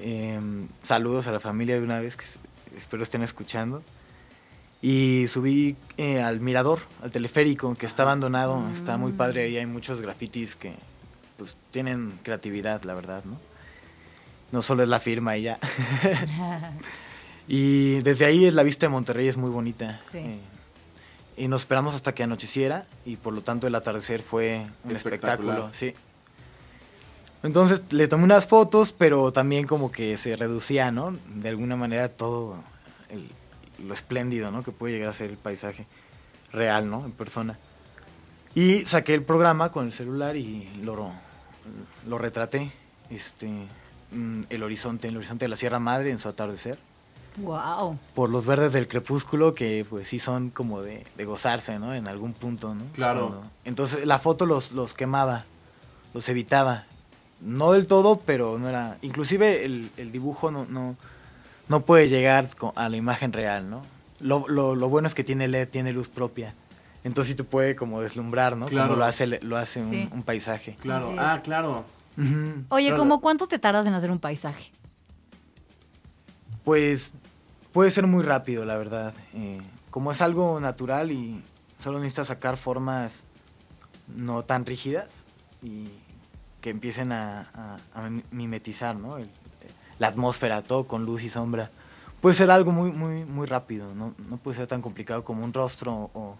Eh, 0.00 0.40
saludos 0.82 1.26
a 1.28 1.32
la 1.32 1.40
familia 1.40 1.76
de 1.76 1.82
una 1.84 2.00
vez, 2.00 2.16
que 2.16 2.24
espero 2.76 3.02
estén 3.04 3.22
escuchando. 3.22 3.82
Y 4.82 5.26
subí 5.28 5.76
eh, 5.96 6.20
al 6.20 6.40
mirador, 6.40 6.80
al 7.02 7.10
teleférico, 7.12 7.74
que 7.76 7.86
está 7.86 8.02
abandonado. 8.02 8.68
Está 8.72 8.96
muy 8.96 9.12
padre 9.12 9.44
ahí, 9.44 9.56
hay 9.56 9.66
muchos 9.66 10.00
grafitis 10.00 10.56
que 10.56 10.74
pues 11.36 11.56
tienen 11.70 12.12
creatividad, 12.24 12.82
la 12.82 12.94
verdad, 12.94 13.22
¿no? 13.24 13.38
No 14.52 14.62
solo 14.62 14.82
es 14.82 14.88
la 14.88 15.00
firma 15.00 15.36
y 15.36 15.42
ya. 15.42 15.58
y 17.48 18.00
desde 18.00 18.24
ahí 18.24 18.46
es 18.46 18.54
la 18.54 18.62
vista 18.62 18.86
de 18.86 18.90
Monterrey 18.90 19.28
es 19.28 19.36
muy 19.36 19.50
bonita. 19.50 20.00
Sí. 20.10 20.18
Eh, 20.18 20.38
y 21.36 21.48
nos 21.48 21.62
esperamos 21.62 21.94
hasta 21.94 22.14
que 22.14 22.22
anocheciera 22.24 22.86
y 23.04 23.16
por 23.16 23.32
lo 23.32 23.42
tanto 23.42 23.66
el 23.68 23.74
atardecer 23.74 24.22
fue 24.22 24.66
un 24.84 24.96
espectáculo, 24.96 25.70
sí. 25.72 25.94
Entonces 27.44 27.84
le 27.90 28.08
tomé 28.08 28.24
unas 28.24 28.46
fotos, 28.48 28.92
pero 28.92 29.30
también 29.30 29.66
como 29.66 29.92
que 29.92 30.16
se 30.16 30.34
reducía, 30.34 30.90
¿no? 30.90 31.16
De 31.36 31.48
alguna 31.48 31.76
manera 31.76 32.08
todo 32.08 32.56
el- 33.10 33.30
lo 33.86 33.94
espléndido, 33.94 34.50
¿no? 34.50 34.64
Que 34.64 34.72
puede 34.72 34.94
llegar 34.94 35.10
a 35.10 35.14
ser 35.14 35.30
el 35.30 35.36
paisaje 35.36 35.86
real, 36.52 36.90
¿no? 36.90 37.04
En 37.04 37.12
persona. 37.12 37.56
Y 38.56 38.84
saqué 38.86 39.14
el 39.14 39.22
programa 39.22 39.70
con 39.70 39.86
el 39.86 39.92
celular 39.92 40.34
y 40.36 40.68
lo, 40.82 41.12
lo 42.08 42.18
retraté, 42.18 42.72
este, 43.10 43.48
mm, 44.12 44.42
el 44.50 44.62
horizonte, 44.62 45.08
el 45.08 45.16
horizonte 45.16 45.44
de 45.44 45.48
la 45.48 45.56
Sierra 45.56 45.78
Madre 45.78 46.10
en 46.10 46.18
su 46.18 46.28
atardecer 46.28 46.78
Wow. 47.36 47.96
por 48.16 48.30
los 48.30 48.46
verdes 48.46 48.72
del 48.72 48.88
crepúsculo 48.88 49.54
que 49.54 49.86
pues 49.88 50.08
sí 50.08 50.18
son 50.18 50.50
como 50.50 50.82
de, 50.82 51.06
de 51.16 51.24
gozarse, 51.24 51.78
¿no? 51.78 51.94
En 51.94 52.08
algún 52.08 52.32
punto, 52.32 52.74
¿no? 52.74 52.82
Claro. 52.94 53.28
Cuando- 53.28 53.50
entonces 53.64 54.04
la 54.06 54.18
foto 54.18 54.44
los, 54.44 54.72
los 54.72 54.92
quemaba, 54.94 55.44
los 56.14 56.28
evitaba. 56.28 56.84
No 57.40 57.70
del 57.72 57.86
todo, 57.86 58.18
pero 58.26 58.58
no 58.58 58.68
era... 58.68 58.98
Inclusive 59.02 59.64
el, 59.64 59.90
el 59.96 60.10
dibujo 60.10 60.50
no, 60.50 60.66
no, 60.68 60.96
no 61.68 61.80
puede 61.82 62.08
llegar 62.08 62.48
a 62.74 62.88
la 62.88 62.96
imagen 62.96 63.32
real, 63.32 63.70
¿no? 63.70 63.82
Lo, 64.18 64.48
lo, 64.48 64.74
lo 64.74 64.88
bueno 64.88 65.06
es 65.06 65.14
que 65.14 65.22
tiene 65.22 65.46
LED, 65.46 65.68
tiene 65.68 65.92
luz 65.92 66.08
propia. 66.08 66.52
Entonces 67.04 67.30
sí 67.30 67.36
te 67.36 67.44
puede 67.44 67.76
como 67.76 68.00
deslumbrar, 68.00 68.56
¿no? 68.56 68.66
Claro. 68.66 68.88
Como 68.88 68.98
lo 68.98 69.04
hace, 69.04 69.28
lo 69.28 69.56
hace 69.56 69.78
un- 69.80 69.90
Sí. 69.90 70.08
un, 70.12 70.24
paisaje. 70.24 70.76
Claro. 70.80 71.14
Ah, 71.16 71.40
claro. 71.44 71.84
Oye, 72.70 72.88
Claro. 72.88 72.96
¿cómo 73.02 73.20
cuánto 73.20 73.46
te 73.46 73.58
tardas 73.58 73.86
en 73.86 73.94
hacer 73.94 74.10
un 74.10 74.18
paisaje? 74.18 74.72
Pues 76.64 77.14
puede 77.72 77.90
ser 77.90 78.06
muy 78.06 78.22
rápido, 78.24 78.64
la 78.64 78.76
verdad. 78.76 79.14
Eh, 79.34 79.60
como 79.90 80.12
es 80.12 80.20
algo 80.20 80.60
natural 80.60 81.10
y 81.10 81.42
solo 81.78 81.98
necesitas 81.98 82.26
sacar 82.28 82.56
formas 82.56 83.22
no 84.14 84.42
tan 84.42 84.66
rígidas 84.66 85.22
y 85.62 85.88
que 86.60 86.70
empiecen 86.70 87.12
a, 87.12 87.48
a- 87.54 87.78
a 87.94 88.10
mimetizar, 88.30 88.96
¿no? 88.96 89.18
El- 89.18 89.30
la 89.98 90.08
atmósfera, 90.08 90.62
todo 90.62 90.86
con 90.86 91.04
luz 91.06 91.22
y 91.22 91.28
sombra. 91.28 91.70
Puede 92.20 92.34
ser 92.34 92.50
algo 92.50 92.72
muy, 92.72 92.90
muy, 92.92 93.24
muy 93.24 93.46
rápido, 93.46 93.94
no, 93.94 94.14
no 94.28 94.36
puede 94.38 94.56
ser 94.56 94.66
tan 94.66 94.82
complicado 94.82 95.24
como 95.24 95.44
un 95.44 95.52
rostro 95.52 96.10
o... 96.14 96.36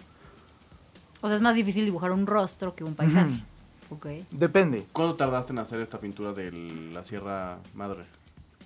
O 1.20 1.26
sea, 1.26 1.34
es 1.36 1.42
más 1.42 1.54
difícil 1.56 1.84
dibujar 1.84 2.12
un 2.12 2.26
rostro 2.26 2.74
que 2.76 2.84
un 2.84 2.94
paisaje. 2.94 3.34
Ok. 3.90 4.06
Depende. 4.30 4.86
¿Cuándo 4.92 5.16
tardaste 5.16 5.52
en 5.52 5.58
hacer 5.58 5.80
esta 5.80 5.98
pintura 5.98 6.32
de 6.32 6.50
la 6.52 7.04
Sierra 7.04 7.58
Madre? 7.74 8.04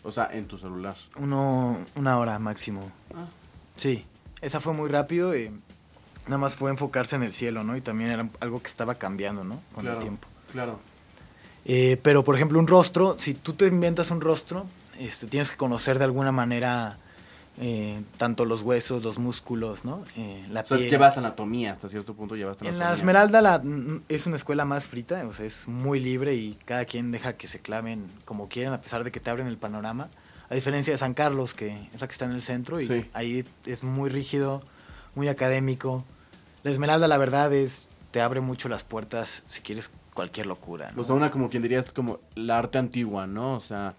O 0.03 0.11
sea, 0.11 0.29
en 0.33 0.47
tu 0.49 0.59
celular. 0.59 0.97
Uno, 1.17 1.79
una 1.95 2.19
hora 2.19 2.39
máximo. 2.39 2.91
Ah. 3.15 3.27
Sí, 3.77 4.05
esa 4.41 4.61
fue 4.61 4.73
muy 4.73 4.89
rápido 4.89 5.37
y 5.37 5.51
nada 6.25 6.39
más 6.39 6.57
fue 6.57 6.71
enfocarse 6.71 7.17
en 7.17 7.23
el 7.23 7.33
cielo, 7.33 7.63
¿no? 7.63 7.77
Y 7.77 7.81
también 7.81 8.11
era 8.11 8.29
algo 8.41 8.61
que 8.61 8.69
estaba 8.69 8.97
cambiando, 8.97 9.45
¿no? 9.45 9.61
Con 9.73 9.83
claro, 9.83 9.99
el 9.99 10.03
tiempo. 10.03 10.29
Claro. 10.51 10.81
Eh, 11.65 12.01
pero, 12.03 12.25
por 12.25 12.35
ejemplo, 12.35 12.59
un 12.59 12.67
rostro, 12.67 13.17
si 13.19 13.35
tú 13.35 13.53
te 13.53 13.67
inventas 13.67 14.11
un 14.11 14.21
rostro, 14.21 14.67
este, 14.99 15.27
tienes 15.27 15.51
que 15.51 15.57
conocer 15.57 15.99
de 15.99 16.05
alguna 16.05 16.33
manera 16.33 16.99
eh, 17.59 18.03
tanto 18.17 18.45
los 18.45 18.63
huesos, 18.63 19.03
los 19.03 19.19
músculos, 19.19 19.85
¿no? 19.85 20.05
Eh, 20.17 20.45
la 20.51 20.61
O 20.63 20.67
sea, 20.67 20.79
piel. 20.79 20.89
llevas 20.91 21.19
anatomía, 21.19 21.73
hasta 21.73 21.89
cierto 21.89 22.15
punto 22.15 22.35
llevas 22.35 22.61
En 22.63 22.79
la 22.79 22.93
Esmeralda 22.95 23.43
la- 23.43 23.63
es 24.09 24.27
una 24.27 24.37
escuela 24.37 24.65
más 24.65 24.87
frita, 24.87 25.27
o 25.27 25.33
sea, 25.33 25.45
es 25.47 25.69
muy 25.69 26.01
libre 26.01 26.35
y 26.35 26.55
cada 26.65 26.85
quien 26.87 27.11
deja 27.13 27.35
que 27.35 27.47
se 27.49 27.59
claven 27.61 28.11
como 28.25 28.49
quieren, 28.49 28.73
a 28.73 28.81
pesar 28.81 29.05
de 29.05 29.13
que 29.13 29.21
te 29.21 29.31
abren 29.31 29.47
el 29.47 29.59
panorama. 29.59 30.09
A 30.49 30.55
diferencia 30.55 30.93
de 30.93 30.99
San 30.99 31.15
Carlos, 31.15 31.55
que 31.55 31.89
es 31.95 32.01
la 32.01 32.07
que 32.07 32.13
está 32.13 32.25
en 32.25 32.33
el 32.33 32.43
centro, 32.43 32.81
y 32.81 32.87
Sí. 32.87 33.05
ahí 33.15 33.45
es 33.67 33.85
muy 33.85 34.11
rígido, 34.11 34.63
muy 35.15 35.29
académico. 35.29 36.05
La 36.63 36.71
Esmeralda, 36.71 37.09
la 37.09 37.17
verdad, 37.19 37.53
es 37.53 37.89
te 38.11 38.21
abre 38.21 38.41
mucho 38.41 38.69
las 38.69 38.85
puertas 38.85 39.43
si 39.49 39.63
quieres 39.63 39.91
cualquier 40.15 40.47
locura. 40.47 40.93
¿no? 40.95 41.03
O 41.03 41.05
sea, 41.05 41.15
una 41.15 41.31
como 41.31 41.49
quien 41.49 41.63
diría 41.63 41.79
es 41.79 41.93
como 41.93 42.21
la 42.35 42.59
arte 42.59 42.79
antigua, 42.79 43.27
¿no? 43.27 43.55
O 43.55 43.61
sea, 43.61 43.95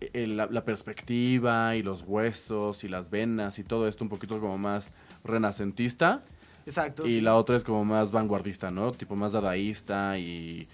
e- 0.00 0.10
e- 0.12 0.26
la, 0.26 0.46
la 0.46 0.64
perspectiva 0.64 1.74
y 1.76 1.82
los 1.82 2.02
huesos 2.02 2.84
y 2.84 2.88
las 2.88 3.10
venas 3.10 3.58
y 3.58 3.64
todo 3.64 3.88
esto 3.88 4.04
un 4.04 4.10
poquito 4.10 4.40
como 4.40 4.58
más 4.58 4.92
renacentista. 5.24 6.22
Exacto. 6.66 7.06
Y 7.06 7.14
sí. 7.14 7.20
la 7.20 7.34
otra 7.34 7.56
es 7.56 7.64
como 7.64 7.84
más 7.84 8.10
vanguardista, 8.10 8.70
¿no? 8.70 8.92
Tipo 8.92 9.16
más 9.16 9.32
dadaísta 9.32 10.18
y 10.18 10.68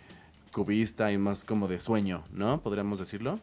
cubista 0.53 1.13
y 1.13 1.19
más 1.19 1.45
como 1.45 1.69
de 1.69 1.81
sueño, 1.81 2.25
¿no? 2.33 2.61
Podríamos 2.61 2.99
decirlo. 2.99 3.39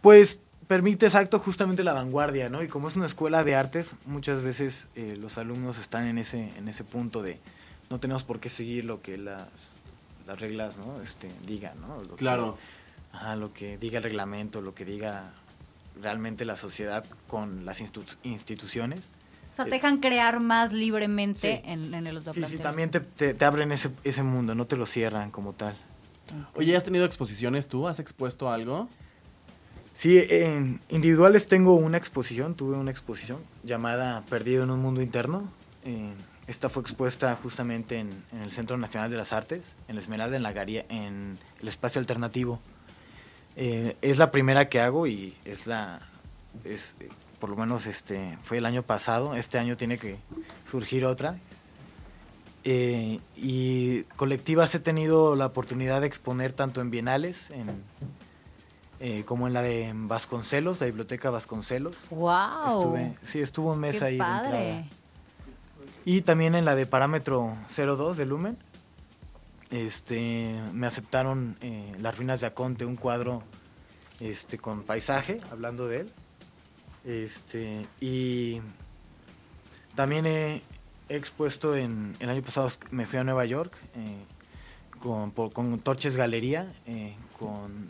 Pues 0.00 0.40
permite 0.68 1.06
exacto 1.06 1.38
justamente 1.38 1.82
la 1.82 1.92
vanguardia, 1.92 2.48
¿no? 2.48 2.62
Y 2.62 2.68
como 2.68 2.88
es 2.88 2.96
una 2.96 3.06
escuela 3.06 3.44
de 3.44 3.56
artes, 3.56 3.96
muchas 4.06 4.42
veces 4.42 4.88
eh, 4.94 5.16
los 5.18 5.38
alumnos 5.38 5.78
están 5.78 6.06
en 6.06 6.18
ese, 6.18 6.50
en 6.56 6.68
ese 6.68 6.84
punto 6.84 7.22
de 7.22 7.38
no 7.90 8.00
tenemos 8.00 8.24
por 8.24 8.40
qué 8.40 8.48
seguir 8.48 8.84
lo 8.84 9.02
que 9.02 9.18
las, 9.18 9.48
las 10.32 10.40
reglas, 10.40 10.76
¿no? 10.78 11.00
Este, 11.02 11.30
digan, 11.46 11.78
¿no? 11.80 11.96
Lo 12.02 12.10
que- 12.10 12.16
Claro. 12.16 12.56
ajá, 13.12 13.36
lo 13.36 13.52
que 13.52 13.76
diga 13.76 13.98
el 13.98 14.04
reglamento, 14.04 14.60
lo 14.62 14.74
que 14.74 14.84
diga 14.86 15.32
realmente 16.00 16.44
la 16.46 16.56
sociedad 16.56 17.04
con 17.28 17.64
las 17.66 17.80
institu- 17.82 18.16
instituciones. 18.22 19.00
O 19.50 19.54
sea, 19.54 19.66
te 19.66 19.72
dejan 19.72 19.98
crear 19.98 20.40
más 20.40 20.72
libremente 20.72 21.56
Sí. 21.62 21.70
en, 21.70 21.92
en 21.92 22.06
el 22.06 22.16
otro 22.16 22.32
Sí, 22.32 22.42
sí, 22.48 22.56
también 22.56 22.90
te, 22.90 23.00
te- 23.00 23.34
te 23.34 23.44
abren 23.44 23.70
ese, 23.72 23.90
ese 24.04 24.22
mundo, 24.22 24.54
no 24.54 24.66
te 24.66 24.76
lo 24.78 24.86
cierran 24.86 25.30
como 25.30 25.52
tal. 25.52 25.76
Oye, 26.54 26.74
¿has 26.74 26.84
tenido 26.84 27.04
exposiciones 27.04 27.68
tú? 27.68 27.86
¿Has 27.86 27.98
expuesto 28.00 28.50
algo? 28.50 28.88
Sí, 29.92 30.24
en 30.30 30.80
individuales 30.88 31.46
tengo 31.46 31.74
una 31.74 31.98
exposición, 31.98 32.54
tuve 32.54 32.78
una 32.78 32.90
exposición 32.90 33.40
llamada 33.62 34.22
Perdido 34.30 34.64
en 34.64 34.70
un 34.70 34.80
mundo 34.80 35.02
interno. 35.02 35.46
Eh, 35.84 36.14
esta 36.46 36.68
fue 36.68 36.82
expuesta 36.82 37.36
justamente 37.40 37.98
en, 37.98 38.24
en 38.32 38.42
el 38.42 38.52
Centro 38.52 38.76
Nacional 38.76 39.10
de 39.10 39.16
las 39.16 39.32
Artes, 39.32 39.72
en 39.88 39.94
la 39.94 40.00
Esmeralda, 40.00 40.36
en 40.36 40.42
la 40.42 40.52
Garía, 40.52 40.84
en 40.88 41.38
el 41.60 41.68
espacio 41.68 41.98
alternativo. 42.00 42.60
Eh, 43.56 43.96
es 44.02 44.18
la 44.18 44.30
primera 44.30 44.68
que 44.68 44.80
hago 44.80 45.06
y 45.06 45.34
es 45.44 45.66
la, 45.66 46.00
es, 46.64 46.94
por 47.38 47.50
lo 47.50 47.56
menos 47.56 47.86
este, 47.86 48.38
fue 48.42 48.58
el 48.58 48.66
año 48.66 48.82
pasado. 48.82 49.34
Este 49.34 49.58
año 49.58 49.76
tiene 49.76 49.98
que 49.98 50.16
surgir 50.68 51.04
otra. 51.04 51.38
Eh, 52.64 53.20
y 53.36 54.02
colectivas 54.16 54.74
he 54.74 54.78
tenido 54.78 55.34
la 55.36 55.46
oportunidad 55.46 56.00
de 56.00 56.06
exponer 56.06 56.52
tanto 56.52 56.80
en 56.80 56.90
bienales, 56.90 57.50
en, 57.50 57.82
eh, 59.00 59.24
como 59.24 59.48
en 59.48 59.52
la 59.52 59.62
de 59.62 59.90
Vasconcelos, 59.94 60.80
la 60.80 60.86
biblioteca 60.86 61.30
Vasconcelos. 61.30 61.96
¡Wow! 62.10 62.66
Estuve, 62.66 63.14
sí, 63.22 63.40
estuvo 63.40 63.72
un 63.72 63.80
mes 63.80 63.98
¡Qué 63.98 64.04
ahí 64.04 64.12
de 64.14 64.18
padre! 64.18 64.68
entrada. 64.70 65.01
Y 66.04 66.22
también 66.22 66.54
en 66.54 66.64
la 66.64 66.74
de 66.74 66.86
parámetro 66.86 67.56
02 67.68 68.16
de 68.16 68.26
Lumen. 68.26 68.58
Este, 69.70 70.60
me 70.72 70.86
aceptaron 70.86 71.56
eh, 71.62 71.92
Las 71.98 72.16
ruinas 72.18 72.40
de 72.40 72.46
Aconte, 72.46 72.84
un 72.84 72.96
cuadro 72.96 73.42
este, 74.20 74.58
con 74.58 74.82
paisaje, 74.82 75.40
hablando 75.50 75.88
de 75.88 76.00
él. 76.00 76.12
Este, 77.04 77.86
y 78.00 78.60
también 79.94 80.26
he, 80.26 80.62
expuesto 81.08 81.76
en 81.76 82.16
el 82.20 82.30
año 82.30 82.42
pasado 82.42 82.70
me 82.90 83.06
fui 83.06 83.18
a 83.18 83.24
Nueva 83.24 83.44
York 83.44 83.76
eh, 83.96 84.24
con, 84.98 85.30
con 85.30 85.78
Torches 85.80 86.16
Galería, 86.16 86.72
eh, 86.86 87.14
con 87.38 87.88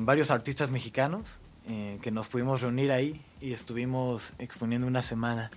varios 0.00 0.30
artistas 0.30 0.70
mexicanos 0.70 1.40
que 1.66 2.10
nos 2.12 2.28
pudimos 2.28 2.60
reunir 2.60 2.92
ahí 2.92 3.24
y 3.40 3.52
estuvimos 3.52 4.34
exponiendo 4.38 4.86
una 4.86 5.02
semana 5.02 5.50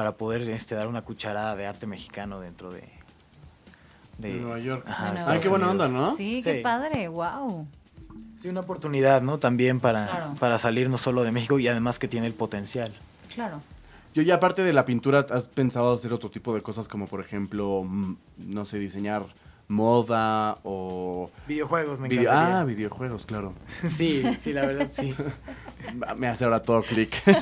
para 0.00 0.12
poder 0.12 0.40
este, 0.48 0.74
dar 0.74 0.86
una 0.88 1.02
cucharada 1.02 1.54
de 1.56 1.66
arte 1.66 1.86
mexicano 1.86 2.40
dentro 2.40 2.70
de, 2.72 2.88
De 4.16 4.32
Nueva 4.32 4.58
York. 4.58 4.82
ajá, 4.88 4.94
De 4.94 5.08
Nueva 5.10 5.18
Estados 5.18 5.36
Ay, 5.36 5.42
qué 5.42 5.48
buena 5.50 5.68
Unidos. 5.68 5.86
onda, 5.90 6.00
¿no? 6.00 6.16
Sí, 6.16 6.40
qué 6.42 6.56
Sí. 6.56 6.62
padre, 6.62 7.08
wow. 7.08 7.66
Sí, 8.40 8.48
una 8.48 8.60
oportunidad, 8.60 9.20
¿no? 9.20 9.36
También 9.38 9.78
para, 9.78 10.06
Claro. 10.06 10.34
para 10.40 10.56
salir 10.56 10.88
no 10.88 10.96
solo 10.96 11.22
de 11.22 11.32
México 11.32 11.58
y 11.58 11.68
además 11.68 11.98
que 11.98 12.08
tiene 12.08 12.26
el 12.26 12.32
potencial. 12.32 12.94
Claro. 13.34 13.60
Yo 14.14 14.22
ya 14.22 14.36
aparte 14.36 14.62
de 14.62 14.72
la 14.72 14.86
pintura, 14.86 15.26
¿has 15.28 15.48
pensado 15.48 15.92
hacer 15.92 16.14
otro 16.14 16.30
tipo 16.30 16.54
de 16.54 16.62
cosas 16.62 16.88
como 16.88 17.06
por 17.06 17.20
ejemplo, 17.20 17.82
mm, 17.84 18.16
no 18.38 18.64
sé, 18.64 18.78
diseñar 18.78 19.26
moda 19.68 20.56
o... 20.64 21.30
Videojuegos, 21.46 22.00
me 22.00 22.08
video- 22.08 22.22
encantaría. 22.32 22.60
ah, 22.60 22.64
videojuegos, 22.64 23.26
claro. 23.26 23.52
Sí, 23.94 24.22
sí, 24.42 24.54
la 24.54 24.64
verdad, 24.64 24.88
sí. 24.90 25.14
Me 26.16 26.28
hace 26.28 26.44
ahora 26.44 26.60
todo 26.62 26.82
clic. 26.82 27.22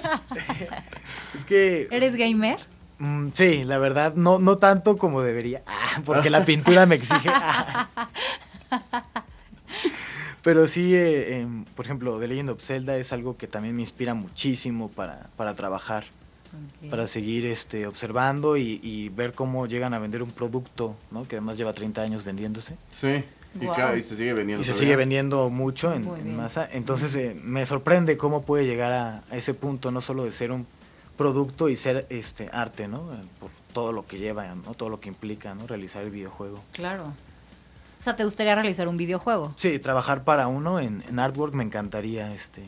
Es 1.35 1.45
que... 1.45 1.89
¿Eres 1.91 2.17
gamer? 2.17 2.59
mm, 2.99 3.29
sí, 3.35 3.65
la 3.65 3.79
verdad, 3.79 4.15
no, 4.15 4.39
no 4.39 4.57
tanto 4.57 4.97
como 4.97 5.23
debería, 5.23 5.63
ah, 5.67 6.01
porque 6.05 6.31
la 6.31 6.45
pintura 6.45 6.87
me 6.87 6.95
exige. 6.97 7.29
ah. 7.33 7.89
Pero 10.43 10.67
sí, 10.67 10.95
eh, 10.95 11.41
em, 11.41 11.65
por 11.65 11.85
ejemplo, 11.85 12.19
The 12.19 12.29
Legend 12.29 12.51
of 12.51 12.63
Zelda 12.63 12.97
es 12.97 13.13
algo 13.13 13.37
que 13.37 13.47
también 13.47 13.77
me 13.77 13.83
inspira 13.83 14.15
muchísimo 14.15 14.89
para, 14.89 15.29
para 15.37 15.55
trabajar. 15.55 16.05
Para 16.89 17.07
seguir 17.07 17.45
este, 17.45 17.87
observando 17.87 18.57
y, 18.57 18.81
y 18.83 19.11
ver 19.11 19.35
cómo 19.35 19.67
llegan 19.67 19.93
a 19.93 19.99
vender 19.99 20.23
un 20.23 20.31
producto, 20.31 20.97
¿no? 21.11 21.29
que 21.29 21.37
además 21.37 21.59
lleva 21.59 21.75
30 21.75 22.01
años 22.01 22.25
vendiéndose. 22.25 22.77
sí. 22.89 23.23
Y, 23.55 24.03
se 24.03 24.17
sigue 24.17 24.35
vendiendo. 24.35 24.61
Y 24.61 24.65
se 24.65 24.71
todavía. 24.73 24.75
sigue 24.75 24.97
vendiendo 24.97 25.49
mucho 25.51 25.93
en, 25.93 26.37
masa. 26.37 26.69
Entonces 26.71 27.15
eh, 27.17 27.39
me 27.43 27.65
sorprende 27.67 28.17
cómo 28.17 28.43
puede 28.43 28.67
llegar 28.67 28.93
a, 28.93 29.23
a 29.31 29.37
ese 29.37 29.55
punto, 29.55 29.91
no 29.91 30.01
solo 30.01 30.25
de 30.25 30.33
ser 30.33 30.53
un 30.53 30.67
producto 31.17 31.69
y 31.69 31.77
ser 31.77 32.07
este 32.11 32.49
arte, 32.53 32.87
¿no? 32.89 33.13
Eh, 33.13 33.17
Por 33.41 33.51
todo 33.73 33.93
lo 33.93 34.07
que 34.07 34.19
lleva, 34.19 34.55
¿no? 34.55 34.75
Todo 34.75 34.89
lo 34.91 35.01
que 35.01 35.09
implica, 35.09 35.55
¿no? 35.55 35.67
Realizar 35.67 36.05
el 36.05 36.11
videojuego. 36.11 36.63
Claro. 36.73 37.05
O 38.01 38.03
sea, 38.03 38.15
¿te 38.15 38.25
gustaría 38.25 38.55
realizar 38.55 38.87
un 38.87 38.97
videojuego? 38.97 39.53
Sí, 39.57 39.79
trabajar 39.81 40.23
para 40.23 40.47
uno 40.47 40.79
en, 40.79 41.03
en 41.09 41.19
artwork 41.19 41.53
me 41.55 41.65
encantaría, 41.65 42.33
este 42.33 42.63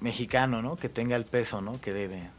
mexicano, 0.00 0.62
¿no? 0.62 0.76
Que 0.76 0.88
tenga 0.88 1.16
el 1.16 1.24
peso, 1.24 1.60
¿no? 1.60 1.80
Que 1.80 1.92
debe. 1.92 2.30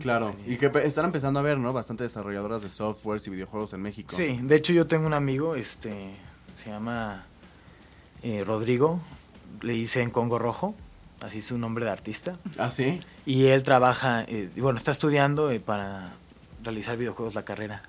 Claro, 0.00 0.34
Sí. 0.44 0.52
y 0.54 0.56
que 0.58 0.70
están 0.84 1.06
empezando 1.06 1.40
a 1.40 1.42
ver, 1.42 1.56
¿no? 1.58 1.72
Bastante 1.72 2.02
desarrolladoras 2.02 2.62
de 2.62 2.68
softwares 2.68 3.26
y 3.26 3.30
videojuegos 3.30 3.72
en 3.72 3.80
México. 3.80 4.14
Sí, 4.14 4.38
de 4.42 4.56
hecho 4.56 4.72
yo 4.74 4.86
tengo 4.86 5.06
un 5.06 5.14
amigo, 5.14 5.54
este, 5.54 6.10
se 6.62 6.70
llama 6.70 7.24
eh, 8.22 8.44
Rodrigo, 8.46 9.00
le 9.62 9.74
hice 9.74 10.02
en 10.02 10.10
Congo 10.10 10.38
Rojo, 10.38 10.74
así 11.22 11.38
es 11.38 11.44
su 11.46 11.58
nombre 11.58 11.84
de 11.84 11.90
artista, 11.90 12.34
¿Ah, 12.58 12.70
sí? 12.70 13.00
y 13.26 13.46
él 13.46 13.62
trabaja, 13.64 14.22
eh, 14.24 14.50
y 14.54 14.60
bueno, 14.60 14.78
está 14.78 14.92
estudiando 14.92 15.50
eh, 15.50 15.60
para 15.60 16.12
realizar 16.62 16.96
videojuegos 16.96 17.34
la 17.34 17.44
carrera. 17.44 17.82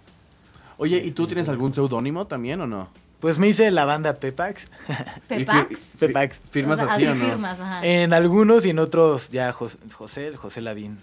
Oye, 0.78 0.98
¿y 1.06 1.12
tú 1.12 1.28
tienes 1.28 1.50
algún 1.50 1.74
seudónimo 1.74 2.26
también 2.26 2.60
o 2.62 2.68
no? 2.68 2.90
Pues 3.20 3.38
me 3.40 3.48
hice 3.48 3.70
la 3.72 3.86
banda 3.86 4.16
Pepax, 4.16 4.68
¿Pepax? 5.28 5.96
Pepax. 6.00 6.40
¿Firmas 6.50 6.80
O 6.82 6.86
sea, 6.86 6.96
así 6.96 7.06
o 7.06 7.16
no? 7.16 7.26
firmas, 7.26 7.60
ajá. 7.60 7.86
en 7.86 8.12
algunos 8.12 8.66
y 8.66 8.72
en 8.72 8.80
otros 8.80 9.30
ya 9.30 9.54
Jos- 9.54 9.78
José, 9.94 10.36
José 10.36 10.62
Lavín. 10.62 11.00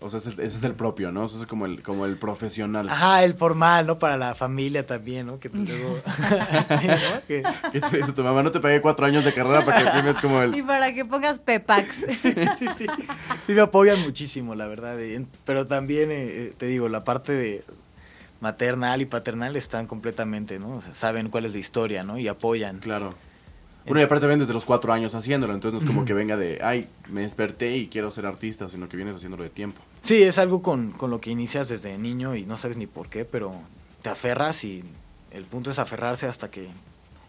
O 0.00 0.08
sea, 0.08 0.18
ese, 0.20 0.30
ese 0.30 0.44
es 0.44 0.62
el 0.62 0.74
propio, 0.74 1.10
¿no? 1.10 1.24
Eso 1.24 1.40
es 1.40 1.46
como 1.46 1.66
el, 1.66 1.82
como 1.82 2.04
el 2.06 2.16
profesional. 2.18 2.88
Ajá, 2.88 3.24
el 3.24 3.34
formal, 3.34 3.84
¿no? 3.88 3.98
Para 3.98 4.16
la 4.16 4.36
familia 4.36 4.86
también, 4.86 5.26
¿no? 5.26 5.40
Que 5.40 5.48
tú 5.50 5.58
luego... 5.66 6.00
Sí, 6.80 6.86
¿no? 6.86 7.20
Que- 7.26 7.42
¿Qué 7.72 7.80
te 7.80 7.96
dice 7.96 8.12
tu 8.12 8.22
mamá? 8.22 8.44
No 8.44 8.52
te 8.52 8.60
pagué 8.60 8.80
cuatro 8.80 9.06
años 9.06 9.24
de 9.24 9.34
carrera 9.34 9.64
para 9.64 9.82
que 9.82 9.90
firmes 9.96 10.16
como 10.16 10.40
Y 10.44 10.58
el... 10.60 10.64
para 10.64 10.94
que 10.94 11.04
pongas 11.04 11.40
Pepax. 11.40 12.06
sí, 12.20 12.32
sí. 12.78 12.86
Sí 13.46 13.52
me 13.52 13.60
apoyan 13.62 14.00
muchísimo, 14.02 14.54
la 14.54 14.66
verdad. 14.68 15.00
eh, 15.00 15.26
Pero 15.44 15.66
también, 15.66 16.12
eh, 16.12 16.26
eh, 16.28 16.54
te 16.56 16.66
digo, 16.66 16.88
la 16.88 17.02
parte 17.02 17.32
de 17.32 17.64
maternal 18.40 19.02
y 19.02 19.06
paternal 19.06 19.56
están 19.56 19.86
completamente, 19.88 20.60
¿no? 20.60 20.76
O 20.76 20.80
sea, 20.82 20.94
saben 20.94 21.28
cuál 21.28 21.44
es 21.46 21.52
la 21.52 21.58
historia, 21.58 22.04
¿no? 22.04 22.18
Y 22.18 22.28
apoyan. 22.28 22.78
Claro. 22.78 23.10
Bueno, 23.84 24.00
y 24.00 24.04
aparte 24.04 24.26
ven 24.26 24.38
desde 24.38 24.52
los 24.52 24.66
cuatro 24.66 24.92
años 24.92 25.14
haciéndolo, 25.14 25.54
entonces 25.54 25.80
no 25.82 25.88
es 25.88 25.94
como 25.94 26.04
que 26.06 26.12
venga 26.12 26.36
de, 26.36 26.60
ay, 26.62 26.88
me 27.08 27.22
desperté 27.22 27.74
y 27.74 27.88
quiero 27.88 28.10
ser 28.10 28.26
artista, 28.26 28.68
sino 28.68 28.86
que 28.86 28.96
vienes 28.98 29.16
haciéndolo 29.16 29.44
de 29.44 29.48
tiempo. 29.50 29.80
Sí, 30.02 30.22
es 30.22 30.38
algo 30.38 30.62
con, 30.62 30.92
con 30.92 31.10
lo 31.10 31.20
que 31.20 31.30
inicias 31.30 31.68
desde 31.68 31.96
niño 31.98 32.34
y 32.34 32.44
no 32.46 32.56
sabes 32.56 32.76
ni 32.76 32.86
por 32.86 33.08
qué, 33.08 33.24
pero 33.24 33.52
te 34.02 34.08
aferras 34.08 34.64
y 34.64 34.82
el 35.30 35.44
punto 35.44 35.70
es 35.70 35.78
aferrarse 35.78 36.26
hasta 36.26 36.50
que 36.50 36.68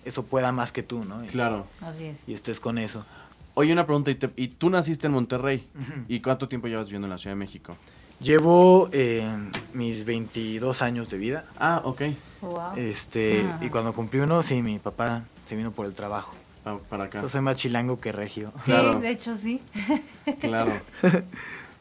eso 0.05 0.23
pueda 0.23 0.51
más 0.51 0.71
que 0.71 0.83
tú, 0.83 1.03
¿no? 1.03 1.23
Y, 1.23 1.27
Claro. 1.27 1.67
Así 1.81 2.05
es. 2.05 2.29
y 2.29 2.33
estés 2.33 2.59
con 2.59 2.77
eso. 2.77 3.05
Oye, 3.55 3.73
una 3.73 3.85
pregunta, 3.85 4.11
¿y, 4.11 4.15
te- 4.15 4.31
y 4.37 4.47
tú 4.49 4.69
naciste 4.69 5.07
en 5.07 5.13
Monterrey? 5.13 5.67
¿Y 6.07 6.21
cuánto 6.21 6.47
tiempo 6.47 6.67
llevas 6.67 6.87
viviendo 6.87 7.07
en 7.07 7.11
la 7.11 7.17
Ciudad 7.17 7.35
de 7.35 7.39
México? 7.39 7.75
Llevo 8.21 8.89
eh, 8.91 9.27
mis 9.73 10.05
22 10.05 10.81
años 10.81 11.09
de 11.09 11.17
vida. 11.17 11.45
Ah, 11.57 11.81
ok. 11.83 12.01
Wow. 12.41 12.75
Este, 12.77 13.45
y 13.61 13.69
cuando 13.69 13.91
cumplí 13.93 14.19
uno, 14.19 14.41
sí, 14.43 14.61
mi 14.61 14.77
papá 14.79 15.23
se 15.45 15.55
vino 15.55 15.71
por 15.71 15.85
el 15.85 15.93
trabajo. 15.93 16.35
Ah, 16.65 16.77
para 16.89 17.05
acá. 17.05 17.21
Yo 17.21 17.27
soy 17.29 17.41
más 17.41 17.55
chilango 17.57 17.99
que 17.99 18.11
regio. 18.11 18.51
Sí, 18.57 18.71
Claro. 18.71 18.99
de 18.99 19.09
hecho 19.09 19.35
sí. 19.35 19.61
Claro. 20.39 20.71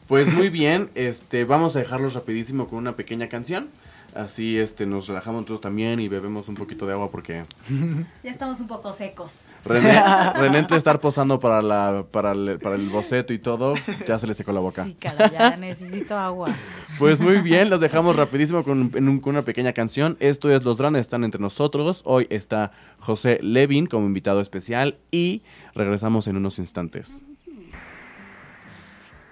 Pues 0.09 0.33
muy 0.33 0.49
bien, 0.49 0.89
este, 0.95 1.45
vamos 1.45 1.75
a 1.75 1.79
dejarlos 1.79 2.15
rapidísimo 2.15 2.67
con 2.67 2.79
una 2.79 2.95
pequeña 2.97 3.29
canción. 3.29 3.69
Así 4.15 4.57
este 4.57 4.87
nos 4.87 5.07
relajamos 5.07 5.41
nosotros 5.41 5.61
también 5.61 5.99
y 5.99 6.07
bebemos 6.07 6.47
un 6.49 6.55
poquito 6.55 6.87
de 6.87 6.93
agua 6.93 7.11
porque 7.11 7.43
Ya 8.23 8.31
estamos 8.31 8.59
un 8.59 8.65
poco 8.67 8.91
secos. 8.91 9.51
René, 9.63 10.01
René 10.35 10.57
entre 10.57 10.77
estar 10.77 10.99
posando 10.99 11.39
para 11.39 11.61
la 11.61 12.03
para 12.09 12.31
el, 12.31 12.57
para 12.57 12.73
el 12.73 12.89
boceto 12.89 13.33
y 13.33 13.37
todo, 13.39 13.75
ya 14.07 14.17
se 14.17 14.25
le 14.25 14.33
secó 14.33 14.51
la 14.51 14.61
boca. 14.61 14.83
Sí, 14.83 14.95
cara, 14.99 15.31
ya 15.31 15.55
necesito 15.57 16.17
agua. 16.17 16.55
Pues 16.97 17.21
muy 17.21 17.37
bien, 17.41 17.69
los 17.69 17.79
dejamos 17.79 18.15
rapidísimo 18.15 18.63
con, 18.63 18.89
en 18.95 19.07
un- 19.09 19.19
con 19.19 19.35
una 19.35 19.45
pequeña 19.45 19.73
canción. 19.73 20.17
Esto 20.19 20.49
es 20.51 20.63
Los 20.63 20.79
Grandes 20.79 21.01
están 21.01 21.23
entre 21.23 21.39
nosotros. 21.39 22.01
Hoy 22.03 22.25
está 22.31 22.71
José 22.97 23.37
Levin 23.43 23.85
como 23.85 24.07
invitado 24.07 24.41
especial 24.41 24.97
y 25.11 25.43
regresamos 25.75 26.25
en 26.27 26.35
unos 26.37 26.57
instantes. 26.57 27.23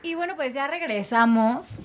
Y 0.08 0.16
bueno, 0.16 0.36
pues 0.38 0.54
ya 0.54 0.68
regresamos. 0.68 1.80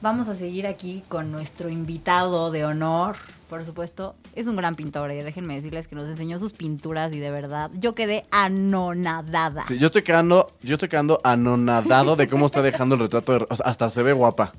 Vamos 0.00 0.28
a 0.28 0.34
seguir 0.34 0.66
aquí 0.66 1.04
con 1.08 1.30
nuestro 1.30 1.68
invitado 1.68 2.50
de 2.50 2.64
honor. 2.64 3.14
Por 3.48 3.64
supuesto, 3.64 4.16
es 4.34 4.48
un 4.48 4.56
gran 4.56 4.74
pintor. 4.74 5.12
eh. 5.12 5.22
Déjenme 5.22 5.54
decirles 5.54 5.86
que 5.86 5.94
nos 5.94 6.08
enseñó 6.08 6.40
sus 6.40 6.52
pinturas 6.52 7.12
y 7.12 7.20
de 7.20 7.30
verdad 7.30 7.70
yo 7.74 7.94
quedé 7.94 8.24
anonadada. 8.32 9.62
Sí, 9.62 9.78
yo 9.78 9.86
estoy 9.86 10.02
quedando, 10.02 10.52
yo 10.60 10.74
estoy 10.74 10.88
quedando 10.88 11.20
anonadado 11.22 12.16
de 12.16 12.26
cómo 12.28 12.46
está 12.46 12.62
dejando 12.62 12.96
el 12.96 13.02
retrato 13.02 13.38
de, 13.38 13.46
o 13.48 13.56
sea, 13.56 13.66
hasta 13.66 13.90
se 13.90 14.02
ve 14.02 14.12
guapa. 14.12 14.52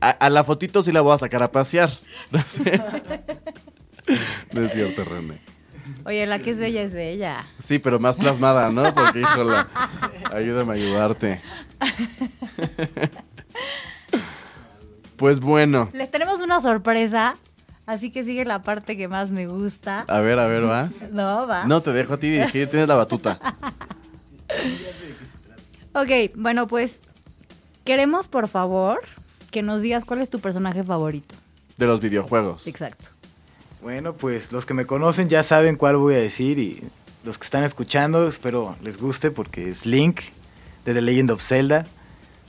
A, 0.00 0.10
a 0.10 0.30
la 0.30 0.42
fotito 0.44 0.82
sí 0.82 0.90
la 0.92 1.00
voy 1.00 1.14
a 1.14 1.18
sacar 1.18 1.42
a 1.44 1.52
pasear. 1.52 1.90
No 4.52 4.62
es 4.64 4.72
cierto, 4.72 5.02
René. 5.04 5.40
Oye, 6.04 6.26
la 6.26 6.38
que 6.38 6.50
es 6.50 6.58
bella 6.58 6.82
es 6.82 6.92
bella. 6.94 7.46
Sí, 7.58 7.78
pero 7.78 7.98
más 7.98 8.16
plasmada, 8.16 8.70
¿no? 8.70 8.94
Porque, 8.94 9.20
híjole, 9.20 9.54
ayúdame 10.32 10.72
a 10.72 10.76
ayudarte. 10.76 11.40
Pues 15.16 15.40
bueno, 15.40 15.88
Les 15.94 16.10
tenemos 16.10 16.40
una 16.40 16.60
sorpresa, 16.60 17.36
así 17.86 18.10
que 18.10 18.22
sigue 18.24 18.44
la 18.44 18.60
parte 18.62 18.96
que 18.98 19.08
más 19.08 19.30
me 19.30 19.46
gusta. 19.46 20.04
a 20.08 20.20
ver, 20.20 20.38
a 20.38 20.46
ver, 20.46 20.64
vas. 20.64 21.10
No, 21.10 21.46
va. 21.46 21.64
No, 21.64 21.80
te 21.80 21.92
dejo 21.92 22.14
a 22.14 22.18
ti 22.18 22.28
dirigir, 22.30 22.68
tienes 22.68 22.86
la 22.88 22.96
batuta. 22.96 23.38
Ok, 25.94 26.10
bueno, 26.34 26.66
pues 26.66 27.00
queremos 27.84 28.28
por 28.28 28.48
favor 28.48 29.00
que 29.50 29.62
nos 29.62 29.80
digas 29.80 30.04
cuál 30.04 30.20
es 30.20 30.28
tu 30.28 30.38
personaje 30.38 30.84
favorito. 30.84 31.34
De 31.78 31.86
los 31.86 32.00
videojuegos. 32.00 32.66
Exacto. 32.66 33.08
Bueno, 33.86 34.14
pues 34.14 34.50
los 34.50 34.66
que 34.66 34.74
me 34.74 34.84
conocen 34.84 35.28
ya 35.28 35.44
saben 35.44 35.76
cuál 35.76 35.96
voy 35.96 36.14
a 36.14 36.18
decir 36.18 36.58
y 36.58 36.82
los 37.22 37.38
que 37.38 37.44
están 37.44 37.62
escuchando 37.62 38.26
espero 38.26 38.74
les 38.82 38.98
guste 38.98 39.30
porque 39.30 39.70
es 39.70 39.86
Link 39.86 40.22
de 40.84 40.92
The 40.92 41.00
Legend 41.00 41.30
of 41.30 41.40
Zelda. 41.40 41.86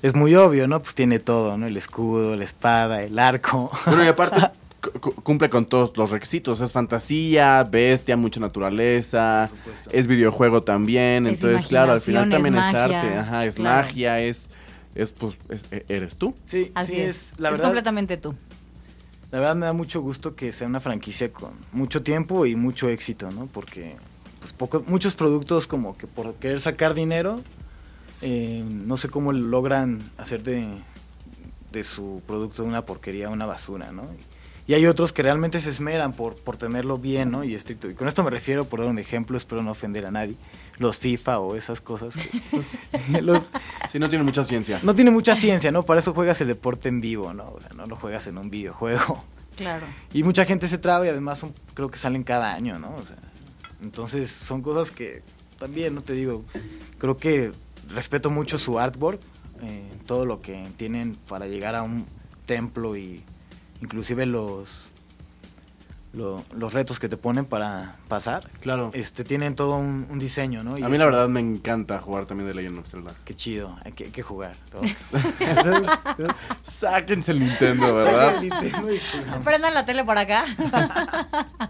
Es 0.02 0.16
muy 0.16 0.34
obvio, 0.34 0.68
¿no? 0.68 0.80
Pues 0.82 0.96
tiene 0.96 1.20
todo, 1.20 1.56
¿no? 1.56 1.68
El 1.68 1.78
escudo, 1.78 2.36
la 2.36 2.44
espada, 2.44 3.04
el 3.04 3.20
arco. 3.20 3.70
Bueno, 3.86 4.04
y 4.04 4.08
aparte 4.08 4.48
cu- 4.82 5.00
cu- 5.00 5.14
cumple 5.22 5.48
con 5.52 5.68
todos 5.68 5.96
los 5.96 6.10
requisitos. 6.10 6.60
Es 6.60 6.74
fantasía, 6.74 7.64
bestia, 7.70 8.18
mucha 8.18 8.40
naturaleza, 8.40 9.48
es 9.92 10.08
videojuego 10.08 10.64
también. 10.64 11.28
Es 11.28 11.36
entonces, 11.36 11.68
claro, 11.68 11.92
al 11.92 12.02
final 12.02 12.32
también 12.32 12.56
es 12.58 12.68
es, 12.70 12.74
arte. 12.74 13.16
Ajá, 13.16 13.46
es 13.46 13.56
claro. 13.58 13.86
magia, 13.88 14.20
es, 14.22 14.50
es 14.96 15.12
pues, 15.12 15.38
es- 15.50 15.66
e- 15.70 15.86
eres 15.88 16.18
tú. 16.18 16.34
Sí, 16.46 16.72
Así 16.74 16.94
sí, 16.94 17.00
es. 17.00 17.34
La 17.38 17.50
es 17.50 17.52
verdad, 17.52 17.66
completamente 17.66 18.18
tú. 18.18 18.34
La 19.32 19.40
verdad 19.40 19.56
me 19.56 19.66
da 19.66 19.74
mucho 19.74 20.02
gusto 20.02 20.36
que 20.36 20.52
sea 20.52 20.68
una 20.68 20.80
franquicia 20.80 21.32
con 21.34 21.52
mucho 21.74 22.02
tiempo 22.02 22.46
y 22.46 22.56
mucho 22.56 22.88
éxito, 22.90 23.30
¿no? 23.30 23.48
Porque 23.48 23.96
pues, 24.40 24.54
poco- 24.54 24.84
muchos 24.88 25.16
productos 25.16 25.68
como 25.68 25.98
que 25.98 26.08
por 26.08 26.36
querer 26.36 26.62
sacar 26.62 26.94
dinero, 26.94 27.42
eh, 28.22 28.64
no 28.66 28.96
sé 28.96 29.10
cómo 29.10 29.34
logran 29.34 30.02
hacer 30.18 30.44
de, 30.44 30.66
de 31.74 31.84
su 31.84 32.22
producto 32.26 32.64
una 32.64 32.86
porquería, 32.86 33.30
una 33.30 33.46
basura, 33.46 33.92
¿no? 33.92 34.06
Y 34.66 34.74
hay 34.74 34.86
otros 34.86 35.14
que 35.14 35.24
realmente 35.24 35.60
se 35.62 35.70
esmeran 35.70 36.14
por, 36.14 36.36
por 36.36 36.58
tenerlo 36.58 36.98
bien, 36.98 37.32
¿no? 37.32 37.44
Y 37.44 37.54
estricto. 37.54 37.90
Y 37.90 37.94
con 37.96 38.08
esto 38.08 38.24
me 38.24 38.30
refiero, 38.30 38.66
por 38.66 38.80
dar 38.82 38.90
un 38.90 39.00
ejemplo, 39.00 39.38
espero 39.38 39.62
no 39.64 39.72
ofender 39.72 40.06
a 40.06 40.12
nadie, 40.12 40.36
los 40.80 40.98
FIFA 40.98 41.40
o 41.40 41.56
esas 41.56 41.82
cosas. 41.82 42.16
que, 42.16 42.42
pues, 42.52 42.68
los- 43.24 43.44
Sí, 43.92 44.00
no 44.00 44.10
tiene 44.10 44.24
mucha 44.24 44.44
ciencia. 44.44 44.80
no 44.84 44.94
tiene 44.96 45.12
mucha 45.12 45.36
ciencia, 45.36 45.72
¿no? 45.72 45.84
Para 45.84 46.00
eso 46.02 46.14
juegas 46.14 46.40
el 46.42 46.48
deporte 46.48 46.90
en 46.90 47.02
vivo, 47.02 47.34
¿no? 47.34 47.46
O 47.46 47.62
sea, 47.62 47.70
no 47.76 47.86
lo 47.86 47.96
juegas 47.96 48.28
en 48.28 48.38
un 48.38 48.50
videojuego. 48.50 49.24
Claro. 49.56 49.86
Y 50.14 50.24
mucha 50.24 50.46
gente 50.46 50.68
se 50.68 50.78
traba 50.78 51.06
y 51.06 51.10
además 51.10 51.40
son- 51.40 51.54
creo 51.74 51.90
que 51.90 51.98
salen 51.98 52.24
cada 52.24 52.54
año, 52.54 52.78
¿no? 52.80 52.94
O 52.96 53.04
sea, 53.04 53.18
entonces 53.82 54.30
son 54.32 54.62
cosas 54.62 54.92
que 54.92 55.24
también, 55.58 55.96
no 55.96 56.02
te 56.02 56.14
digo, 56.14 56.44
creo 57.00 57.18
que 57.18 57.52
respeto 57.90 58.30
mucho 58.30 58.60
su 58.60 58.78
artwork, 58.78 59.20
eh, 59.64 59.90
todo 60.06 60.26
lo 60.28 60.40
que 60.42 60.68
tienen 60.78 61.16
para 61.28 61.48
llegar 61.48 61.74
a 61.74 61.82
un 61.82 62.06
templo 62.46 62.96
y 62.96 63.24
inclusive 63.82 64.26
los 64.28 64.90
lo- 66.14 66.44
los 66.56 66.74
retos 66.74 67.00
que 67.00 67.10
te 67.10 67.18
ponen 67.18 67.46
para 67.46 67.98
pasar. 68.08 68.50
Claro. 68.62 68.90
Este 68.94 69.24
tienen 69.24 69.56
todo 69.56 69.78
un, 69.78 70.08
un 70.10 70.18
diseño, 70.20 70.64
¿no? 70.64 70.78
Y 70.78 70.84
A 70.84 70.88
mí 70.88 70.96
eso- 70.96 71.04
la 71.04 71.12
verdad 71.12 71.28
me 71.30 71.40
encanta 71.40 72.00
jugar 72.00 72.26
también 72.26 72.48
de 72.48 72.56
Legend 72.56 72.80
of 72.80 72.88
Zelda. 72.88 73.14
Qué 73.26 73.36
chido, 73.36 73.78
hay 73.86 73.92
que, 73.92 74.06
hay 74.06 74.12
que 74.12 74.24
jugar. 74.24 74.56
¿no? 74.74 74.82
Sáquense 76.64 77.32
el 77.32 77.40
Nintendo, 77.40 77.94
¿verdad? 77.96 78.42
Nintendo 78.42 78.92
y 78.92 79.00
jugamos. 79.00 79.44
Prendan 79.44 79.74
la 79.74 79.86
tele 79.86 80.04
por 80.06 80.18
acá. 80.18 80.46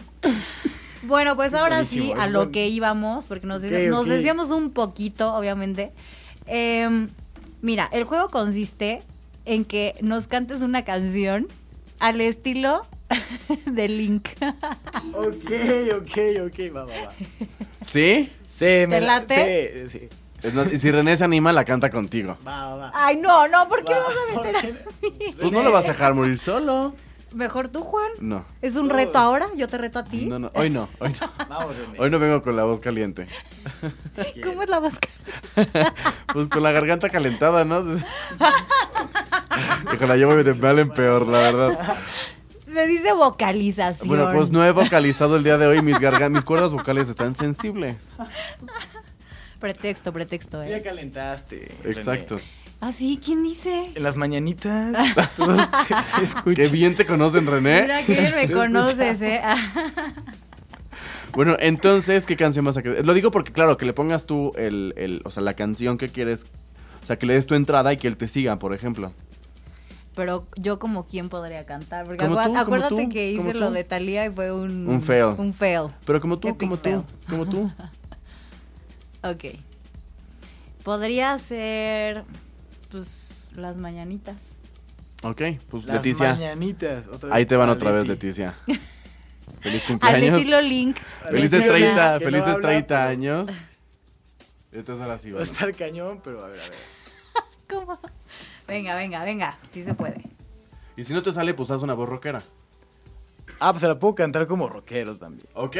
bueno, 1.03 1.35
pues 1.35 1.53
ahora 1.53 1.85
sí, 1.85 2.13
a 2.17 2.27
lo 2.27 2.39
buen- 2.39 2.51
que 2.51 2.67
íbamos, 2.67 3.27
porque 3.27 3.47
nos, 3.47 3.61
nos 3.63 4.05
desviamos 4.07 4.51
un 4.51 4.71
poquito, 4.71 5.33
obviamente. 5.33 5.91
Em, 6.45 7.09
mira, 7.61 7.89
el 7.91 8.03
juego 8.03 8.29
consiste 8.29 9.03
en 9.45 9.65
que 9.65 9.95
nos 10.01 10.27
cantes 10.27 10.61
una 10.61 10.83
canción 10.83 11.47
al 11.99 12.21
estilo 12.21 12.85
de 13.65 13.87
Link. 13.89 14.29
Ok, 15.13 15.51
ok, 15.95 16.17
ok, 16.45 16.75
va, 16.75 16.85
va, 16.85 16.93
va. 16.93 17.13
¿Sí? 17.83 18.31
Sí, 18.49 18.65
me 18.87 18.99
¿Te 18.99 19.01
late? 19.01 19.89
Sí, 19.89 19.99
sí. 19.99 20.09
Es 20.43 20.53
más, 20.53 20.71
y 20.71 20.77
si 20.77 20.91
René 20.91 21.17
se 21.17 21.23
anima, 21.23 21.51
la 21.51 21.65
canta 21.65 21.89
contigo. 21.89 22.37
Va, 22.45 22.69
va, 22.69 22.75
va. 22.75 22.91
Ay, 22.93 23.17
no, 23.17 23.47
no, 23.47 23.67
¿por 23.67 23.83
qué 23.83 23.93
Va, 23.93 23.99
vas 23.99 24.15
a 24.15 24.41
meter 24.41 24.55
a 24.55 24.61
mí? 25.01 25.09
Pues 25.39 25.51
no 25.51 25.63
lo 25.63 25.71
vas 25.71 25.85
a 25.85 25.89
dejar 25.89 26.13
morir 26.13 26.37
solo. 26.37 26.93
Mejor 27.33 27.67
tú, 27.67 27.81
Juan. 27.81 28.09
No. 28.19 28.45
¿Es 28.61 28.75
un 28.75 28.89
reto 28.89 29.17
ahora? 29.17 29.47
¿Yo 29.55 29.67
te 29.67 29.77
reto 29.77 29.99
a 29.99 30.05
ti? 30.05 30.27
No, 30.27 30.39
no, 30.39 30.51
hoy 30.53 30.69
no, 30.69 30.87
hoy 30.99 31.13
no. 31.19 31.31
Vamos, 31.49 31.77
René. 31.77 31.99
Hoy 31.99 32.09
no 32.09 32.19
vengo 32.19 32.41
con 32.41 32.55
la 32.55 32.63
voz 32.63 32.79
caliente. 32.79 33.27
¿Cómo 34.43 34.63
es 34.63 34.69
la 34.69 34.79
vasca? 34.79 35.09
Pues 36.33 36.47
con 36.47 36.63
la 36.63 36.71
garganta 36.71 37.09
calentada, 37.09 37.65
¿no? 37.65 37.83
Híjole, 39.93 40.19
yo 40.19 40.27
voy 40.27 40.43
de 40.43 40.53
mal 40.53 40.79
en 40.79 40.89
peor, 40.89 41.27
la 41.27 41.37
verdad. 41.39 41.97
Se 42.77 42.85
dice 42.85 43.11
vocalización. 43.11 44.07
Bueno, 44.07 44.29
pues 44.31 44.51
no 44.51 44.63
he 44.63 44.71
vocalizado 44.71 45.35
el 45.35 45.43
día 45.43 45.57
de 45.57 45.65
hoy. 45.65 45.81
Mis, 45.81 45.97
garga- 45.97 46.29
mis 46.29 46.45
cuerdas 46.45 46.71
vocales 46.71 47.09
están 47.09 47.33
sensibles. 47.33 48.09
Pretexto, 49.59 50.13
pretexto, 50.13 50.61
Tú 50.61 50.69
Ya 50.69 50.77
eh. 50.77 50.81
calentaste. 50.83 51.71
René. 51.83 51.97
Exacto. 51.97 52.39
¿Ah, 52.79 52.91
sí? 52.91 53.19
¿Quién 53.23 53.41
dice? 53.41 53.89
En 53.95 54.03
las 54.03 54.15
mañanitas. 54.15 54.95
todos 55.35 55.59
te 56.19 56.23
escuchan. 56.23 56.53
Qué 56.53 56.67
bien 56.67 56.93
te 56.93 57.07
conocen, 57.07 57.47
René. 57.47 57.81
Mira 57.81 58.05
que 58.05 58.13
bien 58.13 58.35
me 58.35 58.51
conoces, 58.51 59.23
eh. 59.23 59.41
Bueno, 61.33 61.55
entonces, 61.59 62.27
¿qué 62.27 62.35
canción 62.35 62.63
vas 62.63 62.77
a 62.77 62.83
querer? 62.83 63.03
Lo 63.07 63.15
digo 63.15 63.31
porque, 63.31 63.51
claro, 63.51 63.75
que 63.77 63.87
le 63.87 63.93
pongas 63.93 64.25
tú 64.27 64.53
el, 64.55 64.93
el, 64.97 65.21
o 65.25 65.31
sea, 65.31 65.41
la 65.41 65.55
canción 65.55 65.97
que 65.97 66.09
quieres. 66.09 66.45
O 67.01 67.05
sea, 67.07 67.17
que 67.17 67.25
le 67.25 67.33
des 67.33 67.47
tu 67.47 67.55
entrada 67.55 67.91
y 67.91 67.97
que 67.97 68.07
él 68.07 68.17
te 68.17 68.27
siga, 68.27 68.59
por 68.59 68.75
ejemplo. 68.75 69.11
Pero 70.17 70.47
yo 70.55 70.79
como 70.79 71.05
quién 71.05 71.29
podría 71.29 71.65
cantar, 71.67 72.05
porque 72.05 72.25
acu- 72.25 72.43
tú, 72.51 72.57
acuérdate 72.57 73.03
tú, 73.05 73.09
que 73.09 73.31
hice 73.31 73.53
lo 73.53 73.69
de 73.71 73.83
Thalía 73.83 74.25
y 74.25 74.31
fue 74.31 74.51
un... 74.51 74.87
Un 74.89 75.01
fail. 75.01 75.35
Un 75.37 75.53
fail. 75.53 75.89
Pero 76.05 76.19
como 76.19 76.37
tú, 76.39 76.47
Epic 76.47 76.67
como 76.69 76.77
fail. 76.81 77.03
tú, 77.03 77.29
como 77.29 77.45
tú. 77.45 77.71
Ok. 79.23 79.45
Podría 80.83 81.37
ser, 81.37 82.23
pues, 82.91 83.51
las 83.55 83.77
mañanitas. 83.77 84.61
Ok, 85.23 85.41
pues 85.69 85.85
Las 85.85 85.97
Leticia. 85.97 86.33
mañanitas. 86.33 87.07
otra 87.07 87.33
Ahí 87.35 87.45
te 87.45 87.55
van 87.55 87.69
otra 87.69 87.91
vez, 87.91 88.07
Leti. 88.07 88.27
Leticia. 88.27 88.55
Feliz 89.61 89.81
Al 89.83 89.87
cumpleaños. 89.87 90.37
estilo 90.39 90.61
Link. 90.61 90.97
Felices 91.29 91.63
menciona- 91.63 91.67
30, 91.73 92.19
que 92.19 92.25
no 92.25 92.31
felices 92.31 92.47
habla, 92.55 92.67
30 92.67 92.87
pero- 92.87 93.09
años. 93.09 93.49
Entonces 94.71 95.01
ahora 95.01 95.17
sí, 95.19 95.31
Va 95.31 95.39
a 95.41 95.43
estar 95.43 95.73
cañón, 95.75 96.21
pero 96.23 96.43
a 96.43 96.47
ver, 96.47 96.59
a 96.61 96.63
ver. 96.69 96.77
¿Cómo? 97.69 97.99
Venga, 98.67 98.95
venga, 98.95 99.23
venga. 99.23 99.57
Sí 99.71 99.83
se 99.83 99.93
puede. 99.93 100.21
Y 100.95 101.03
si 101.03 101.13
no 101.13 101.21
te 101.21 101.31
sale, 101.31 101.53
pues 101.53 101.71
haz 101.71 101.81
una 101.81 101.93
voz 101.93 102.09
rockera. 102.09 102.43
Ah, 103.59 103.71
pues 103.71 103.81
se 103.81 103.87
la 103.87 103.97
puedo 103.97 104.15
cantar 104.15 104.47
como 104.47 104.67
rockero 104.67 105.17
también. 105.17 105.47
Ok. 105.53 105.77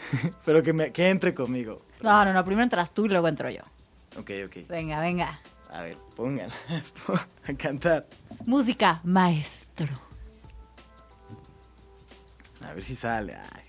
Pero 0.44 0.62
que, 0.62 0.72
me, 0.72 0.92
que 0.92 1.08
entre 1.10 1.34
conmigo. 1.34 1.82
No, 2.02 2.24
no, 2.24 2.32
no. 2.32 2.44
Primero 2.44 2.64
entras 2.64 2.92
tú 2.92 3.06
y 3.06 3.08
luego 3.08 3.28
entro 3.28 3.50
yo. 3.50 3.62
Ok, 4.18 4.30
ok. 4.46 4.68
Venga, 4.68 5.00
venga. 5.00 5.40
A 5.70 5.82
ver, 5.82 5.98
pónganla 6.16 6.54
a 7.48 7.54
cantar. 7.54 8.06
Música, 8.46 9.00
maestro. 9.04 9.94
A 12.64 12.72
ver 12.72 12.82
si 12.82 12.96
sale. 12.96 13.36
Ay. 13.36 13.64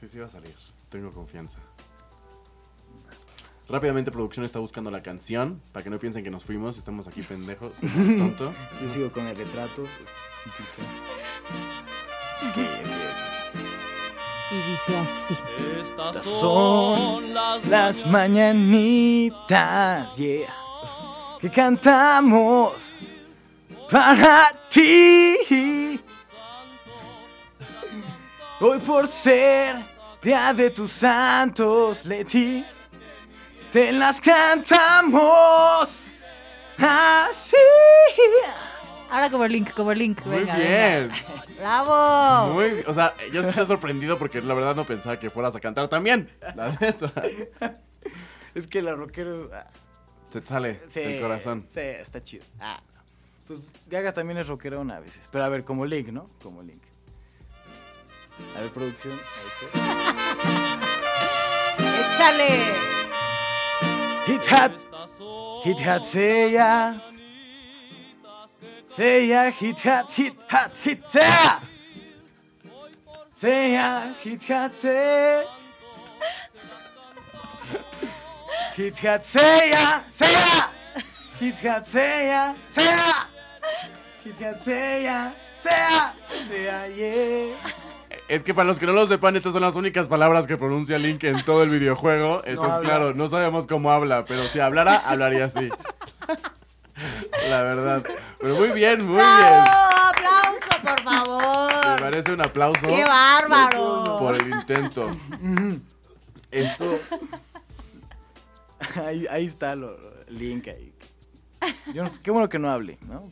Sí, 0.00 0.08
sí 0.08 0.18
va 0.18 0.26
a 0.26 0.30
salir. 0.30 0.54
Tengo 0.88 1.12
confianza. 1.12 1.58
Rápidamente 3.68 4.10
producción 4.10 4.46
está 4.46 4.58
buscando 4.60 4.90
la 4.90 5.02
canción 5.02 5.60
para 5.72 5.84
que 5.84 5.90
no 5.90 5.98
piensen 5.98 6.24
que 6.24 6.30
nos 6.30 6.42
fuimos, 6.42 6.78
estamos 6.78 7.06
aquí 7.06 7.20
pendejos, 7.20 7.72
tonto. 7.80 8.54
Yo 8.80 8.92
sigo 8.94 9.12
con 9.12 9.26
el 9.26 9.36
retrato. 9.36 9.84
Y 14.50 14.56
dice 14.70 14.96
así. 14.96 15.36
Estas 15.82 16.24
son 16.24 17.34
las 17.34 18.06
mañanitas, 18.06 19.36
yeah, 20.16 20.54
que 21.38 21.50
cantamos 21.50 22.94
para 23.90 24.50
ti. 24.70 26.00
Hoy 28.60 28.78
por 28.78 29.06
ser 29.06 29.76
día 30.22 30.54
de 30.54 30.70
tus 30.70 30.90
santos, 30.90 32.06
Leti, 32.06 32.64
te 33.72 33.92
las 33.92 34.20
cantamos 34.20 36.04
así. 36.78 37.56
Ahora 39.10 39.30
como 39.30 39.46
Link, 39.46 39.72
como 39.74 39.92
Link. 39.94 40.24
Muy 40.26 40.38
venga, 40.40 40.56
bien. 40.56 41.08
venga. 41.08 41.44
¡Bravo! 41.58 42.54
Muy 42.54 42.70
bien. 42.70 42.84
O 42.86 42.94
sea, 42.94 43.14
yo 43.32 43.40
estoy 43.42 43.66
sorprendido 43.66 44.18
porque 44.18 44.40
la 44.42 44.52
verdad 44.54 44.74
no 44.76 44.84
pensaba 44.84 45.18
que 45.18 45.30
fueras 45.30 45.56
a 45.56 45.60
cantar 45.60 45.88
también. 45.88 46.30
La 46.54 46.72
neta. 46.80 47.10
Es 48.54 48.66
que 48.66 48.82
la 48.82 48.94
rockero. 48.94 49.50
ah, 49.54 49.66
Te 50.30 50.40
sale 50.42 50.80
Sí, 50.88 51.00
del 51.00 51.20
corazón. 51.22 51.66
Sí, 51.72 51.80
está 51.80 52.22
chido. 52.22 52.44
Ah, 52.60 52.80
pues 53.46 53.60
Gaga 53.86 54.12
también 54.12 54.38
es 54.38 54.46
rockerona 54.46 54.96
a 54.96 55.00
veces. 55.00 55.28
Pero 55.32 55.44
a 55.44 55.48
ver, 55.48 55.64
como 55.64 55.86
Link, 55.86 56.08
¿no? 56.08 56.26
Como 56.42 56.62
Link. 56.62 56.82
A 58.56 58.60
ver, 58.60 58.70
producción. 58.70 59.14
ahí 59.14 59.46
está. 61.78 62.14
¡Échale! 62.14 62.74
Hit 64.28 64.44
hat, 64.44 64.72
hit 65.64 65.80
hat, 65.80 66.04
say 66.04 66.52
ya. 66.52 67.00
Say 68.86 69.28
ya, 69.28 69.50
hit 69.50 69.80
hat, 69.80 70.12
hit 70.12 70.34
hat, 70.46 70.76
hit 70.76 71.08
say 71.08 71.20
ya. 71.20 71.60
Say 73.34 73.72
ya, 73.72 74.12
hit 74.22 74.42
hat, 74.42 74.74
say. 74.74 75.44
Hit 78.76 78.98
hat, 78.98 79.24
say 79.24 79.70
ya, 79.70 80.02
say 80.10 80.32
ya. 80.32 80.68
Hit 81.40 81.54
hat, 81.54 81.86
say 81.86 82.28
ya, 82.28 82.54
say 82.68 82.84
ya. 82.84 83.12
Hit 84.24 84.40
hat, 84.42 84.60
say 84.60 85.04
ya, 85.04 85.32
say 85.58 85.70
ya, 85.70 86.12
say 86.48 86.64
ya, 86.64 86.84
yeah. 86.84 87.87
Es 88.28 88.42
que 88.42 88.52
para 88.52 88.66
los 88.66 88.78
que 88.78 88.84
no 88.86 88.92
lo 88.92 89.06
sepan, 89.06 89.36
estas 89.36 89.52
son 89.54 89.62
las 89.62 89.74
únicas 89.74 90.06
palabras 90.06 90.46
que 90.46 90.58
pronuncia 90.58 90.98
Link 90.98 91.24
en 91.24 91.42
todo 91.44 91.62
el 91.62 91.70
videojuego. 91.70 92.42
Entonces, 92.44 92.80
claro, 92.80 93.14
no 93.14 93.26
sabemos 93.28 93.66
cómo 93.66 93.90
habla, 93.90 94.24
pero 94.24 94.44
si 94.48 94.60
hablara, 94.60 94.98
hablaría 94.98 95.46
así. 95.46 95.70
La 97.48 97.62
verdad. 97.62 98.04
Pero 98.38 98.56
muy 98.56 98.68
bien, 98.70 99.04
muy 99.06 99.16
¡Bravo! 99.16 99.38
bien. 99.38 99.64
¡Aplauso, 100.10 100.82
por 100.82 100.98
Me 100.98 101.02
favor! 101.10 102.00
parece 102.00 102.32
un 102.32 102.40
aplauso 102.42 102.86
¡Qué 102.86 103.04
bárbaro! 103.04 104.16
por 104.18 104.34
el 104.34 104.48
intento. 104.50 105.10
Esto, 106.50 106.98
Ahí, 109.04 109.26
ahí 109.30 109.46
está 109.46 109.74
lo, 109.74 109.92
lo- 109.98 110.08
Link 110.28 110.68
ahí. 110.68 110.92
Yo 111.94 112.02
no 112.04 112.10
sé- 112.10 112.20
qué 112.22 112.30
bueno 112.30 112.48
que 112.48 112.58
no 112.58 112.70
hable, 112.70 112.98
¿no? 113.08 113.30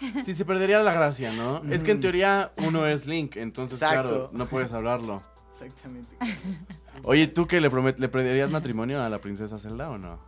sí 0.24 0.34
se 0.34 0.44
perdería 0.44 0.82
la 0.82 0.92
gracia, 0.92 1.32
¿no? 1.32 1.62
Es 1.70 1.84
que 1.84 1.90
en 1.92 2.00
teoría 2.00 2.52
uno 2.58 2.86
es 2.86 3.06
Link, 3.06 3.36
entonces, 3.36 3.78
claro, 3.78 4.30
no 4.32 4.46
puedes 4.48 4.72
hablarlo. 4.72 5.22
Exactamente. 5.60 6.16
Oye, 7.02 7.26
¿tú 7.26 7.46
qué 7.46 7.60
le, 7.60 7.70
promet- 7.70 7.98
le 7.98 8.08
pedirías 8.08 8.50
matrimonio 8.50 9.02
a 9.02 9.08
la 9.08 9.18
princesa 9.20 9.58
Zelda 9.58 9.90
o 9.90 9.98
no? 9.98 10.18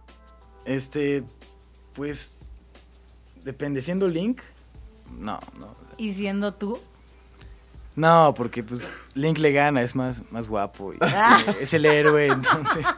Este, 0.64 1.24
pues, 1.94 2.36
depende, 3.44 3.82
siendo 3.82 4.08
Link, 4.08 4.40
no, 5.18 5.38
no. 5.58 5.74
¿Y 5.96 6.12
siendo 6.14 6.54
tú? 6.54 6.78
No, 7.94 8.32
porque 8.34 8.62
pues 8.62 8.80
Link 9.14 9.36
le 9.38 9.52
gana, 9.52 9.82
es 9.82 9.94
más, 9.94 10.22
más 10.30 10.48
guapo 10.48 10.94
y 10.94 10.98
es 11.60 11.74
el 11.74 11.84
héroe, 11.84 12.26
entonces. 12.28 12.86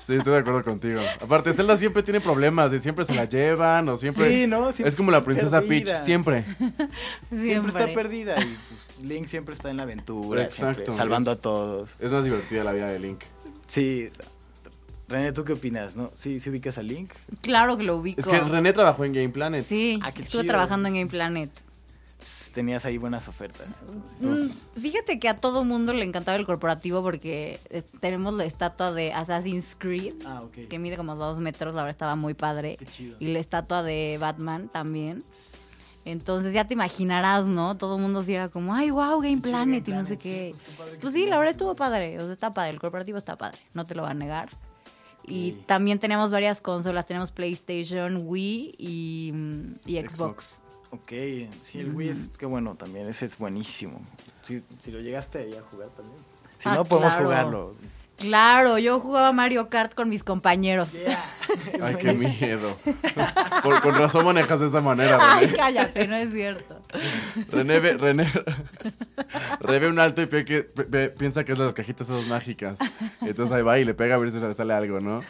Sí, 0.00 0.14
estoy 0.14 0.34
de 0.34 0.38
acuerdo 0.38 0.62
contigo. 0.62 1.00
Aparte, 1.20 1.52
Zelda 1.52 1.76
siempre 1.76 2.02
tiene 2.04 2.20
problemas, 2.20 2.70
de 2.70 2.78
siempre 2.78 3.04
se 3.04 3.14
la 3.14 3.24
llevan 3.24 3.88
o 3.88 3.96
siempre... 3.96 4.30
Sí, 4.30 4.46
¿no? 4.46 4.66
Siempre 4.72 4.88
es 4.88 4.94
como 4.94 5.10
la 5.10 5.22
princesa 5.22 5.60
Peach, 5.60 5.88
siempre. 6.04 6.44
Siempre 7.30 7.68
está 7.70 7.92
perdida 7.92 8.40
y 8.40 8.44
pues, 8.68 9.04
Link 9.04 9.26
siempre 9.26 9.54
está 9.54 9.70
en 9.70 9.76
la 9.78 9.82
aventura, 9.82 10.44
Exacto. 10.44 10.74
siempre 10.76 10.94
salvando 10.94 11.30
a 11.32 11.36
todos. 11.36 11.96
Es 11.98 12.12
más 12.12 12.24
divertida 12.24 12.62
la 12.64 12.72
vida 12.72 12.86
de 12.86 12.98
Link. 13.00 13.24
Sí. 13.66 14.08
René, 15.08 15.32
¿tú 15.32 15.44
qué 15.44 15.54
opinas, 15.54 15.96
no? 15.96 16.10
¿Sí, 16.14 16.38
sí 16.38 16.48
ubicas 16.50 16.78
a 16.78 16.82
Link? 16.82 17.12
Claro 17.42 17.76
que 17.76 17.82
lo 17.82 17.96
ubico. 17.96 18.20
Es 18.20 18.26
que 18.26 18.38
René 18.40 18.72
trabajó 18.72 19.04
en 19.04 19.12
Game 19.12 19.30
Planet. 19.30 19.64
Sí, 19.66 19.98
Ah, 20.02 20.12
qué 20.12 20.22
estuve 20.22 20.42
chido. 20.42 20.52
trabajando 20.52 20.88
en 20.88 20.94
Game 20.94 21.06
Planet. 21.06 21.50
Tenías 22.52 22.84
ahí 22.84 22.98
buenas 22.98 23.28
ofertas. 23.28 23.68
Mm, 24.20 24.80
Fíjate 24.80 25.20
que 25.20 25.28
a 25.28 25.38
todo 25.38 25.64
mundo 25.64 25.92
le 25.92 26.04
encantaba 26.04 26.36
el 26.36 26.46
corporativo 26.46 27.02
porque 27.02 27.60
eh, 27.70 27.82
tenemos 28.00 28.34
la 28.34 28.44
estatua 28.44 28.92
de 28.92 29.12
Assassin's 29.12 29.76
Creed, 29.78 30.14
Ah, 30.26 30.42
que 30.68 30.78
mide 30.78 30.96
como 30.96 31.14
dos 31.14 31.40
metros, 31.40 31.74
la 31.74 31.82
verdad 31.82 31.90
estaba 31.90 32.16
muy 32.16 32.34
padre. 32.34 32.76
Qué 32.78 32.86
chido. 32.86 33.16
Y 33.20 33.28
la 33.28 33.38
estatua 33.38 33.82
de 33.82 34.18
Batman 34.20 34.68
también. 34.68 35.22
Entonces 36.04 36.54
ya 36.54 36.64
te 36.64 36.72
imaginarás, 36.74 37.48
¿no? 37.48 37.76
Todo 37.76 37.96
el 37.96 38.02
mundo 38.02 38.22
sí 38.22 38.32
era 38.34 38.48
como, 38.48 38.74
ay, 38.74 38.90
wow, 38.90 39.20
Game 39.20 39.38
Planet 39.42 39.86
y 39.86 39.92
no 39.92 40.04
sé 40.04 40.16
qué. 40.16 40.54
Pues 41.00 41.12
sí, 41.12 41.26
la 41.26 41.36
verdad 41.36 41.50
estuvo 41.50 41.76
padre. 41.76 42.18
O 42.18 42.24
sea, 42.24 42.32
está 42.32 42.54
padre. 42.54 42.70
El 42.70 42.80
corporativo 42.80 43.18
está 43.18 43.36
padre. 43.36 43.58
No 43.74 43.84
te 43.84 43.94
lo 43.94 44.02
va 44.04 44.10
a 44.10 44.14
negar. 44.14 44.48
Y 45.26 45.52
también 45.66 45.98
tenemos 45.98 46.30
varias 46.32 46.62
consolas. 46.62 47.04
Tenemos 47.04 47.30
PlayStation, 47.30 48.22
Wii 48.24 48.74
y, 48.78 49.32
mm, 49.34 49.74
y 49.84 50.00
Xbox. 50.00 50.62
Ok, 50.90 51.08
sí, 51.62 51.80
el 51.80 51.94
Wii 51.94 52.08
es, 52.08 52.30
qué 52.38 52.46
bueno 52.46 52.74
también, 52.74 53.06
ese 53.08 53.26
es 53.26 53.36
buenísimo. 53.38 54.00
Si, 54.42 54.62
si 54.82 54.90
lo 54.90 55.00
llegaste 55.00 55.38
ahí 55.38 55.54
a 55.54 55.62
jugar 55.70 55.88
también. 55.90 56.16
Si 56.58 56.68
Ah, 56.68 56.76
no, 56.76 56.84
podemos 56.86 57.12
claro. 57.12 57.26
jugarlo. 57.28 57.74
Claro, 58.16 58.78
yo 58.78 58.98
jugaba 58.98 59.30
Mario 59.32 59.68
Kart 59.68 59.94
con 59.94 60.08
mis 60.08 60.24
compañeros. 60.24 60.90
Ay, 61.80 61.94
qué 62.00 62.12
miedo. 62.14 62.76
Por- 63.62 63.80
con 63.80 63.94
razón 63.96 64.24
manejas 64.24 64.58
de 64.60 64.66
esa 64.66 64.80
manera, 64.80 65.18
Ay, 65.20 65.46
René. 65.46 65.56
cállate, 65.56 66.08
no 66.08 66.16
es 66.16 66.32
cierto. 66.32 66.77
René 67.50 67.80
ve, 67.80 67.92
René, 67.98 68.26
René 69.60 69.78
ve 69.78 69.88
un 69.88 69.98
alto 69.98 70.22
y 70.22 70.26
pe- 70.26 70.44
que- 70.44 70.62
pe- 70.62 70.84
pe- 70.84 71.08
piensa 71.10 71.44
que 71.44 71.52
es 71.52 71.58
las 71.58 71.74
cajitas 71.74 72.08
esas 72.08 72.26
mágicas. 72.26 72.78
Entonces 73.20 73.54
ahí 73.54 73.62
va 73.62 73.78
y 73.78 73.84
le 73.84 73.94
pega 73.94 74.14
a 74.14 74.18
ver 74.18 74.32
si 74.32 74.40
le 74.40 74.54
sale 74.54 74.72
algo, 74.74 75.00
¿no? 75.00 75.22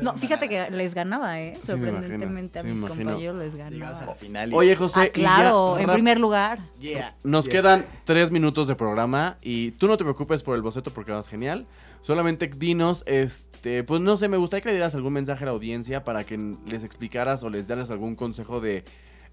No, 0.00 0.14
fíjate 0.16 0.48
que 0.48 0.70
les 0.70 0.94
ganaba, 0.94 1.40
¿eh? 1.40 1.52
Sí, 1.54 1.72
me 1.76 1.88
Sorprendentemente 1.88 2.58
imagino, 2.58 2.60
a 2.60 2.62
sí, 2.62 2.68
mis 2.68 2.76
imagino. 2.78 3.10
compañeros 3.10 3.36
les 3.36 3.54
ganaba. 3.54 4.06
la 4.06 4.14
final 4.14 4.50
y... 4.50 4.54
Oye, 4.54 4.76
José. 4.76 5.00
Ah, 5.00 5.08
claro, 5.12 5.74
ya 5.76 5.82
en 5.82 5.88
rap- 5.88 5.94
primer 5.94 6.18
lugar. 6.18 6.58
Yeah, 6.80 7.14
Nos 7.24 7.44
yeah. 7.46 7.52
quedan 7.52 7.84
tres 8.04 8.30
minutos 8.30 8.68
de 8.68 8.74
programa 8.74 9.36
y 9.42 9.72
tú 9.72 9.86
no 9.88 9.96
te 9.96 10.04
preocupes 10.04 10.42
por 10.42 10.56
el 10.56 10.62
boceto 10.62 10.90
porque 10.92 11.12
vas 11.12 11.28
genial. 11.28 11.66
Solamente 12.00 12.46
dinos, 12.48 13.02
este, 13.06 13.82
pues 13.84 14.00
no 14.00 14.16
sé, 14.16 14.28
me 14.28 14.36
gustaría 14.36 14.62
que 14.62 14.68
le 14.68 14.74
dieras 14.74 14.94
algún 14.94 15.12
mensaje 15.14 15.44
a 15.44 15.46
la 15.46 15.52
audiencia 15.52 16.04
para 16.04 16.24
que 16.24 16.36
les 16.66 16.84
explicaras 16.84 17.42
o 17.42 17.50
les 17.50 17.66
dieras 17.66 17.90
algún 17.90 18.14
consejo 18.14 18.60
de 18.60 18.84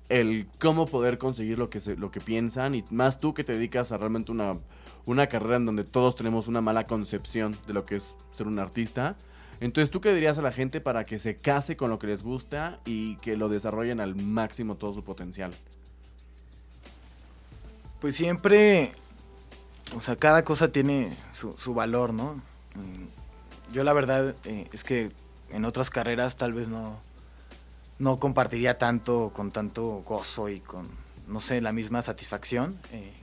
el 0.10 0.48
cómo 0.60 0.86
poder 0.86 1.18
conseguir 1.18 1.58
lo 1.58 1.70
que 1.70 1.80
se, 1.80 1.96
lo 1.96 2.12
que 2.12 2.20
piensan 2.20 2.76
y 2.76 2.84
más 2.92 3.20
tú 3.20 3.34
que 3.34 3.44
te 3.44 3.54
dedicas 3.54 3.92
a 3.92 3.98
realmente 3.98 4.32
una, 4.32 4.58
una 5.06 5.28
carrera 5.28 5.58
en 5.58 5.66
donde 5.66 5.84
todos 5.84 6.16
tenemos 6.16 6.48
una 6.48 6.62
mala 6.62 6.86
concepción 6.86 7.56
de 7.68 7.74
lo 7.74 7.86
que 7.86 7.98
es 7.98 8.06
ser 8.32 8.48
un 8.48 8.60
artista. 8.60 9.16
Entonces, 9.60 9.90
¿tú 9.92 10.02
qué 10.02 10.14
dirías 10.14 10.38
a 10.38 10.42
la 10.42 10.52
gente 10.52 10.82
para 10.82 11.04
que 11.06 11.20
se 11.20 11.36
case 11.36 11.78
con 11.78 11.90
lo 11.90 12.00
que 12.00 12.08
les 12.08 12.24
gusta 12.24 12.80
y 12.86 13.16
que 13.18 13.38
lo 13.38 13.50
desarrollen 13.50 14.02
al 14.02 14.16
máximo 14.16 14.76
todo 14.76 14.94
su 14.94 15.04
potencial? 15.04 15.54
Pues 18.02 18.16
siempre, 18.16 18.92
o 19.96 20.02
sea, 20.02 20.18
cada 20.18 20.44
cosa 20.44 20.72
tiene 20.72 21.16
su, 21.32 21.74
valor, 21.74 22.14
¿no? 22.14 22.34
Mm, 22.76 23.72
Yo 23.72 23.86
la 23.86 23.94
verdad 23.94 24.36
eh, 24.44 24.68
es 24.74 24.84
que 24.84 25.12
en 25.50 25.64
otras 25.64 25.90
carreras 25.90 26.36
tal 26.36 26.52
vez 26.52 26.68
no, 26.68 27.00
no 28.00 28.20
compartiría 28.20 28.78
tanto, 28.78 29.32
con 29.34 29.52
tanto 29.52 30.02
gozo 30.06 30.50
y 30.50 30.60
con, 30.60 30.88
no 31.28 31.40
sé, 31.40 31.62
la 31.62 31.72
misma 31.72 32.02
satisfacción 32.02 32.80
eh, 32.92 33.14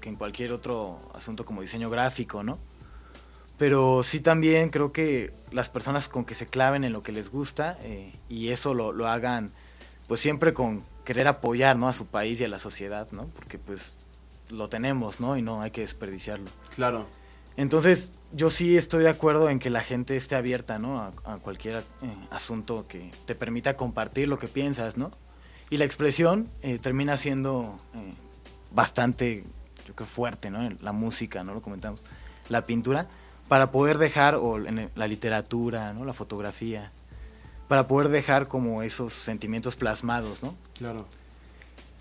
que 0.00 0.08
en 0.08 0.16
cualquier 0.16 0.52
otro 0.52 1.10
asunto 1.14 1.44
como 1.44 1.62
diseño 1.62 1.90
gráfico, 1.90 2.42
¿no? 2.42 2.58
Pero 3.56 4.02
sí 4.02 4.20
también 4.20 4.70
creo 4.70 4.92
que 4.92 5.32
las 5.52 5.70
personas 5.70 6.08
con 6.08 6.24
que 6.24 6.34
se 6.34 6.46
claven 6.46 6.82
en 6.82 6.92
lo 6.92 7.02
que 7.02 7.12
les 7.12 7.30
gusta 7.30 7.78
eh, 7.82 8.12
y 8.28 8.48
eso 8.48 8.74
lo, 8.74 8.92
lo 8.92 9.06
hagan 9.06 9.52
pues 10.08 10.20
siempre 10.20 10.52
con 10.52 10.84
querer 11.04 11.28
apoyar 11.28 11.76
¿no? 11.76 11.88
a 11.88 11.92
su 11.92 12.06
país 12.06 12.40
y 12.40 12.44
a 12.44 12.48
la 12.48 12.58
sociedad, 12.58 13.08
¿no? 13.12 13.28
Porque 13.28 13.58
pues 13.58 13.94
lo 14.50 14.68
tenemos, 14.68 15.20
¿no? 15.20 15.36
Y 15.36 15.42
no 15.42 15.62
hay 15.62 15.70
que 15.70 15.82
desperdiciarlo. 15.82 16.50
Claro. 16.74 17.06
Entonces, 17.56 18.14
yo 18.32 18.50
sí 18.50 18.76
estoy 18.76 19.04
de 19.04 19.10
acuerdo 19.10 19.48
en 19.48 19.58
que 19.58 19.70
la 19.70 19.80
gente 19.80 20.16
esté 20.16 20.34
abierta, 20.34 20.78
¿no? 20.78 20.98
A, 20.98 21.12
a 21.24 21.36
cualquier 21.38 21.76
eh, 21.76 21.82
asunto 22.30 22.86
que 22.88 23.12
te 23.26 23.34
permita 23.34 23.76
compartir 23.76 24.28
lo 24.28 24.38
que 24.38 24.48
piensas, 24.48 24.96
¿no? 24.96 25.10
Y 25.70 25.76
la 25.76 25.84
expresión 25.84 26.48
eh, 26.62 26.78
termina 26.78 27.16
siendo 27.16 27.78
eh, 27.94 28.12
bastante 28.72 29.44
yo 29.86 29.94
creo, 29.94 30.06
fuerte, 30.06 30.50
¿no? 30.50 30.68
La 30.82 30.92
música, 30.92 31.44
¿no? 31.44 31.54
Lo 31.54 31.62
comentamos. 31.62 32.02
La 32.48 32.66
pintura, 32.66 33.06
para 33.48 33.70
poder 33.70 33.98
dejar, 33.98 34.34
o 34.34 34.56
en 34.56 34.90
la 34.94 35.06
literatura, 35.06 35.92
¿no? 35.92 36.04
La 36.04 36.12
fotografía, 36.12 36.92
para 37.68 37.86
poder 37.86 38.08
dejar 38.08 38.48
como 38.48 38.82
esos 38.82 39.12
sentimientos 39.12 39.76
plasmados, 39.76 40.42
¿no? 40.42 40.54
Claro. 40.74 41.06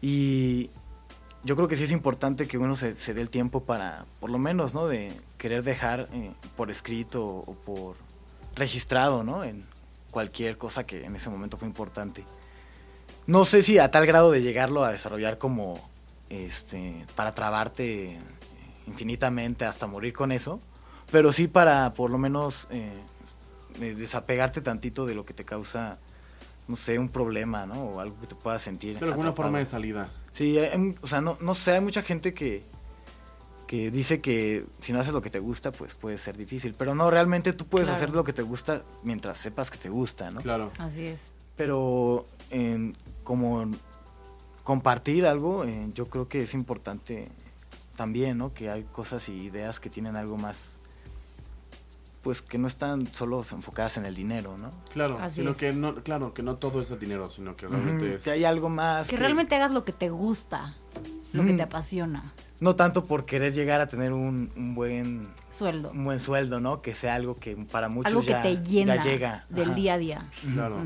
Y 0.01 0.69
yo 1.43 1.55
creo 1.55 1.67
que 1.67 1.77
sí 1.77 1.83
es 1.83 1.91
importante 1.91 2.47
que 2.47 2.57
uno 2.57 2.75
se, 2.75 2.95
se 2.95 3.13
dé 3.13 3.21
el 3.21 3.29
tiempo 3.29 3.63
para, 3.63 4.05
por 4.19 4.29
lo 4.29 4.37
menos, 4.37 4.73
¿no? 4.73 4.87
De 4.87 5.13
querer 5.43 5.61
dejar 5.61 6.07
eh, 6.13 6.31
por 6.55 6.71
escrito 6.71 7.21
o 7.21 7.53
por 7.65 7.97
registrado, 8.55 9.25
¿no? 9.25 9.43
En 9.43 9.65
cualquier 10.09 10.57
cosa 10.57 10.85
que 10.85 11.03
en 11.03 11.17
ese 11.17 11.29
momento 11.29 11.57
fue 11.57 11.67
importante. 11.67 12.23
No 13.27 13.43
sé 13.43 13.61
si 13.61 13.77
a 13.77 13.91
tal 13.91 14.05
grado 14.05 14.31
de 14.31 14.41
llegarlo 14.41 14.85
a 14.85 14.93
desarrollar 14.93 15.37
como, 15.37 15.81
este, 16.29 17.05
para 17.15 17.35
trabarte 17.35 18.17
infinitamente 18.87 19.65
hasta 19.65 19.85
morir 19.85 20.13
con 20.13 20.31
eso, 20.31 20.59
pero 21.11 21.33
sí 21.33 21.49
para 21.49 21.91
por 21.91 22.09
lo 22.09 22.17
menos 22.17 22.69
eh, 22.71 23.03
desapegarte 23.77 24.61
tantito 24.61 25.05
de 25.05 25.13
lo 25.13 25.25
que 25.25 25.33
te 25.33 25.43
causa, 25.43 25.99
no 26.69 26.77
sé, 26.77 26.97
un 26.97 27.09
problema, 27.09 27.65
¿no? 27.65 27.83
O 27.83 27.99
algo 27.99 28.17
que 28.21 28.27
te 28.27 28.35
pueda 28.35 28.59
sentir. 28.59 28.97
De 28.97 29.07
alguna 29.07 29.33
forma 29.33 29.57
de 29.57 29.65
salida. 29.65 30.09
Sí, 30.31 30.57
o 31.01 31.07
sea, 31.07 31.19
no, 31.19 31.37
no 31.41 31.53
sé, 31.53 31.73
hay 31.73 31.81
mucha 31.81 32.01
gente 32.01 32.33
que, 32.33 32.63
que 33.73 33.89
dice 33.89 34.21
que 34.21 34.67
si 34.81 34.93
no 34.93 34.99
haces 34.99 35.13
lo 35.13 35.23
que 35.23 35.31
te 35.31 35.39
gusta, 35.39 35.71
pues 35.71 35.95
puede 35.95 36.19
ser 36.19 36.37
difícil. 36.37 36.75
Pero 36.77 36.93
no, 36.93 37.09
realmente 37.09 37.53
tú 37.53 37.65
puedes 37.65 37.89
hacer 37.89 38.11
lo 38.11 38.23
que 38.23 38.31
te 38.31 38.43
gusta 38.43 38.83
mientras 39.01 39.39
sepas 39.39 39.71
que 39.71 39.79
te 39.79 39.89
gusta, 39.89 40.29
¿no? 40.29 40.41
Claro. 40.41 40.71
Así 40.77 41.07
es. 41.07 41.31
Pero 41.57 42.23
como 43.23 43.71
compartir 44.63 45.25
algo, 45.25 45.63
eh, 45.63 45.89
yo 45.95 46.05
creo 46.05 46.27
que 46.27 46.43
es 46.43 46.53
importante 46.53 47.29
también, 47.95 48.37
¿no? 48.37 48.53
Que 48.53 48.69
hay 48.69 48.83
cosas 48.83 49.27
y 49.27 49.45
ideas 49.45 49.79
que 49.79 49.89
tienen 49.89 50.17
algo 50.17 50.37
más 50.37 50.73
pues 52.21 52.43
que 52.43 52.59
no 52.59 52.67
están 52.67 53.11
solo 53.11 53.39
enfocadas 53.39 53.97
en 53.97 54.05
el 54.05 54.13
dinero, 54.13 54.55
¿no? 54.55 54.69
Claro, 54.91 55.17
sino 55.31 55.53
que 55.55 55.73
no, 55.73 55.95
claro, 56.03 56.35
que 56.35 56.43
no 56.43 56.57
todo 56.57 56.79
es 56.79 56.91
el 56.91 56.99
dinero, 56.99 57.31
sino 57.31 57.57
que 57.57 57.67
realmente 57.67 58.15
es... 58.15 58.23
Que 58.23 58.31
hay 58.31 58.45
algo 58.45 58.69
más. 58.69 59.09
Que, 59.09 59.17
realmente 59.17 59.55
hagas 59.55 59.71
lo 59.71 59.83
que 59.83 59.93
te 59.93 60.09
gusta, 60.09 60.75
lo 61.33 61.43
que 61.43 61.53
te 61.53 61.63
apasiona. 61.63 62.33
No 62.63 62.77
tanto 62.77 63.03
por 63.03 63.25
querer 63.25 63.53
llegar 63.53 63.81
a 63.81 63.89
tener 63.89 64.13
un, 64.13 64.49
buen 64.73 65.27
sueldo. 65.49 65.91
Un 65.91 66.05
buen 66.05 66.21
sueldo, 66.21 66.61
¿no? 66.61 66.81
Que 66.81 66.95
sea 66.95 67.15
algo 67.15 67.35
que 67.35 67.57
para 67.57 67.89
muchos 67.89 68.13
algo 68.13 68.25
que 68.25 68.33
te 68.35 68.55
llena 68.63 69.03
llega. 69.03 69.45
del 69.49 69.75
día 69.75 69.95
a 69.95 69.97
día. 69.97 70.29
Claro. 70.53 70.77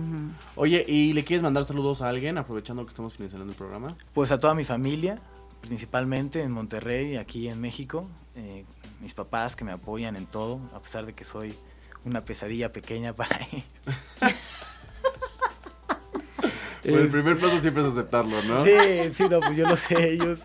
Oye, 0.56 0.84
¿y 0.88 1.14
le 1.14 1.24
quieres 1.24 1.44
mandar 1.44 1.66
saludos 1.66 2.02
a 2.02 2.10
alguien 2.10 2.40
aprovechando 2.40 2.82
que 2.82 2.90
estamos 2.90 3.14
finalizando 3.14 3.46
el 3.46 3.56
programa? 3.56 3.96
Pues 4.12 4.32
a 4.32 4.40
toda 4.40 4.56
mi 4.56 4.64
familia, 4.64 5.20
principalmente 5.62 6.42
en 6.42 6.52
Monterrey, 6.52 7.16
aquí 7.18 7.48
en 7.48 7.62
México. 7.62 8.10
Eh, 8.34 8.66
mis 9.00 9.14
papás 9.14 9.56
que 9.56 9.64
me 9.64 9.72
apoyan 9.72 10.16
en 10.16 10.26
todo, 10.26 10.60
a 10.74 10.80
pesar 10.80 11.06
de 11.06 11.14
que 11.14 11.26
soy 11.26 11.54
una 12.06 12.26
pesadilla 12.26 12.72
pequeña 12.72 13.14
para 13.14 13.38
ellos. 13.52 13.66
Pues 16.82 17.02
el 17.02 17.10
primer 17.10 17.38
paso 17.38 17.60
siempre 17.60 17.84
es 17.84 17.90
aceptarlo, 17.90 18.42
¿no? 18.44 18.64
Sí, 18.64 18.72
sí, 19.14 19.28
no, 19.30 19.42
pues 19.42 19.58
yo 19.58 19.68
lo 19.68 19.76
sé, 19.76 20.14
ellos, 20.14 20.42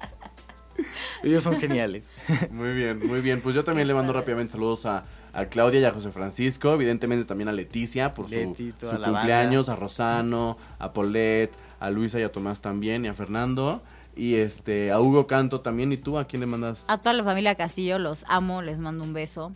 ellos 1.23 1.43
son 1.43 1.59
geniales. 1.59 2.05
Muy 2.51 2.73
bien, 2.73 3.01
muy 3.07 3.21
bien. 3.21 3.41
Pues 3.41 3.55
yo 3.55 3.65
también 3.65 3.89
le 3.89 3.95
mando 3.95 4.13
rápidamente 4.13 4.53
saludos 4.53 4.87
a, 4.87 5.05
Claudia 5.51 5.81
y 5.81 5.85
a 5.85 5.93
José 5.93 6.13
Francisco, 6.13 6.75
evidentemente 6.75 7.25
también 7.25 7.49
a 7.49 7.53
Leticia 7.53 8.13
por 8.13 8.29
su, 8.29 8.55
cumpleaños, 9.03 9.71
a 9.71 9.77
Rosano, 9.77 10.59
a 10.79 10.93
Paulette, 10.93 11.53
a 11.81 11.89
Luisa 11.89 12.21
y 12.21 12.23
a 12.23 12.31
Tomás 12.31 12.61
también, 12.61 13.05
y 13.07 13.09
a 13.09 13.15
Fernando. 13.15 13.83
Y 14.15 14.35
este, 14.35 14.93
a 14.93 15.01
Hugo 15.01 15.27
Canto 15.27 15.63
también. 15.63 15.91
¿Y 15.91 15.97
tú 15.97 16.19
a 16.19 16.27
quién 16.27 16.41
le 16.41 16.47
mandas? 16.47 16.85
A 16.89 16.99
toda 16.99 17.15
la 17.15 17.25
familia 17.25 17.55
Castillo, 17.55 17.99
los 17.99 18.27
amo, 18.29 18.61
les 18.61 18.81
mando 18.81 19.05
un 19.05 19.15
beso. 19.15 19.53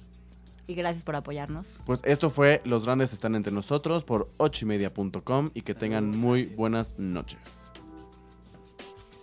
Y 0.67 0.75
gracias 0.75 1.05
por 1.05 1.15
apoyarnos. 1.15 1.83
Pues 1.85 2.01
esto 2.05 2.31
fue 2.31 2.61
Los 2.65 2.85
Grandes 2.85 3.13
Están 3.13 3.35
Entre 3.35 3.53
Nosotros 3.53 4.03
por 4.03 4.31
ochimedia.com 4.39 5.51
y 5.55 5.63
que 5.63 5.75
tengan 5.75 6.11
muy 6.11 6.47
buenas 6.47 6.99
noches. 6.99 7.66